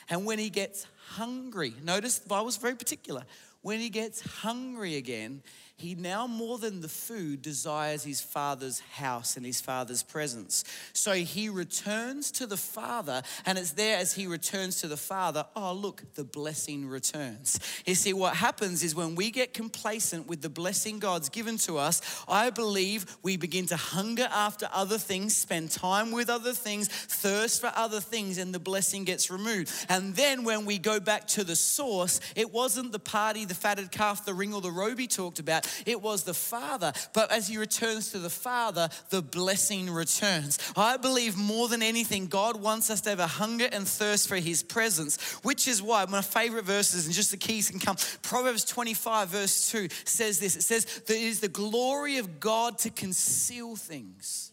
And 0.09 0.25
when 0.25 0.39
he 0.39 0.49
gets 0.49 0.87
hungry, 1.09 1.75
notice 1.83 2.21
the 2.21 2.29
Bible's 2.29 2.57
very 2.57 2.77
particular. 2.77 3.25
When 3.63 3.81
he 3.81 3.89
gets 3.89 4.21
hungry 4.21 4.95
again, 4.97 5.43
he 5.83 5.97
now 5.97 6.29
more 6.29 6.59
than 6.59 6.81
the 6.81 6.89
food 6.89 7.43
desires 7.43 8.05
his 8.05 8.21
father's 8.21 8.79
house 8.79 9.37
and 9.37 9.45
his 9.45 9.61
father's 9.61 10.05
presence. 10.05 10.63
So 10.93 11.13
he 11.15 11.49
returns 11.49 12.31
to 12.33 12.47
the 12.47 12.57
father, 12.57 13.23
and 13.45 13.59
it's 13.59 13.73
there 13.73 13.99
as 13.99 14.13
he 14.13 14.29
returns 14.29 14.81
to 14.83 14.87
the 14.87 14.97
father. 14.97 15.45
Oh, 15.57 15.73
look, 15.73 16.05
the 16.15 16.23
blessing 16.23 16.89
returns. 16.89 17.59
You 17.85 17.97
see, 17.97 18.13
what 18.13 18.37
happens 18.37 18.85
is 18.85 18.95
when 18.95 19.17
we 19.17 19.33
get 19.33 19.55
complacent 19.55 20.29
with 20.29 20.41
the 20.41 20.49
blessing 20.49 21.01
God's 21.01 21.29
given 21.29 21.59
to 21.59 21.79
us, 21.79 22.25
I 22.29 22.51
believe 22.51 23.17
we 23.25 23.37
begin 23.37 23.67
to 23.67 23.77
hunger 23.77 24.29
after 24.31 24.69
other 24.73 24.99
things, 24.99 25.37
spend 25.37 25.73
time 25.73 26.13
with 26.13 26.31
other 26.31 26.53
things, 26.53 26.87
thirst 26.89 27.61
for 27.61 27.73
other 27.75 28.01
things, 28.01 28.39
and 28.39 28.55
the 28.55 28.61
blessing 28.61 29.03
gets 29.03 29.33
removed. 29.33 29.73
And 29.89 30.15
then 30.15 30.45
when 30.45 30.65
we 30.65 30.79
go 30.79 31.01
back 31.01 31.27
to 31.29 31.43
the 31.43 31.57
source, 31.57 32.21
it 32.37 32.53
wasn't 32.53 32.93
the 32.93 33.01
party, 33.01 33.45
the 33.47 33.55
fatted 33.55 33.91
calf, 33.91 34.25
the 34.25 34.33
ring, 34.33 34.55
or 34.55 34.61
the 34.61 34.71
robe 34.71 35.01
he 35.01 35.09
talked 35.09 35.41
about 35.41 35.67
it 35.87 36.01
was 36.01 36.25
the 36.25 36.35
Father. 36.35 36.93
But 37.13 37.31
as 37.31 37.49
he 37.49 37.59
returns 37.59 38.11
to 38.13 38.19
the 38.19 38.31
Father, 38.31 38.89
the 39.11 39.23
blessing 39.23 39.91
returns. 39.91 40.59
I 40.77 40.97
believe 40.97 41.37
more 41.37 41.69
than 41.69 41.83
anything, 41.83 42.27
God 42.27 42.61
wants 42.61 42.91
us 42.91 43.01
to 43.03 43.11
have 43.11 43.21
a 43.21 43.27
hunger 43.27 43.69
and 43.71 43.87
thirst 43.87 44.29
for 44.29 44.37
his 44.37 44.63
presence, 44.63 45.21
which 45.43 45.69
is 45.69 45.83
why 45.83 46.05
my 46.07 46.23
favorite 46.23 46.65
verses, 46.65 47.07
and 47.07 47.15
just 47.15 47.31
the 47.31 47.37
keys 47.37 47.71
can 47.71 47.81
come. 47.81 47.97
Proverbs 48.23 48.65
25, 48.65 49.29
verse 49.29 49.71
2 49.71 49.89
says 50.05 50.39
this 50.39 50.57
it 50.57 50.63
says, 50.63 51.03
it 51.09 51.11
is 51.11 51.41
the 51.41 51.49
glory 51.49 52.19
of 52.19 52.41
God 52.41 52.79
to 52.79 52.91
conceal 52.91 53.77
things. 53.77 54.53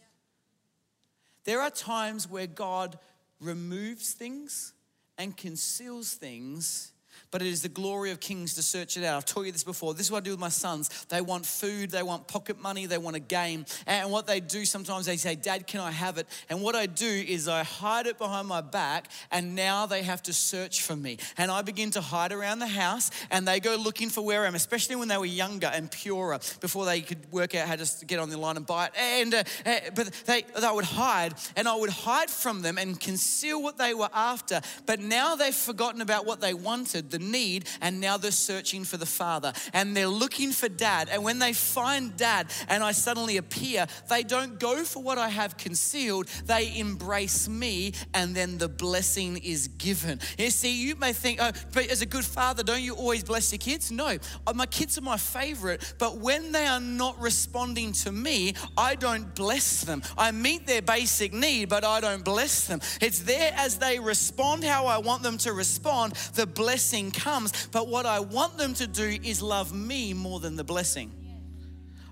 There 1.44 1.60
are 1.60 1.70
times 1.70 2.28
where 2.28 2.46
God 2.46 2.98
removes 3.40 4.12
things 4.12 4.74
and 5.18 5.36
conceals 5.36 6.14
things 6.14 6.92
but 7.30 7.42
it 7.42 7.48
is 7.48 7.62
the 7.62 7.68
glory 7.68 8.10
of 8.10 8.20
kings 8.20 8.54
to 8.54 8.62
search 8.62 8.96
it 8.96 9.04
out. 9.04 9.16
I've 9.16 9.24
told 9.24 9.46
you 9.46 9.52
this 9.52 9.64
before. 9.64 9.94
This 9.94 10.06
is 10.06 10.12
what 10.12 10.18
I 10.18 10.24
do 10.24 10.30
with 10.32 10.40
my 10.40 10.48
sons. 10.48 10.88
They 11.08 11.20
want 11.20 11.46
food, 11.46 11.90
they 11.90 12.02
want 12.02 12.28
pocket 12.28 12.60
money, 12.60 12.86
they 12.86 12.98
want 12.98 13.16
a 13.16 13.20
game. 13.20 13.64
And 13.86 14.10
what 14.10 14.26
they 14.26 14.40
do 14.40 14.64
sometimes, 14.64 15.06
they 15.06 15.16
say, 15.16 15.34
Dad, 15.34 15.66
can 15.66 15.80
I 15.80 15.90
have 15.90 16.18
it? 16.18 16.26
And 16.48 16.62
what 16.62 16.74
I 16.74 16.86
do 16.86 17.06
is 17.06 17.48
I 17.48 17.62
hide 17.62 18.06
it 18.06 18.18
behind 18.18 18.48
my 18.48 18.60
back, 18.60 19.10
and 19.30 19.54
now 19.54 19.86
they 19.86 20.02
have 20.02 20.22
to 20.24 20.32
search 20.32 20.82
for 20.82 20.96
me. 20.96 21.18
And 21.38 21.50
I 21.50 21.62
begin 21.62 21.90
to 21.92 22.00
hide 22.00 22.32
around 22.32 22.58
the 22.58 22.66
house, 22.66 23.10
and 23.30 23.46
they 23.46 23.60
go 23.60 23.76
looking 23.76 24.08
for 24.08 24.22
where 24.22 24.44
I 24.44 24.46
am, 24.46 24.54
especially 24.54 24.96
when 24.96 25.08
they 25.08 25.16
were 25.16 25.24
younger 25.24 25.70
and 25.72 25.90
purer, 25.90 26.38
before 26.60 26.84
they 26.84 27.00
could 27.00 27.30
work 27.30 27.54
out 27.54 27.68
how 27.68 27.76
to 27.76 28.06
get 28.06 28.18
on 28.18 28.30
the 28.30 28.38
line 28.38 28.56
and 28.56 28.66
buy 28.66 28.86
it. 28.86 28.92
And 28.98 29.34
uh, 29.34 29.44
uh, 29.64 29.78
but 29.94 30.10
they, 30.26 30.42
they 30.42 30.70
would 30.70 30.84
hide, 30.84 31.34
and 31.56 31.68
I 31.68 31.76
would 31.76 31.90
hide 31.90 32.30
from 32.30 32.62
them 32.62 32.78
and 32.78 32.98
conceal 32.98 33.62
what 33.62 33.78
they 33.78 33.94
were 33.94 34.10
after. 34.12 34.60
But 34.86 35.00
now 35.00 35.36
they've 35.36 35.54
forgotten 35.54 36.00
about 36.00 36.26
what 36.26 36.40
they 36.40 36.54
wanted. 36.54 37.10
The 37.10 37.19
need 37.20 37.66
and 37.80 38.00
now 38.00 38.16
they're 38.16 38.30
searching 38.30 38.84
for 38.84 38.96
the 38.96 39.06
father 39.06 39.52
and 39.72 39.96
they're 39.96 40.08
looking 40.08 40.52
for 40.52 40.68
dad. 40.68 41.08
And 41.10 41.22
when 41.22 41.38
they 41.38 41.52
find 41.52 42.16
dad 42.16 42.50
and 42.68 42.82
I 42.82 42.92
suddenly 42.92 43.36
appear, 43.36 43.86
they 44.08 44.22
don't 44.22 44.58
go 44.58 44.84
for 44.84 45.02
what 45.02 45.18
I 45.18 45.28
have 45.28 45.56
concealed, 45.56 46.26
they 46.46 46.76
embrace 46.78 47.48
me 47.48 47.92
and 48.14 48.34
then 48.34 48.58
the 48.58 48.68
blessing 48.68 49.38
is 49.38 49.68
given. 49.68 50.20
You 50.38 50.50
see, 50.50 50.82
you 50.82 50.96
may 50.96 51.12
think, 51.12 51.38
oh, 51.40 51.52
but 51.72 51.86
as 51.88 52.02
a 52.02 52.06
good 52.06 52.24
father, 52.24 52.62
don't 52.62 52.82
you 52.82 52.94
always 52.94 53.22
bless 53.22 53.52
your 53.52 53.58
kids? 53.58 53.90
No, 53.90 54.16
uh, 54.46 54.52
my 54.54 54.66
kids 54.66 54.98
are 54.98 55.02
my 55.02 55.16
favorite, 55.16 55.94
but 55.98 56.18
when 56.18 56.52
they 56.52 56.66
are 56.66 56.80
not 56.80 57.20
responding 57.20 57.92
to 57.92 58.12
me, 58.12 58.54
I 58.76 58.94
don't 58.94 59.34
bless 59.34 59.82
them. 59.82 60.02
I 60.16 60.30
meet 60.30 60.66
their 60.66 60.82
basic 60.82 61.32
need, 61.32 61.68
but 61.68 61.84
I 61.84 62.00
don't 62.00 62.24
bless 62.24 62.66
them. 62.66 62.80
It's 63.00 63.20
there 63.20 63.52
as 63.56 63.78
they 63.78 63.98
respond 63.98 64.64
how 64.64 64.86
I 64.86 64.98
want 64.98 65.22
them 65.22 65.38
to 65.38 65.52
respond, 65.52 66.14
the 66.34 66.46
blessing 66.46 67.09
comes. 67.10 67.66
But 67.68 67.88
what 67.88 68.06
I 68.06 68.20
want 68.20 68.58
them 68.58 68.74
to 68.74 68.86
do 68.86 69.18
is 69.22 69.42
love 69.42 69.72
me 69.74 70.14
more 70.14 70.40
than 70.40 70.56
the 70.56 70.64
blessing. 70.64 71.12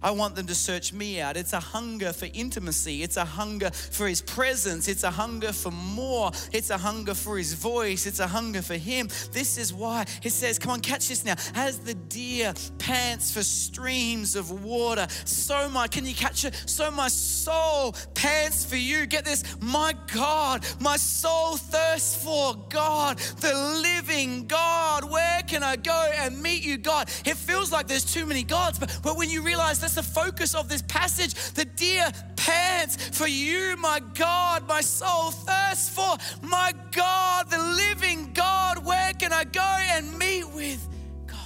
I 0.03 0.11
want 0.13 0.37
them 0.37 0.47
to 0.47 0.55
search 0.55 0.93
me 0.93 1.21
out. 1.21 1.37
It's 1.37 1.53
a 1.53 1.61
hunger 1.61 2.13
for 2.13 2.29
intimacy. 2.33 3.03
It's 3.03 3.17
a 3.17 3.25
hunger 3.25 3.71
for 3.71 4.07
His 4.07 4.23
presence. 4.23 4.89
It's 4.89 5.05
a 5.05 5.11
hunger 5.11 5.53
for 5.53 5.71
more. 5.71 6.31
It's 6.53 6.71
a 6.71 6.79
hunger 6.79 7.15
for 7.15 7.39
His 7.39 7.55
voice. 7.55 8.07
It's 8.07 8.21
a 8.21 8.27
hunger 8.27 8.63
for 8.63 8.75
Him. 8.75 9.09
This 9.33 9.59
is 9.59 9.73
why 9.73 10.05
He 10.23 10.29
says, 10.29 10.59
Come 10.59 10.73
on, 10.73 10.81
catch 10.81 11.09
this 11.09 11.25
now. 11.25 11.35
As 11.55 11.79
the 11.79 11.95
deer 11.95 12.55
pants 12.79 13.33
for 13.33 13.43
streams 13.43 14.37
of 14.37 14.65
water, 14.65 15.07
so 15.25 15.69
my, 15.69 15.89
can 15.89 16.07
you 16.07 16.15
catch 16.15 16.45
it? 16.45 16.55
So 16.67 16.91
my 16.91 17.09
soul 17.09 17.95
pants 18.15 18.65
for 18.65 18.77
you. 18.77 19.07
Get 19.07 19.25
this, 19.25 19.45
my 19.61 19.95
God, 20.13 20.67
my 20.81 20.97
soul 20.97 21.57
thirsts 21.57 22.23
for 22.23 22.55
God, 22.69 23.19
the 23.19 23.55
living 23.83 24.47
God. 24.47 25.11
Where 25.11 25.43
can 25.47 25.63
I 25.63 25.77
go 25.77 26.11
and 26.17 26.43
meet 26.43 26.65
you, 26.65 26.77
God? 26.79 27.09
It 27.25 27.37
feels 27.37 27.73
like 27.73 27.87
there's 27.87 28.05
too 28.05 28.27
many 28.27 28.43
gods, 28.43 28.79
but, 28.79 29.01
but 29.03 29.17
when 29.17 29.31
you 29.31 29.43
realize 29.43 29.81
that's 29.89 30.07
the 30.07 30.21
focus 30.21 30.55
of 30.55 30.69
this 30.69 30.83
passage. 30.83 31.35
The 31.55 31.65
deer 31.65 32.11
pants 32.37 33.17
for 33.17 33.27
you, 33.27 33.77
my 33.79 34.01
God. 34.15 34.67
My 34.69 34.83
soul 34.83 35.31
thirsts 35.31 35.89
for 35.89 36.17
my 36.43 36.75
God, 36.93 37.51
the 37.51 37.59
living 37.59 38.33
God. 38.35 38.85
Where 38.85 39.13
can 39.15 39.33
I 39.33 39.45
go 39.45 39.61
and 39.61 40.19
meet 40.19 40.45
with 40.51 40.87
God? 41.27 41.39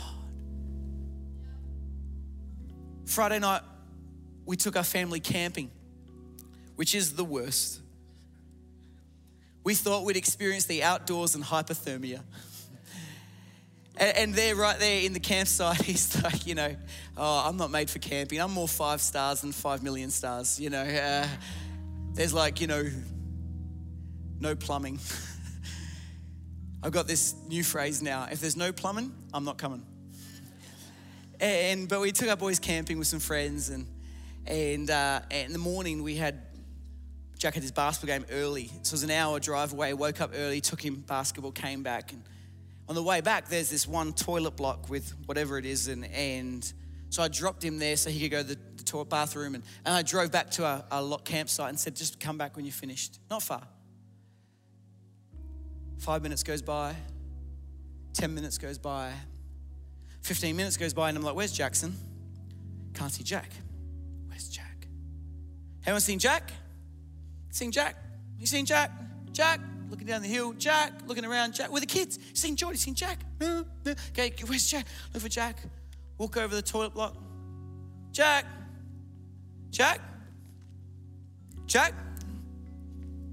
Friday 3.06 3.38
night, 3.38 3.62
we 4.44 4.56
took 4.56 4.76
our 4.76 4.82
family 4.82 5.20
camping, 5.20 5.70
which 6.74 6.96
is 6.96 7.14
the 7.14 7.24
worst. 7.24 7.80
We 9.62 9.76
thought 9.76 10.04
we'd 10.04 10.16
experience 10.16 10.64
the 10.64 10.82
outdoors 10.82 11.36
and 11.36 11.44
hypothermia. 11.44 12.22
And, 13.96 14.16
and 14.16 14.34
there, 14.34 14.56
right 14.56 14.78
there 14.78 15.02
in 15.02 15.12
the 15.12 15.20
campsite, 15.20 15.82
he's 15.82 16.22
like, 16.22 16.46
you 16.46 16.54
know, 16.54 16.74
oh, 17.16 17.44
I'm 17.46 17.56
not 17.56 17.70
made 17.70 17.90
for 17.90 17.98
camping. 17.98 18.40
I'm 18.40 18.52
more 18.52 18.68
five 18.68 19.00
stars 19.00 19.42
than 19.42 19.52
five 19.52 19.82
million 19.82 20.10
stars. 20.10 20.58
You 20.58 20.70
know, 20.70 20.82
uh, 20.82 21.26
there's 22.14 22.34
like, 22.34 22.60
you 22.60 22.66
know, 22.66 22.84
no 24.40 24.54
plumbing. 24.54 24.98
I've 26.82 26.92
got 26.92 27.06
this 27.06 27.34
new 27.48 27.62
phrase 27.62 28.02
now. 28.02 28.26
If 28.30 28.40
there's 28.40 28.56
no 28.56 28.72
plumbing, 28.72 29.12
I'm 29.32 29.44
not 29.44 29.56
coming. 29.56 29.86
And 31.38 31.88
but 31.88 32.00
we 32.00 32.12
took 32.12 32.28
our 32.28 32.36
boys 32.36 32.58
camping 32.58 32.98
with 32.98 33.08
some 33.08 33.18
friends, 33.20 33.68
and 33.68 33.86
and, 34.46 34.90
uh, 34.90 35.20
and 35.30 35.46
in 35.46 35.52
the 35.52 35.58
morning 35.58 36.02
we 36.02 36.16
had 36.16 36.40
Jack 37.38 37.54
had 37.54 37.62
his 37.62 37.72
basketball 37.72 38.16
game 38.16 38.26
early, 38.30 38.66
so 38.82 38.90
it 38.90 38.92
was 38.92 39.02
an 39.02 39.10
hour 39.10 39.40
drive 39.40 39.72
away. 39.72 39.94
Woke 39.94 40.20
up 40.20 40.32
early, 40.36 40.60
took 40.60 40.80
him 40.80 41.04
basketball, 41.06 41.50
came 41.50 41.82
back, 41.82 42.12
and 42.12 42.22
on 42.88 42.94
the 42.94 43.02
way 43.02 43.20
back, 43.20 43.48
there's 43.48 43.70
this 43.70 43.86
one 43.86 44.12
toilet 44.12 44.56
block 44.56 44.90
with 44.90 45.14
whatever 45.26 45.58
it 45.58 45.64
is, 45.64 45.88
and, 45.88 46.04
and 46.06 46.72
So 47.10 47.22
I 47.22 47.28
dropped 47.28 47.62
him 47.62 47.78
there 47.78 47.96
so 47.96 48.10
he 48.10 48.20
could 48.20 48.30
go 48.30 48.42
to 48.42 48.48
the, 48.48 48.58
the 48.76 48.84
toilet 48.84 49.08
bathroom. 49.08 49.54
And, 49.54 49.64
and 49.84 49.94
I 49.94 50.02
drove 50.02 50.32
back 50.32 50.50
to 50.52 50.64
lot 51.00 51.24
campsite 51.24 51.68
and 51.68 51.78
said, 51.78 51.94
just 51.94 52.18
come 52.18 52.38
back 52.38 52.56
when 52.56 52.64
you're 52.64 52.72
finished. 52.72 53.20
Not 53.30 53.42
far. 53.42 53.62
Five 55.98 56.22
minutes 56.22 56.42
goes 56.42 56.62
by, 56.62 56.96
10 58.14 58.34
minutes 58.34 58.58
goes 58.58 58.76
by, 58.76 59.12
15 60.22 60.56
minutes 60.56 60.76
goes 60.76 60.92
by, 60.92 61.08
and 61.08 61.16
I'm 61.16 61.22
like, 61.22 61.36
where's 61.36 61.52
Jackson? 61.52 61.94
Can't 62.94 63.12
see 63.12 63.22
Jack. 63.22 63.50
Where's 64.26 64.48
Jack? 64.48 64.88
Anyone 65.86 66.00
seen 66.00 66.18
Jack? 66.18 66.50
Seen 67.50 67.70
Jack? 67.70 67.96
You 68.38 68.46
seen 68.46 68.66
Jack? 68.66 68.90
Jack? 69.32 69.60
Looking 69.92 70.06
down 70.06 70.22
the 70.22 70.28
hill. 70.28 70.54
Jack? 70.54 70.90
Looking 71.06 71.26
around. 71.26 71.52
Jack? 71.52 71.70
With 71.70 71.82
the 71.82 71.86
kids. 71.86 72.18
Seen 72.32 72.56
Jordy? 72.56 72.78
Seen 72.78 72.94
Jack? 72.94 73.18
No. 73.38 73.66
Okay, 73.86 74.32
where's 74.46 74.66
Jack? 74.66 74.86
Look 75.12 75.22
for 75.22 75.28
Jack. 75.28 75.58
Walk 76.16 76.38
over 76.38 76.54
the 76.54 76.62
toilet 76.62 76.94
block. 76.94 77.14
Jack? 78.10 78.46
Jack? 79.70 80.00
Jack? 81.66 81.92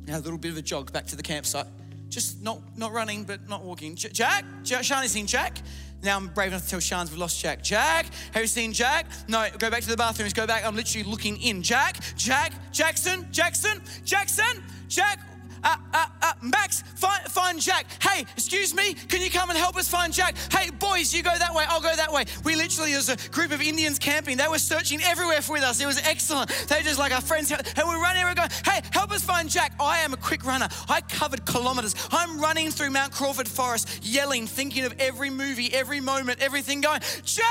Now 0.05 0.17
a 0.17 0.19
little 0.19 0.37
bit 0.37 0.51
of 0.51 0.57
a 0.57 0.61
jog 0.61 0.91
back 0.91 1.07
to 1.07 1.15
the 1.15 1.23
campsite. 1.23 1.65
Just 2.09 2.41
not, 2.41 2.59
not 2.77 2.91
running, 2.91 3.23
but 3.23 3.47
not 3.47 3.63
walking. 3.63 3.95
J- 3.95 4.09
Jack? 4.09 4.43
Jack? 4.63 4.81
Shani's 4.81 5.11
seen 5.11 5.27
Jack? 5.27 5.59
Now 6.03 6.17
I'm 6.17 6.27
brave 6.27 6.49
enough 6.49 6.63
to 6.63 6.69
tell 6.69 6.79
Shans 6.81 7.09
we've 7.09 7.19
lost 7.19 7.39
Jack. 7.39 7.63
Jack, 7.63 8.07
have 8.33 8.43
you 8.43 8.47
seen 8.47 8.73
Jack? 8.73 9.05
No, 9.29 9.47
go 9.57 9.69
back 9.69 9.81
to 9.83 9.89
the 9.89 9.95
bathrooms. 9.95 10.33
Go 10.33 10.45
back. 10.45 10.65
I'm 10.65 10.75
literally 10.75 11.09
looking 11.09 11.41
in. 11.41 11.61
Jack, 11.61 11.97
Jack, 12.17 12.51
Jackson, 12.73 13.27
Jackson, 13.31 13.81
Jackson, 14.03 14.61
Jack. 14.89 15.19
Uh, 15.63 15.75
uh, 15.93 16.05
uh, 16.21 16.33
Max, 16.41 16.81
find, 16.95 17.21
find 17.25 17.61
Jack. 17.61 17.85
Hey, 18.01 18.25
excuse 18.35 18.73
me, 18.73 18.93
can 18.93 19.21
you 19.21 19.29
come 19.29 19.49
and 19.49 19.57
help 19.57 19.77
us 19.77 19.87
find 19.87 20.11
Jack? 20.11 20.35
Hey, 20.51 20.69
boys, 20.71 21.13
you 21.13 21.21
go 21.21 21.37
that 21.37 21.53
way, 21.53 21.65
I'll 21.67 21.81
go 21.81 21.95
that 21.95 22.11
way. 22.11 22.25
We 22.43 22.55
literally, 22.55 22.93
as 22.93 23.09
a 23.09 23.17
group 23.29 23.51
of 23.51 23.61
Indians 23.61 23.99
camping, 23.99 24.37
they 24.37 24.47
were 24.47 24.59
searching 24.59 25.01
everywhere 25.03 25.41
for 25.41 25.59
with 25.59 25.67
us. 25.67 25.81
It 25.81 25.85
was 25.85 25.99
excellent. 26.05 26.49
They 26.67 26.81
just 26.81 26.99
like 26.99 27.13
our 27.13 27.21
friends, 27.21 27.51
and 27.51 27.61
we 27.75 27.83
are 27.83 28.01
running, 28.01 28.23
we're 28.23 28.35
going, 28.35 28.49
hey, 28.65 28.81
help 28.91 29.11
us 29.11 29.23
find 29.23 29.49
Jack. 29.49 29.73
I 29.79 29.99
am 29.99 30.13
a 30.13 30.17
quick 30.17 30.45
runner. 30.45 30.67
I 30.87 31.01
covered 31.01 31.45
kilometers. 31.45 31.95
I'm 32.11 32.39
running 32.39 32.71
through 32.71 32.91
Mount 32.91 33.11
Crawford 33.11 33.47
Forest, 33.47 33.99
yelling, 34.03 34.47
thinking 34.47 34.85
of 34.85 34.93
every 34.99 35.29
movie, 35.29 35.73
every 35.73 35.99
moment, 35.99 36.39
everything 36.39 36.81
going, 36.81 37.01
Jack, 37.23 37.45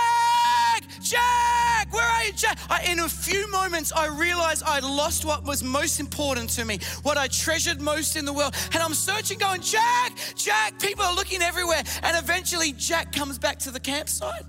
Jack, 1.01 1.93
where 1.93 2.07
are 2.07 2.25
you, 2.25 2.33
Jack? 2.33 2.59
I, 2.69 2.83
in 2.91 2.99
a 3.01 3.09
few 3.09 3.51
moments, 3.51 3.93
I 3.93 4.07
realized 4.07 4.63
I'd 4.65 4.83
lost 4.83 5.25
what 5.25 5.45
was 5.45 5.63
most 5.63 6.01
important 6.01 6.51
to 6.51 6.65
me, 6.65 6.79
what 7.03 7.17
I 7.17 7.29
treasured 7.29 7.81
most 7.81 8.17
in 8.17 8.25
the 8.25 8.33
world. 8.33 8.55
And 8.73 8.83
I'm 8.83 8.95
searching, 8.95 9.39
going, 9.39 9.61
Jack, 9.61 10.13
Jack, 10.35 10.79
people 10.81 11.05
are 11.05 11.15
looking 11.15 11.43
everywhere. 11.43 11.83
And 12.03 12.17
eventually, 12.17 12.73
Jack 12.73 13.13
comes 13.13 13.39
back 13.39 13.59
to 13.61 13.71
the 13.71 13.81
campsite. 13.81 14.43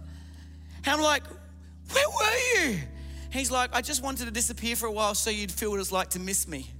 And 0.85 0.87
I'm 0.87 1.01
like, 1.01 1.23
where 1.91 2.09
were 2.09 2.69
you? 2.69 2.79
He's 3.31 3.51
like, 3.51 3.75
I 3.75 3.81
just 3.81 4.03
wanted 4.03 4.25
to 4.25 4.31
disappear 4.31 4.75
for 4.75 4.87
a 4.87 4.91
while 4.91 5.13
so 5.13 5.29
you'd 5.29 5.51
feel 5.51 5.71
what 5.71 5.79
it's 5.79 5.91
like 5.91 6.09
to 6.11 6.19
miss 6.19 6.47
me. 6.47 6.71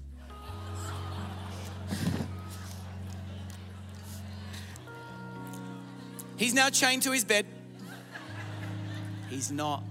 He's 6.38 6.53
now 6.53 6.70
chained 6.70 7.03
to 7.03 7.11
his 7.11 7.26
bed. 7.26 7.45
He's 9.30 9.51
not. 9.51 9.84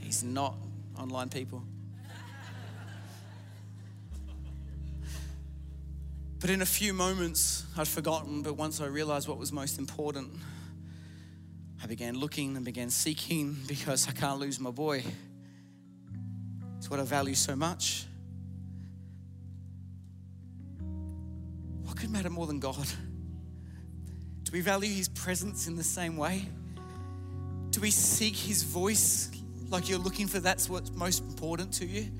He's 0.00 0.22
not 0.22 0.56
online 0.98 1.28
people. 1.28 1.62
But 6.40 6.50
in 6.50 6.62
a 6.62 6.66
few 6.66 6.92
moments, 6.92 7.64
I'd 7.76 7.88
forgotten, 7.88 8.42
but 8.42 8.54
once 8.54 8.80
I 8.80 8.86
realized 8.86 9.26
what 9.26 9.38
was 9.38 9.52
most 9.52 9.78
important, 9.78 10.30
I 11.82 11.86
began 11.86 12.18
looking 12.18 12.56
and 12.56 12.64
began 12.64 12.90
seeking 12.90 13.56
because 13.66 14.08
I 14.08 14.12
can't 14.12 14.38
lose 14.38 14.60
my 14.60 14.70
boy. 14.70 15.02
It's 16.78 16.90
what 16.90 17.00
I 17.00 17.04
value 17.04 17.34
so 17.34 17.56
much. 17.56 18.06
What 21.82 21.96
could 21.96 22.10
matter 22.10 22.30
more 22.30 22.46
than 22.46 22.60
God? 22.60 22.86
Do 24.42 24.52
we 24.52 24.60
value 24.60 24.92
His 24.92 25.08
presence 25.08 25.66
in 25.66 25.76
the 25.76 25.84
same 25.84 26.16
way? 26.16 26.44
Do 27.76 27.82
we 27.82 27.90
seek 27.90 28.34
His 28.34 28.62
voice 28.62 29.30
like 29.68 29.86
you're 29.86 29.98
looking 29.98 30.28
for 30.28 30.40
that's 30.40 30.70
what's 30.70 30.90
most 30.92 31.22
important 31.22 31.74
to 31.74 31.84
you? 31.84 32.10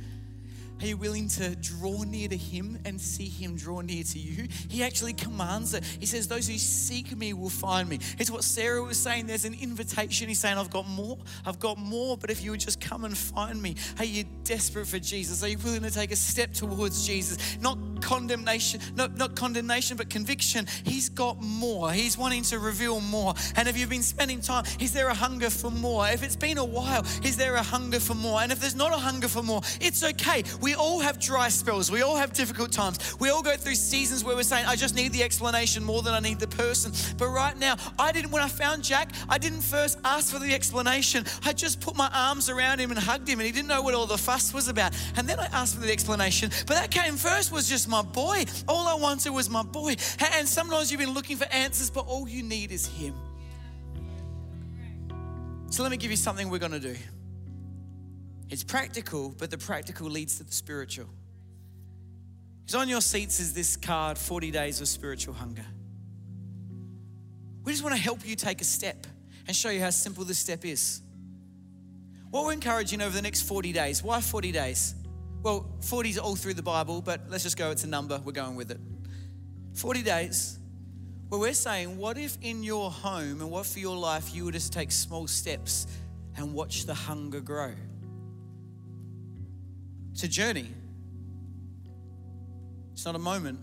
Are 0.83 0.87
you 0.87 0.99
willing 0.99 1.29
to 1.31 1.57
draw 1.57 2.03
near 2.03 2.29
to 2.29 2.37
Him 2.37 2.79
and 2.85 3.01
see 3.01 3.27
Him 3.27 3.57
draw 3.57 3.81
near 3.81 4.03
to 4.03 4.19
you? 4.19 4.49
He 4.69 4.83
actually 4.83 5.15
commands 5.15 5.73
it. 5.73 5.83
He 5.99 6.05
says, 6.05 6.29
Those 6.29 6.47
who 6.47 6.59
seek 6.59 7.17
me 7.17 7.33
will 7.33 7.49
find 7.49 7.89
me. 7.89 8.01
It's 8.19 8.31
what 8.31 8.45
Sarah 8.45 8.83
was 8.83 8.99
saying. 8.99 9.29
There's 9.29 9.47
an 9.47 9.55
invitation. 9.55 10.29
He's 10.29 10.41
saying, 10.41 10.59
I've 10.59 10.69
got 10.69 10.87
more. 10.87 11.17
I've 11.47 11.59
got 11.59 11.79
more. 11.79 12.19
But 12.19 12.29
if 12.29 12.45
you 12.45 12.51
would 12.51 12.61
just 12.61 12.79
come 12.79 13.07
and 13.07 13.17
find 13.17 13.63
me, 13.63 13.77
are 13.99 14.05
you 14.05 14.25
desperate 14.47 14.87
for 14.87 14.99
Jesus? 14.99 15.43
Are 15.43 15.49
you 15.49 15.59
willing 15.59 15.83
to 15.83 15.91
take 15.91 16.13
a 16.13 16.17
step 16.17 16.53
towards 16.53 17.07
Jesus? 17.07 17.59
Not 17.61 17.79
condemnation, 18.01 18.81
not, 18.95 19.17
not 19.17 19.35
condemnation, 19.35 19.97
but 19.97 20.09
conviction. 20.09 20.67
He's 20.85 21.09
got 21.09 21.43
more. 21.43 21.93
He's 21.93 22.17
wanting 22.17 22.43
to 22.45 22.59
reveal 22.59 23.01
more. 23.01 23.35
And 23.57 23.69
if 23.69 23.77
you've 23.77 23.91
been 23.91 24.03
spending 24.03 24.41
time, 24.41 24.65
is 24.81 24.93
there 24.93 25.09
a 25.09 25.15
hunger 25.15 25.51
for 25.51 25.71
more? 25.71 26.07
If 26.09 26.23
it's 26.23 26.37
been 26.37 26.59
a 26.59 26.65
while, 26.65 27.05
is 27.25 27.37
there 27.37 27.57
a 27.57 27.63
hunger 27.63 27.99
for 27.99 28.15
more? 28.15 28.41
And 28.41 28.53
if 28.53 28.61
there's 28.61 28.77
not 28.77 28.93
a 28.93 28.97
hunger 28.97 29.29
for 29.29 29.43
more, 29.43 29.63
it's 29.81 30.05
okay. 30.05 30.45
We 30.61 30.75
all 30.75 31.01
have 31.01 31.19
dry 31.19 31.49
spells. 31.49 31.91
We 31.91 32.03
all 32.03 32.17
have 32.17 32.33
difficult 32.33 32.71
times. 32.71 33.19
We 33.19 33.31
all 33.31 33.43
go 33.43 33.57
through 33.57 33.75
seasons 33.75 34.25
where 34.25 34.37
we're 34.37 34.45
saying, 34.45 34.67
I 34.67 34.77
just 34.77 34.95
need 34.95 35.13
the 35.13 35.23
explanation 35.23 35.83
more 35.83 36.03
than 36.03 36.15
I 36.15 36.21
need 36.21 36.39
the 36.39 36.49
person. 36.49 36.93
But 37.19 37.29
right 37.29 37.57
now, 37.59 37.77
I 37.99 38.13
didn't, 38.13 38.31
when 38.31 38.43
I 38.43 38.49
found 38.49 38.85
Jack, 38.85 39.11
I 39.29 39.39
didn't 39.39 39.63
first 39.63 39.99
ask 40.05 40.33
for 40.33 40.39
the 40.39 40.55
explanation. 40.55 41.25
I 41.45 41.53
just 41.53 41.81
put 41.81 41.97
my 41.97 42.11
arms 42.15 42.49
around 42.49 42.79
him 42.79 42.91
and 42.91 42.99
hugged 42.99 43.29
him, 43.29 43.41
and 43.41 43.47
he 43.47 43.53
didn't 43.53 43.69
know 43.69 43.83
what 43.83 43.95
all 43.95 44.07
the 44.07 44.19
fuss 44.37 44.53
was 44.53 44.69
about. 44.69 44.93
And 45.17 45.29
then 45.29 45.41
I 45.41 45.47
asked 45.47 45.75
for 45.75 45.81
the 45.81 45.93
explanation. 45.93 46.51
But 46.67 46.75
that 46.75 46.91
came 46.91 47.17
first 47.17 47.51
was 47.53 47.69
just 47.69 47.89
my 47.89 48.03
boy. 48.03 48.45
All 48.69 48.87
I 48.87 48.95
wanted 48.95 49.31
was 49.31 49.49
my 49.49 49.63
boy. 49.63 49.97
And 50.33 50.49
sometimes 50.49 50.91
you've 50.91 51.01
been 51.01 51.15
looking 51.15 51.37
for 51.37 51.47
answers, 51.47 51.91
but 51.91 52.07
all 52.07 52.29
you 52.29 52.43
need 52.43 52.73
is 52.73 52.87
him. 52.87 53.15
So 55.71 55.83
let 55.83 55.91
me 55.91 55.97
give 55.97 56.11
you 56.11 56.17
something 56.17 56.49
we're 56.51 56.59
going 56.59 56.73
to 56.73 56.81
do. 56.81 56.97
It's 58.49 58.63
practical, 58.63 59.35
but 59.37 59.51
the 59.51 59.59
practical 59.59 60.09
leads 60.09 60.39
to 60.39 60.45
the 60.45 60.53
spiritual. 60.53 61.09
Because 62.65 62.81
on 62.81 62.89
your 62.89 63.01
seats 63.01 63.41
is 63.41 63.53
this 63.53 63.77
card 63.77 64.19
40 64.19 64.51
days 64.51 64.81
of 64.81 64.89
spiritual 64.89 65.35
hunger. 65.35 65.65
We 67.65 67.73
just 67.73 67.83
want 67.83 67.97
to 67.97 68.01
help 68.01 68.27
you 68.27 68.37
take 68.37 68.61
a 68.61 68.65
step 68.65 69.07
and 69.47 69.57
show 69.57 69.71
you 69.71 69.81
how 69.81 69.91
simple 69.91 70.25
this 70.25 70.39
step 70.39 70.65
is. 70.65 71.01
What 72.31 72.45
we're 72.45 72.53
encouraging 72.53 73.03
over 73.03 73.15
the 73.15 73.23
next 73.23 73.43
40 73.43 73.73
days, 73.73 74.03
why 74.03 74.21
40 74.21 74.53
days? 74.53 74.95
Well, 75.43 75.67
40 75.81 76.11
is 76.11 76.19
all 76.19 76.35
through 76.35 76.55
the 76.55 76.63
Bible, 76.63 77.01
but 77.01 77.23
let's 77.29 77.45
just 77.45 77.57
go, 77.57 77.71
it's 77.71 77.85
a 77.85 77.89
number, 77.89 78.21
we're 78.25 78.33
going 78.33 78.57
with 78.57 78.71
it. 78.71 78.81
40 79.75 80.03
days 80.03 80.59
where 81.29 81.41
we're 81.41 81.53
saying, 81.53 81.97
what 81.97 82.19
if 82.19 82.37
in 82.43 82.63
your 82.63 82.91
home 82.91 83.41
and 83.41 83.51
what 83.51 83.67
for 83.67 83.79
your 83.79 83.97
life 83.97 84.35
you 84.35 84.45
would 84.45 84.55
just 84.55 84.73
take 84.73 84.91
small 84.91 85.27
steps 85.27 85.87
and 86.37 86.53
watch 86.53 86.87
the 86.87 86.95
hunger 86.95 87.41
grow? 87.41 87.73
It's 90.13 90.25
a 90.25 90.29
journey. 90.29 90.69
It's 92.93 93.05
not 93.05 93.15
a 93.15 93.21
moment, 93.21 93.61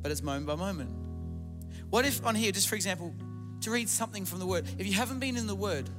but 0.00 0.12
it's 0.12 0.22
moment 0.22 0.46
by 0.46 0.54
moment. 0.54 0.90
What 1.90 2.06
if 2.06 2.24
on 2.24 2.34
here, 2.36 2.52
just 2.52 2.68
for 2.68 2.76
example, 2.76 3.12
to 3.60 3.70
read 3.70 3.88
something 3.88 4.24
from 4.24 4.38
the 4.38 4.46
Word, 4.46 4.66
if 4.78 4.86
you 4.86 4.92
haven't 4.92 5.18
been 5.18 5.36
in 5.36 5.46
the 5.46 5.54
Word, 5.54 5.90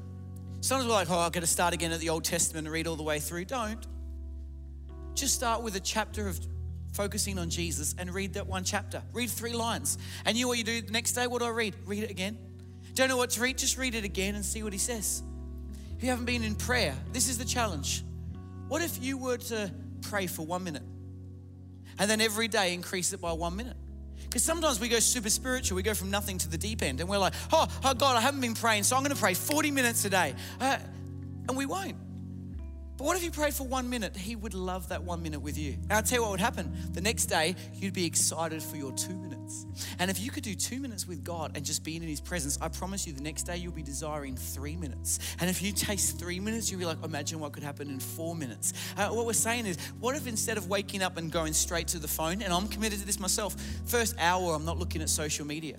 sometimes 0.66 0.88
we're 0.88 0.96
like, 0.96 1.12
oh, 1.12 1.20
I've 1.20 1.32
got 1.32 1.42
to 1.42 1.48
start 1.48 1.74
again 1.74 1.92
at 1.92 2.00
the 2.00 2.10
Old 2.10 2.24
Testament 2.24 2.66
and 2.66 2.74
read 2.74 2.88
all 2.88 2.96
the 2.96 3.04
way 3.04 3.20
through. 3.20 3.46
Don't. 3.46 3.86
Just 5.14 5.36
start 5.36 5.62
with 5.62 5.76
a 5.76 5.80
chapter 5.80 6.28
of 6.28 6.40
focusing 6.94 7.38
on 7.38 7.50
Jesus 7.50 7.94
and 7.98 8.12
read 8.14 8.34
that 8.34 8.48
one 8.48 8.64
chapter. 8.64 9.04
Read 9.14 9.30
three 9.30 9.54
lines. 9.54 9.98
And 10.26 10.36
you 10.36 10.48
what 10.48 10.58
you 10.58 10.64
do 10.64 10.82
the 10.82 10.92
next 10.92 11.14
day? 11.14 11.28
What 11.28 11.40
do 11.40 11.46
I 11.46 11.50
read? 11.50 11.76
Read 11.86 12.04
it 12.04 12.10
again. 12.10 12.38
Don't 12.96 13.10
know 13.10 13.18
what 13.18 13.30
to 13.32 13.42
read? 13.42 13.58
Just 13.58 13.78
read 13.78 13.94
it 13.94 14.06
again 14.06 14.36
and 14.36 14.44
see 14.44 14.64
what 14.64 14.74
he 14.74 14.80
says. 14.80 15.22
If 15.98 16.04
you 16.04 16.10
haven't 16.10 16.26
been 16.26 16.44
in 16.44 16.56
prayer, 16.56 16.96
this 17.12 17.30
is 17.30 17.38
the 17.38 17.46
challenge. 17.46 18.04
What 18.68 18.82
if 18.82 19.04
you 19.04 19.18
were 19.18 19.38
to 19.38 19.72
pray 20.02 20.26
for 20.26 20.46
one 20.46 20.64
minute 20.64 20.84
and 22.00 22.10
then 22.10 22.22
every 22.22 22.48
day 22.48 22.74
increase 22.74 23.14
it 23.14 23.22
by 23.22 23.34
one 23.34 23.56
minute? 23.56 23.78
Because 24.36 24.44
sometimes 24.44 24.82
we 24.82 24.90
go 24.90 25.00
super 25.00 25.30
spiritual, 25.30 25.78
we 25.78 25.82
go 25.82 25.94
from 25.94 26.12
nothing 26.12 26.38
to 26.40 26.50
the 26.50 26.58
deep 26.58 26.82
end, 26.82 27.00
and 27.00 27.08
we're 27.08 27.18
like, 27.18 27.34
oh, 27.54 27.70
oh 27.86 27.94
God, 27.94 28.18
I 28.18 28.20
haven't 28.20 28.42
been 28.42 28.54
praying, 28.54 28.84
so 28.84 28.98
I'm 28.98 29.02
going 29.02 29.16
to 29.16 29.18
pray 29.18 29.34
40 29.34 29.72
minutes 29.72 30.04
a 30.04 30.10
day. 30.10 30.36
Uh, 30.60 30.78
and 31.48 31.56
we 31.56 31.66
won't. 31.66 31.96
But 32.98 33.04
what 33.04 33.18
if 33.18 33.24
you 33.24 33.32
prayed 33.32 33.54
for 33.54 33.68
one 33.68 33.90
minute? 33.90 34.16
He 34.16 34.36
would 34.36 34.54
love 34.54 34.90
that 34.90 35.04
one 35.04 35.22
minute 35.22 35.42
with 35.42 35.58
you. 35.58 35.74
And 35.74 35.94
I'll 35.94 36.04
tell 36.04 36.20
you 36.20 36.22
what 36.22 36.32
would 36.32 36.40
happen. 36.40 36.74
The 36.94 37.02
next 37.02 37.26
day, 37.26 37.56
you'd 37.74 37.94
be 37.94 38.06
excited 38.06 38.64
for 38.64 38.78
your 38.78 38.94
two 38.94 39.14
minutes. 39.14 39.66
And 40.00 40.10
if 40.10 40.20
you 40.20 40.32
could 40.32 40.44
do 40.44 40.56
two 40.56 40.80
minutes 40.80 41.06
with 41.06 41.24
God 41.24 41.52
and 41.56 41.66
just 41.66 41.84
be 41.84 41.98
in 41.98 42.04
His 42.04 42.22
presence, 42.22 42.58
I 42.62 42.70
promise 42.70 43.06
you 43.06 43.12
the 43.12 43.22
next 43.22 43.44
day 43.44 43.58
you'll 43.58 43.74
be 43.74 43.84
desiring 43.84 44.38
three 44.38 44.78
minutes. 44.78 45.20
And 45.40 45.50
if 45.50 45.62
you 45.62 45.74
taste 45.74 46.18
three 46.18 46.40
minutes, 46.40 46.72
you'll 46.72 46.80
be 46.80 46.86
like, 46.86 47.04
imagine 47.04 47.40
what 47.40 47.52
could 47.52 47.64
happen 47.64 47.90
in 47.90 48.00
four 48.00 48.34
minutes. 48.34 48.74
Uh, 48.96 49.10
what 49.10 49.26
we're 49.26 49.34
saying 49.34 49.66
is, 49.66 49.78
what 50.00 50.16
if 50.16 50.26
instead 50.26 50.58
of 50.58 50.70
waking 50.70 51.04
up 51.04 51.18
and 51.18 51.32
going 51.32 51.52
straight 51.52 51.88
to 51.90 52.00
the 52.00 52.08
phone, 52.08 52.42
and 52.42 52.54
I'm 52.54 52.68
committed 52.70 53.00
to 53.00 53.06
this 53.06 53.20
myself, 53.20 53.56
first 53.86 54.16
hour 54.20 54.56
I'm 54.56 54.66
not 54.66 54.78
looking 54.78 55.02
at 55.02 55.10
social 55.10 55.46
media. 55.46 55.78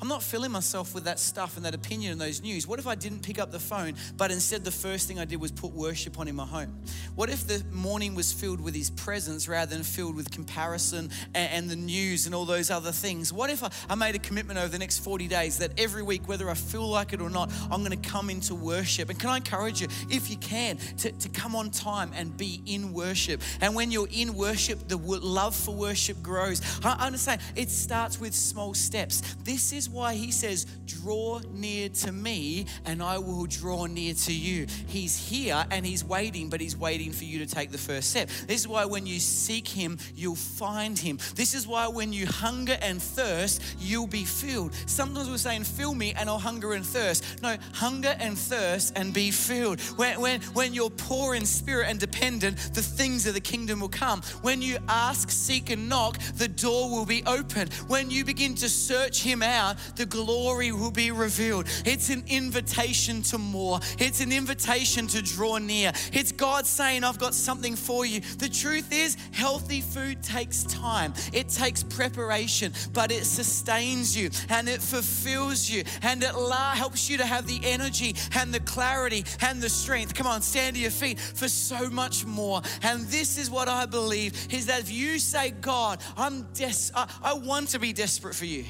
I'm 0.00 0.08
not 0.08 0.22
filling 0.22 0.50
myself 0.50 0.94
with 0.94 1.04
that 1.04 1.18
stuff 1.18 1.56
and 1.56 1.66
that 1.66 1.74
opinion 1.74 2.12
and 2.12 2.20
those 2.20 2.40
news. 2.40 2.66
What 2.66 2.78
if 2.78 2.86
I 2.86 2.94
didn't 2.94 3.20
pick 3.20 3.38
up 3.38 3.50
the 3.52 3.60
phone, 3.60 3.94
but 4.16 4.30
instead 4.30 4.64
the 4.64 4.70
first 4.70 5.06
thing 5.06 5.18
I 5.18 5.26
did 5.26 5.40
was 5.40 5.50
put 5.52 5.72
worship 5.72 6.18
on 6.18 6.26
in 6.26 6.34
my 6.34 6.46
home? 6.46 6.74
What 7.16 7.28
if 7.28 7.46
the 7.46 7.62
morning 7.70 8.14
was 8.14 8.32
filled 8.32 8.60
with 8.60 8.74
His 8.74 8.88
presence 8.88 9.46
rather 9.46 9.74
than 9.74 9.84
filled 9.84 10.16
with 10.16 10.30
comparison 10.30 11.10
and, 11.34 11.52
and 11.52 11.70
the 11.70 11.76
news 11.76 12.24
and 12.24 12.34
all 12.34 12.46
those 12.46 12.70
other 12.70 12.92
things? 12.92 13.30
What 13.30 13.50
if 13.50 13.62
I, 13.62 13.70
I 13.90 13.94
made 13.94 14.14
a 14.14 14.18
commitment 14.18 14.58
over 14.58 14.68
the 14.68 14.78
next 14.78 15.00
40 15.00 15.28
days 15.28 15.58
that 15.58 15.78
every 15.78 16.02
week, 16.02 16.26
whether 16.28 16.48
I 16.48 16.54
feel 16.54 16.88
like 16.88 17.12
it 17.12 17.20
or 17.20 17.28
not, 17.28 17.52
I'm 17.70 17.84
going 17.84 18.00
to 18.00 18.08
come 18.08 18.30
into 18.30 18.54
worship? 18.54 19.10
And 19.10 19.18
can 19.18 19.28
I 19.28 19.36
encourage 19.36 19.82
you, 19.82 19.88
if 20.08 20.30
you 20.30 20.38
can, 20.38 20.78
to, 20.98 21.12
to 21.12 21.28
come 21.28 21.54
on 21.54 21.70
time 21.70 22.12
and 22.14 22.34
be 22.34 22.62
in 22.64 22.94
worship? 22.94 23.42
And 23.60 23.74
when 23.74 23.90
you're 23.90 24.08
in 24.10 24.34
worship, 24.34 24.88
the 24.88 24.96
love 24.96 25.54
for 25.54 25.74
worship 25.74 26.22
grows. 26.22 26.62
I 26.82 27.06
understand 27.06 27.42
it 27.54 27.68
starts 27.68 28.18
with 28.18 28.34
small 28.34 28.72
steps. 28.72 29.20
This 29.44 29.74
is 29.74 29.89
why 29.90 30.14
he 30.14 30.30
says, 30.30 30.66
Draw 30.86 31.40
near 31.52 31.88
to 31.88 32.12
me, 32.12 32.66
and 32.84 33.02
I 33.02 33.18
will 33.18 33.46
draw 33.46 33.86
near 33.86 34.14
to 34.14 34.32
you. 34.32 34.66
He's 34.86 35.16
here 35.16 35.64
and 35.70 35.86
he's 35.86 36.04
waiting, 36.04 36.50
but 36.50 36.60
he's 36.60 36.76
waiting 36.76 37.12
for 37.12 37.24
you 37.24 37.38
to 37.38 37.46
take 37.46 37.70
the 37.70 37.78
first 37.78 38.10
step. 38.10 38.28
This 38.46 38.60
is 38.60 38.68
why 38.68 38.84
when 38.84 39.06
you 39.06 39.18
seek 39.18 39.68
him, 39.68 39.98
you'll 40.14 40.34
find 40.34 40.98
him. 40.98 41.18
This 41.34 41.54
is 41.54 41.66
why 41.66 41.88
when 41.88 42.12
you 42.12 42.26
hunger 42.26 42.76
and 42.82 43.00
thirst, 43.00 43.62
you'll 43.78 44.06
be 44.06 44.24
filled. 44.24 44.74
Sometimes 44.86 45.30
we're 45.30 45.38
saying, 45.38 45.64
Fill 45.64 45.94
me, 45.94 46.12
and 46.16 46.28
I'll 46.28 46.38
hunger 46.38 46.72
and 46.72 46.84
thirst. 46.84 47.42
No, 47.42 47.56
hunger 47.72 48.14
and 48.18 48.36
thirst 48.36 48.92
and 48.96 49.14
be 49.14 49.30
filled. 49.30 49.80
When, 49.96 50.20
when, 50.20 50.40
when 50.52 50.74
you're 50.74 50.90
poor 50.90 51.34
in 51.34 51.46
spirit 51.46 51.88
and 51.88 51.98
dependent, 51.98 52.56
the 52.74 52.82
things 52.82 53.26
of 53.26 53.34
the 53.34 53.40
kingdom 53.40 53.80
will 53.80 53.88
come. 53.88 54.22
When 54.42 54.62
you 54.62 54.78
ask, 54.88 55.30
seek, 55.30 55.70
and 55.70 55.88
knock, 55.88 56.18
the 56.36 56.48
door 56.48 56.90
will 56.90 57.06
be 57.06 57.22
opened. 57.26 57.72
When 57.88 58.10
you 58.10 58.24
begin 58.24 58.54
to 58.56 58.68
search 58.68 59.22
him 59.22 59.42
out, 59.42 59.76
the 59.96 60.06
glory 60.06 60.72
will 60.72 60.90
be 60.90 61.10
revealed. 61.10 61.66
It's 61.84 62.10
an 62.10 62.24
invitation 62.28 63.22
to 63.22 63.38
more, 63.38 63.80
it's 63.98 64.20
an 64.20 64.32
invitation 64.32 65.06
to 65.08 65.22
draw 65.22 65.58
near. 65.58 65.92
It's 66.12 66.32
God 66.32 66.66
saying, 66.66 67.04
I've 67.04 67.18
got 67.18 67.34
something 67.34 67.76
for 67.76 68.04
you. 68.04 68.20
The 68.20 68.48
truth 68.48 68.92
is, 68.92 69.16
healthy 69.32 69.80
food 69.80 70.22
takes 70.22 70.64
time, 70.64 71.14
it 71.32 71.48
takes 71.48 71.82
preparation, 71.82 72.72
but 72.92 73.10
it 73.10 73.24
sustains 73.24 74.16
you 74.16 74.30
and 74.48 74.68
it 74.68 74.82
fulfills 74.82 75.68
you 75.68 75.84
and 76.02 76.22
it 76.22 76.30
helps 76.30 77.08
you 77.08 77.18
to 77.18 77.26
have 77.26 77.46
the 77.46 77.60
energy 77.62 78.14
and 78.34 78.52
the 78.52 78.60
clarity 78.60 79.24
and 79.40 79.60
the 79.60 79.68
strength. 79.68 80.14
Come 80.14 80.26
on, 80.26 80.42
stand 80.42 80.76
to 80.76 80.82
your 80.82 80.90
feet 80.90 81.18
for 81.18 81.48
so 81.48 81.90
much 81.90 82.24
more. 82.24 82.62
And 82.82 83.06
this 83.06 83.38
is 83.38 83.50
what 83.50 83.68
I 83.68 83.86
believe 83.86 84.52
is 84.52 84.66
that 84.66 84.80
if 84.80 84.90
you 84.90 85.18
say, 85.18 85.50
God, 85.50 86.02
I'm 86.16 86.42
des- 86.54 86.92
I, 86.94 87.08
I 87.22 87.34
want 87.34 87.68
to 87.70 87.78
be 87.78 87.92
desperate 87.92 88.34
for 88.34 88.46
you. 88.46 88.64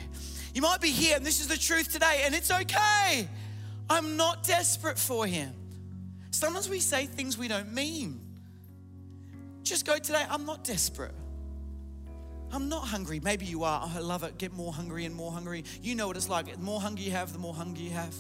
You 0.55 0.63
might 0.63 0.81
be 0.81 0.91
here 0.91 1.17
and 1.17 1.25
this 1.25 1.41
is 1.41 1.49
the 1.49 1.57
truth 1.57 1.93
today, 1.93 2.23
and 2.25 2.35
it's 2.35 2.51
okay. 2.51 3.29
I'm 3.89 4.17
not 4.17 4.45
desperate 4.45 4.99
for 4.99 5.27
Him. 5.27 5.55
Sometimes 6.31 6.69
we 6.69 6.81
say 6.81 7.07
things 7.07 7.37
we 7.37 7.49
don't 7.49 7.73
mean. 7.73 8.21
Just 9.63 9.87
go 9.87 9.99
today, 9.99 10.25
I'm 10.29 10.47
not 10.47 10.65
desperate. 10.65 11.15
I'm 12.53 12.69
not 12.69 12.87
hungry. 12.89 13.21
Maybe 13.21 13.47
you 13.47 13.63
are. 13.63 13.83
Oh, 13.85 13.93
I 13.97 14.01
love 14.01 14.25
it. 14.25 14.39
Get 14.39 14.53
more 14.53 14.73
hungry 14.73 15.05
and 15.05 15.15
more 15.15 15.31
hungry. 15.31 15.65
You 15.83 15.95
know 15.95 16.09
what 16.09 16.17
it's 16.17 16.29
like. 16.29 16.53
The 16.53 16.59
more 16.59 16.81
hunger 16.81 17.03
you 17.03 17.13
have, 17.13 17.33
the 17.33 17.39
more 17.39 17.55
hunger 17.55 17.81
you 17.81 17.91
have. 17.91 18.15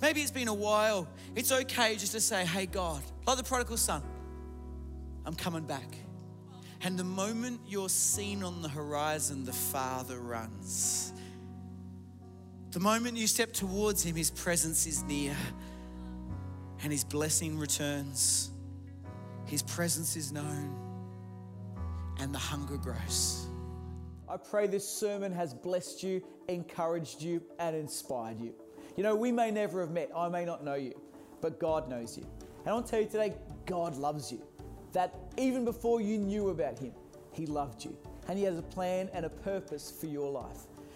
Maybe 0.00 0.20
it's 0.22 0.32
been 0.32 0.48
a 0.48 0.54
while. 0.54 1.08
It's 1.36 1.52
okay 1.52 1.94
just 1.94 2.12
to 2.12 2.20
say, 2.20 2.44
hey, 2.44 2.66
God, 2.66 3.00
like 3.26 3.36
the 3.36 3.44
prodigal 3.44 3.76
son, 3.76 4.02
I'm 5.24 5.34
coming 5.34 5.64
back. 5.64 5.96
And 6.82 6.98
the 6.98 7.04
moment 7.04 7.60
you're 7.66 7.88
seen 7.88 8.42
on 8.42 8.60
the 8.60 8.68
horizon, 8.68 9.44
the 9.44 9.52
Father 9.52 10.18
runs. 10.18 11.12
The 12.74 12.80
moment 12.80 13.16
you 13.16 13.28
step 13.28 13.52
towards 13.52 14.02
Him, 14.02 14.16
His 14.16 14.32
presence 14.32 14.84
is 14.84 15.04
near 15.04 15.36
and 16.82 16.90
His 16.90 17.04
blessing 17.04 17.56
returns. 17.56 18.50
His 19.46 19.62
presence 19.62 20.16
is 20.16 20.32
known 20.32 20.74
and 22.18 22.34
the 22.34 22.38
hunger 22.38 22.76
grows. 22.76 23.46
I 24.28 24.38
pray 24.38 24.66
this 24.66 24.88
sermon 24.88 25.30
has 25.30 25.54
blessed 25.54 26.02
you, 26.02 26.20
encouraged 26.48 27.22
you, 27.22 27.40
and 27.60 27.76
inspired 27.76 28.40
you. 28.40 28.52
You 28.96 29.04
know, 29.04 29.14
we 29.14 29.30
may 29.30 29.52
never 29.52 29.80
have 29.80 29.92
met, 29.92 30.10
I 30.14 30.28
may 30.28 30.44
not 30.44 30.64
know 30.64 30.74
you, 30.74 31.00
but 31.40 31.60
God 31.60 31.88
knows 31.88 32.18
you. 32.18 32.26
And 32.40 32.70
I 32.70 32.72
want 32.72 32.86
to 32.86 32.90
tell 32.90 33.00
you 33.00 33.06
today, 33.06 33.34
God 33.66 33.96
loves 33.96 34.32
you. 34.32 34.42
That 34.90 35.14
even 35.38 35.64
before 35.64 36.00
you 36.00 36.18
knew 36.18 36.48
about 36.48 36.80
Him, 36.80 36.90
He 37.30 37.46
loved 37.46 37.84
you. 37.84 37.96
And 38.26 38.36
He 38.36 38.44
has 38.46 38.58
a 38.58 38.62
plan 38.62 39.10
and 39.12 39.24
a 39.24 39.30
purpose 39.30 39.92
for 40.00 40.06
your 40.06 40.28
life. 40.28 40.66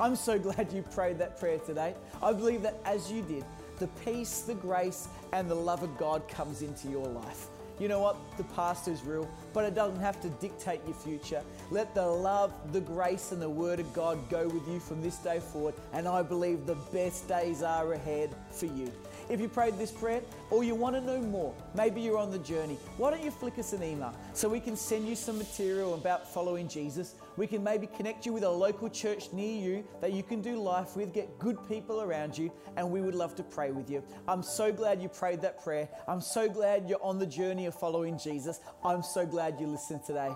I'm 0.00 0.16
so 0.16 0.38
glad 0.38 0.72
you 0.72 0.80
prayed 0.80 1.18
that 1.18 1.38
prayer 1.38 1.58
today. 1.58 1.94
I 2.22 2.32
believe 2.32 2.62
that 2.62 2.76
as 2.86 3.12
you 3.12 3.20
did, 3.20 3.44
the 3.78 3.86
peace, 4.02 4.40
the 4.40 4.54
grace, 4.54 5.08
and 5.34 5.50
the 5.50 5.54
love 5.54 5.82
of 5.82 5.98
God 5.98 6.26
comes 6.26 6.62
into 6.62 6.88
your 6.88 7.06
life. 7.06 7.48
You 7.78 7.88
know 7.88 8.00
what? 8.00 8.16
The 8.38 8.44
past 8.44 8.88
is 8.88 9.02
real, 9.02 9.28
but 9.52 9.64
it 9.64 9.74
doesn't 9.74 10.00
have 10.00 10.18
to 10.22 10.28
dictate 10.28 10.80
your 10.86 10.94
future. 10.94 11.42
Let 11.70 11.94
the 11.94 12.06
love, 12.06 12.52
the 12.72 12.80
grace, 12.80 13.32
and 13.32 13.42
the 13.42 13.48
Word 13.48 13.78
of 13.78 13.92
God 13.92 14.18
go 14.30 14.48
with 14.48 14.66
you 14.68 14.80
from 14.80 15.02
this 15.02 15.16
day 15.16 15.38
forward, 15.38 15.74
and 15.92 16.08
I 16.08 16.22
believe 16.22 16.64
the 16.64 16.76
best 16.92 17.28
days 17.28 17.62
are 17.62 17.92
ahead 17.92 18.34
for 18.50 18.66
you. 18.66 18.90
If 19.30 19.40
you 19.40 19.48
prayed 19.48 19.78
this 19.78 19.92
prayer 19.92 20.22
or 20.50 20.64
you 20.64 20.74
want 20.74 20.96
to 20.96 21.00
know 21.00 21.20
more, 21.20 21.54
maybe 21.74 22.00
you're 22.00 22.18
on 22.18 22.30
the 22.30 22.38
journey, 22.40 22.78
why 22.96 23.10
don't 23.10 23.22
you 23.22 23.30
flick 23.30 23.58
us 23.58 23.72
an 23.72 23.82
email 23.82 24.14
so 24.34 24.48
we 24.48 24.60
can 24.60 24.76
send 24.76 25.06
you 25.06 25.14
some 25.14 25.38
material 25.38 25.94
about 25.94 26.26
following 26.28 26.68
Jesus? 26.68 27.14
We 27.40 27.46
can 27.46 27.64
maybe 27.64 27.86
connect 27.86 28.26
you 28.26 28.34
with 28.34 28.44
a 28.44 28.50
local 28.50 28.90
church 28.90 29.32
near 29.32 29.58
you 29.58 29.82
that 30.02 30.12
you 30.12 30.22
can 30.22 30.42
do 30.42 30.56
life 30.56 30.94
with, 30.94 31.14
get 31.14 31.38
good 31.38 31.56
people 31.70 32.02
around 32.02 32.36
you, 32.36 32.52
and 32.76 32.90
we 32.90 33.00
would 33.00 33.14
love 33.14 33.34
to 33.36 33.42
pray 33.42 33.70
with 33.70 33.88
you. 33.88 34.04
I'm 34.28 34.42
so 34.42 34.70
glad 34.70 35.00
you 35.00 35.08
prayed 35.08 35.40
that 35.40 35.64
prayer. 35.64 35.88
I'm 36.06 36.20
so 36.20 36.50
glad 36.50 36.86
you're 36.86 37.02
on 37.02 37.18
the 37.18 37.24
journey 37.24 37.64
of 37.64 37.74
following 37.74 38.18
Jesus. 38.18 38.60
I'm 38.84 39.02
so 39.02 39.24
glad 39.24 39.58
you 39.58 39.68
listened 39.68 40.04
today. 40.04 40.28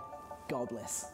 God 0.49 0.71
bless. 0.71 1.14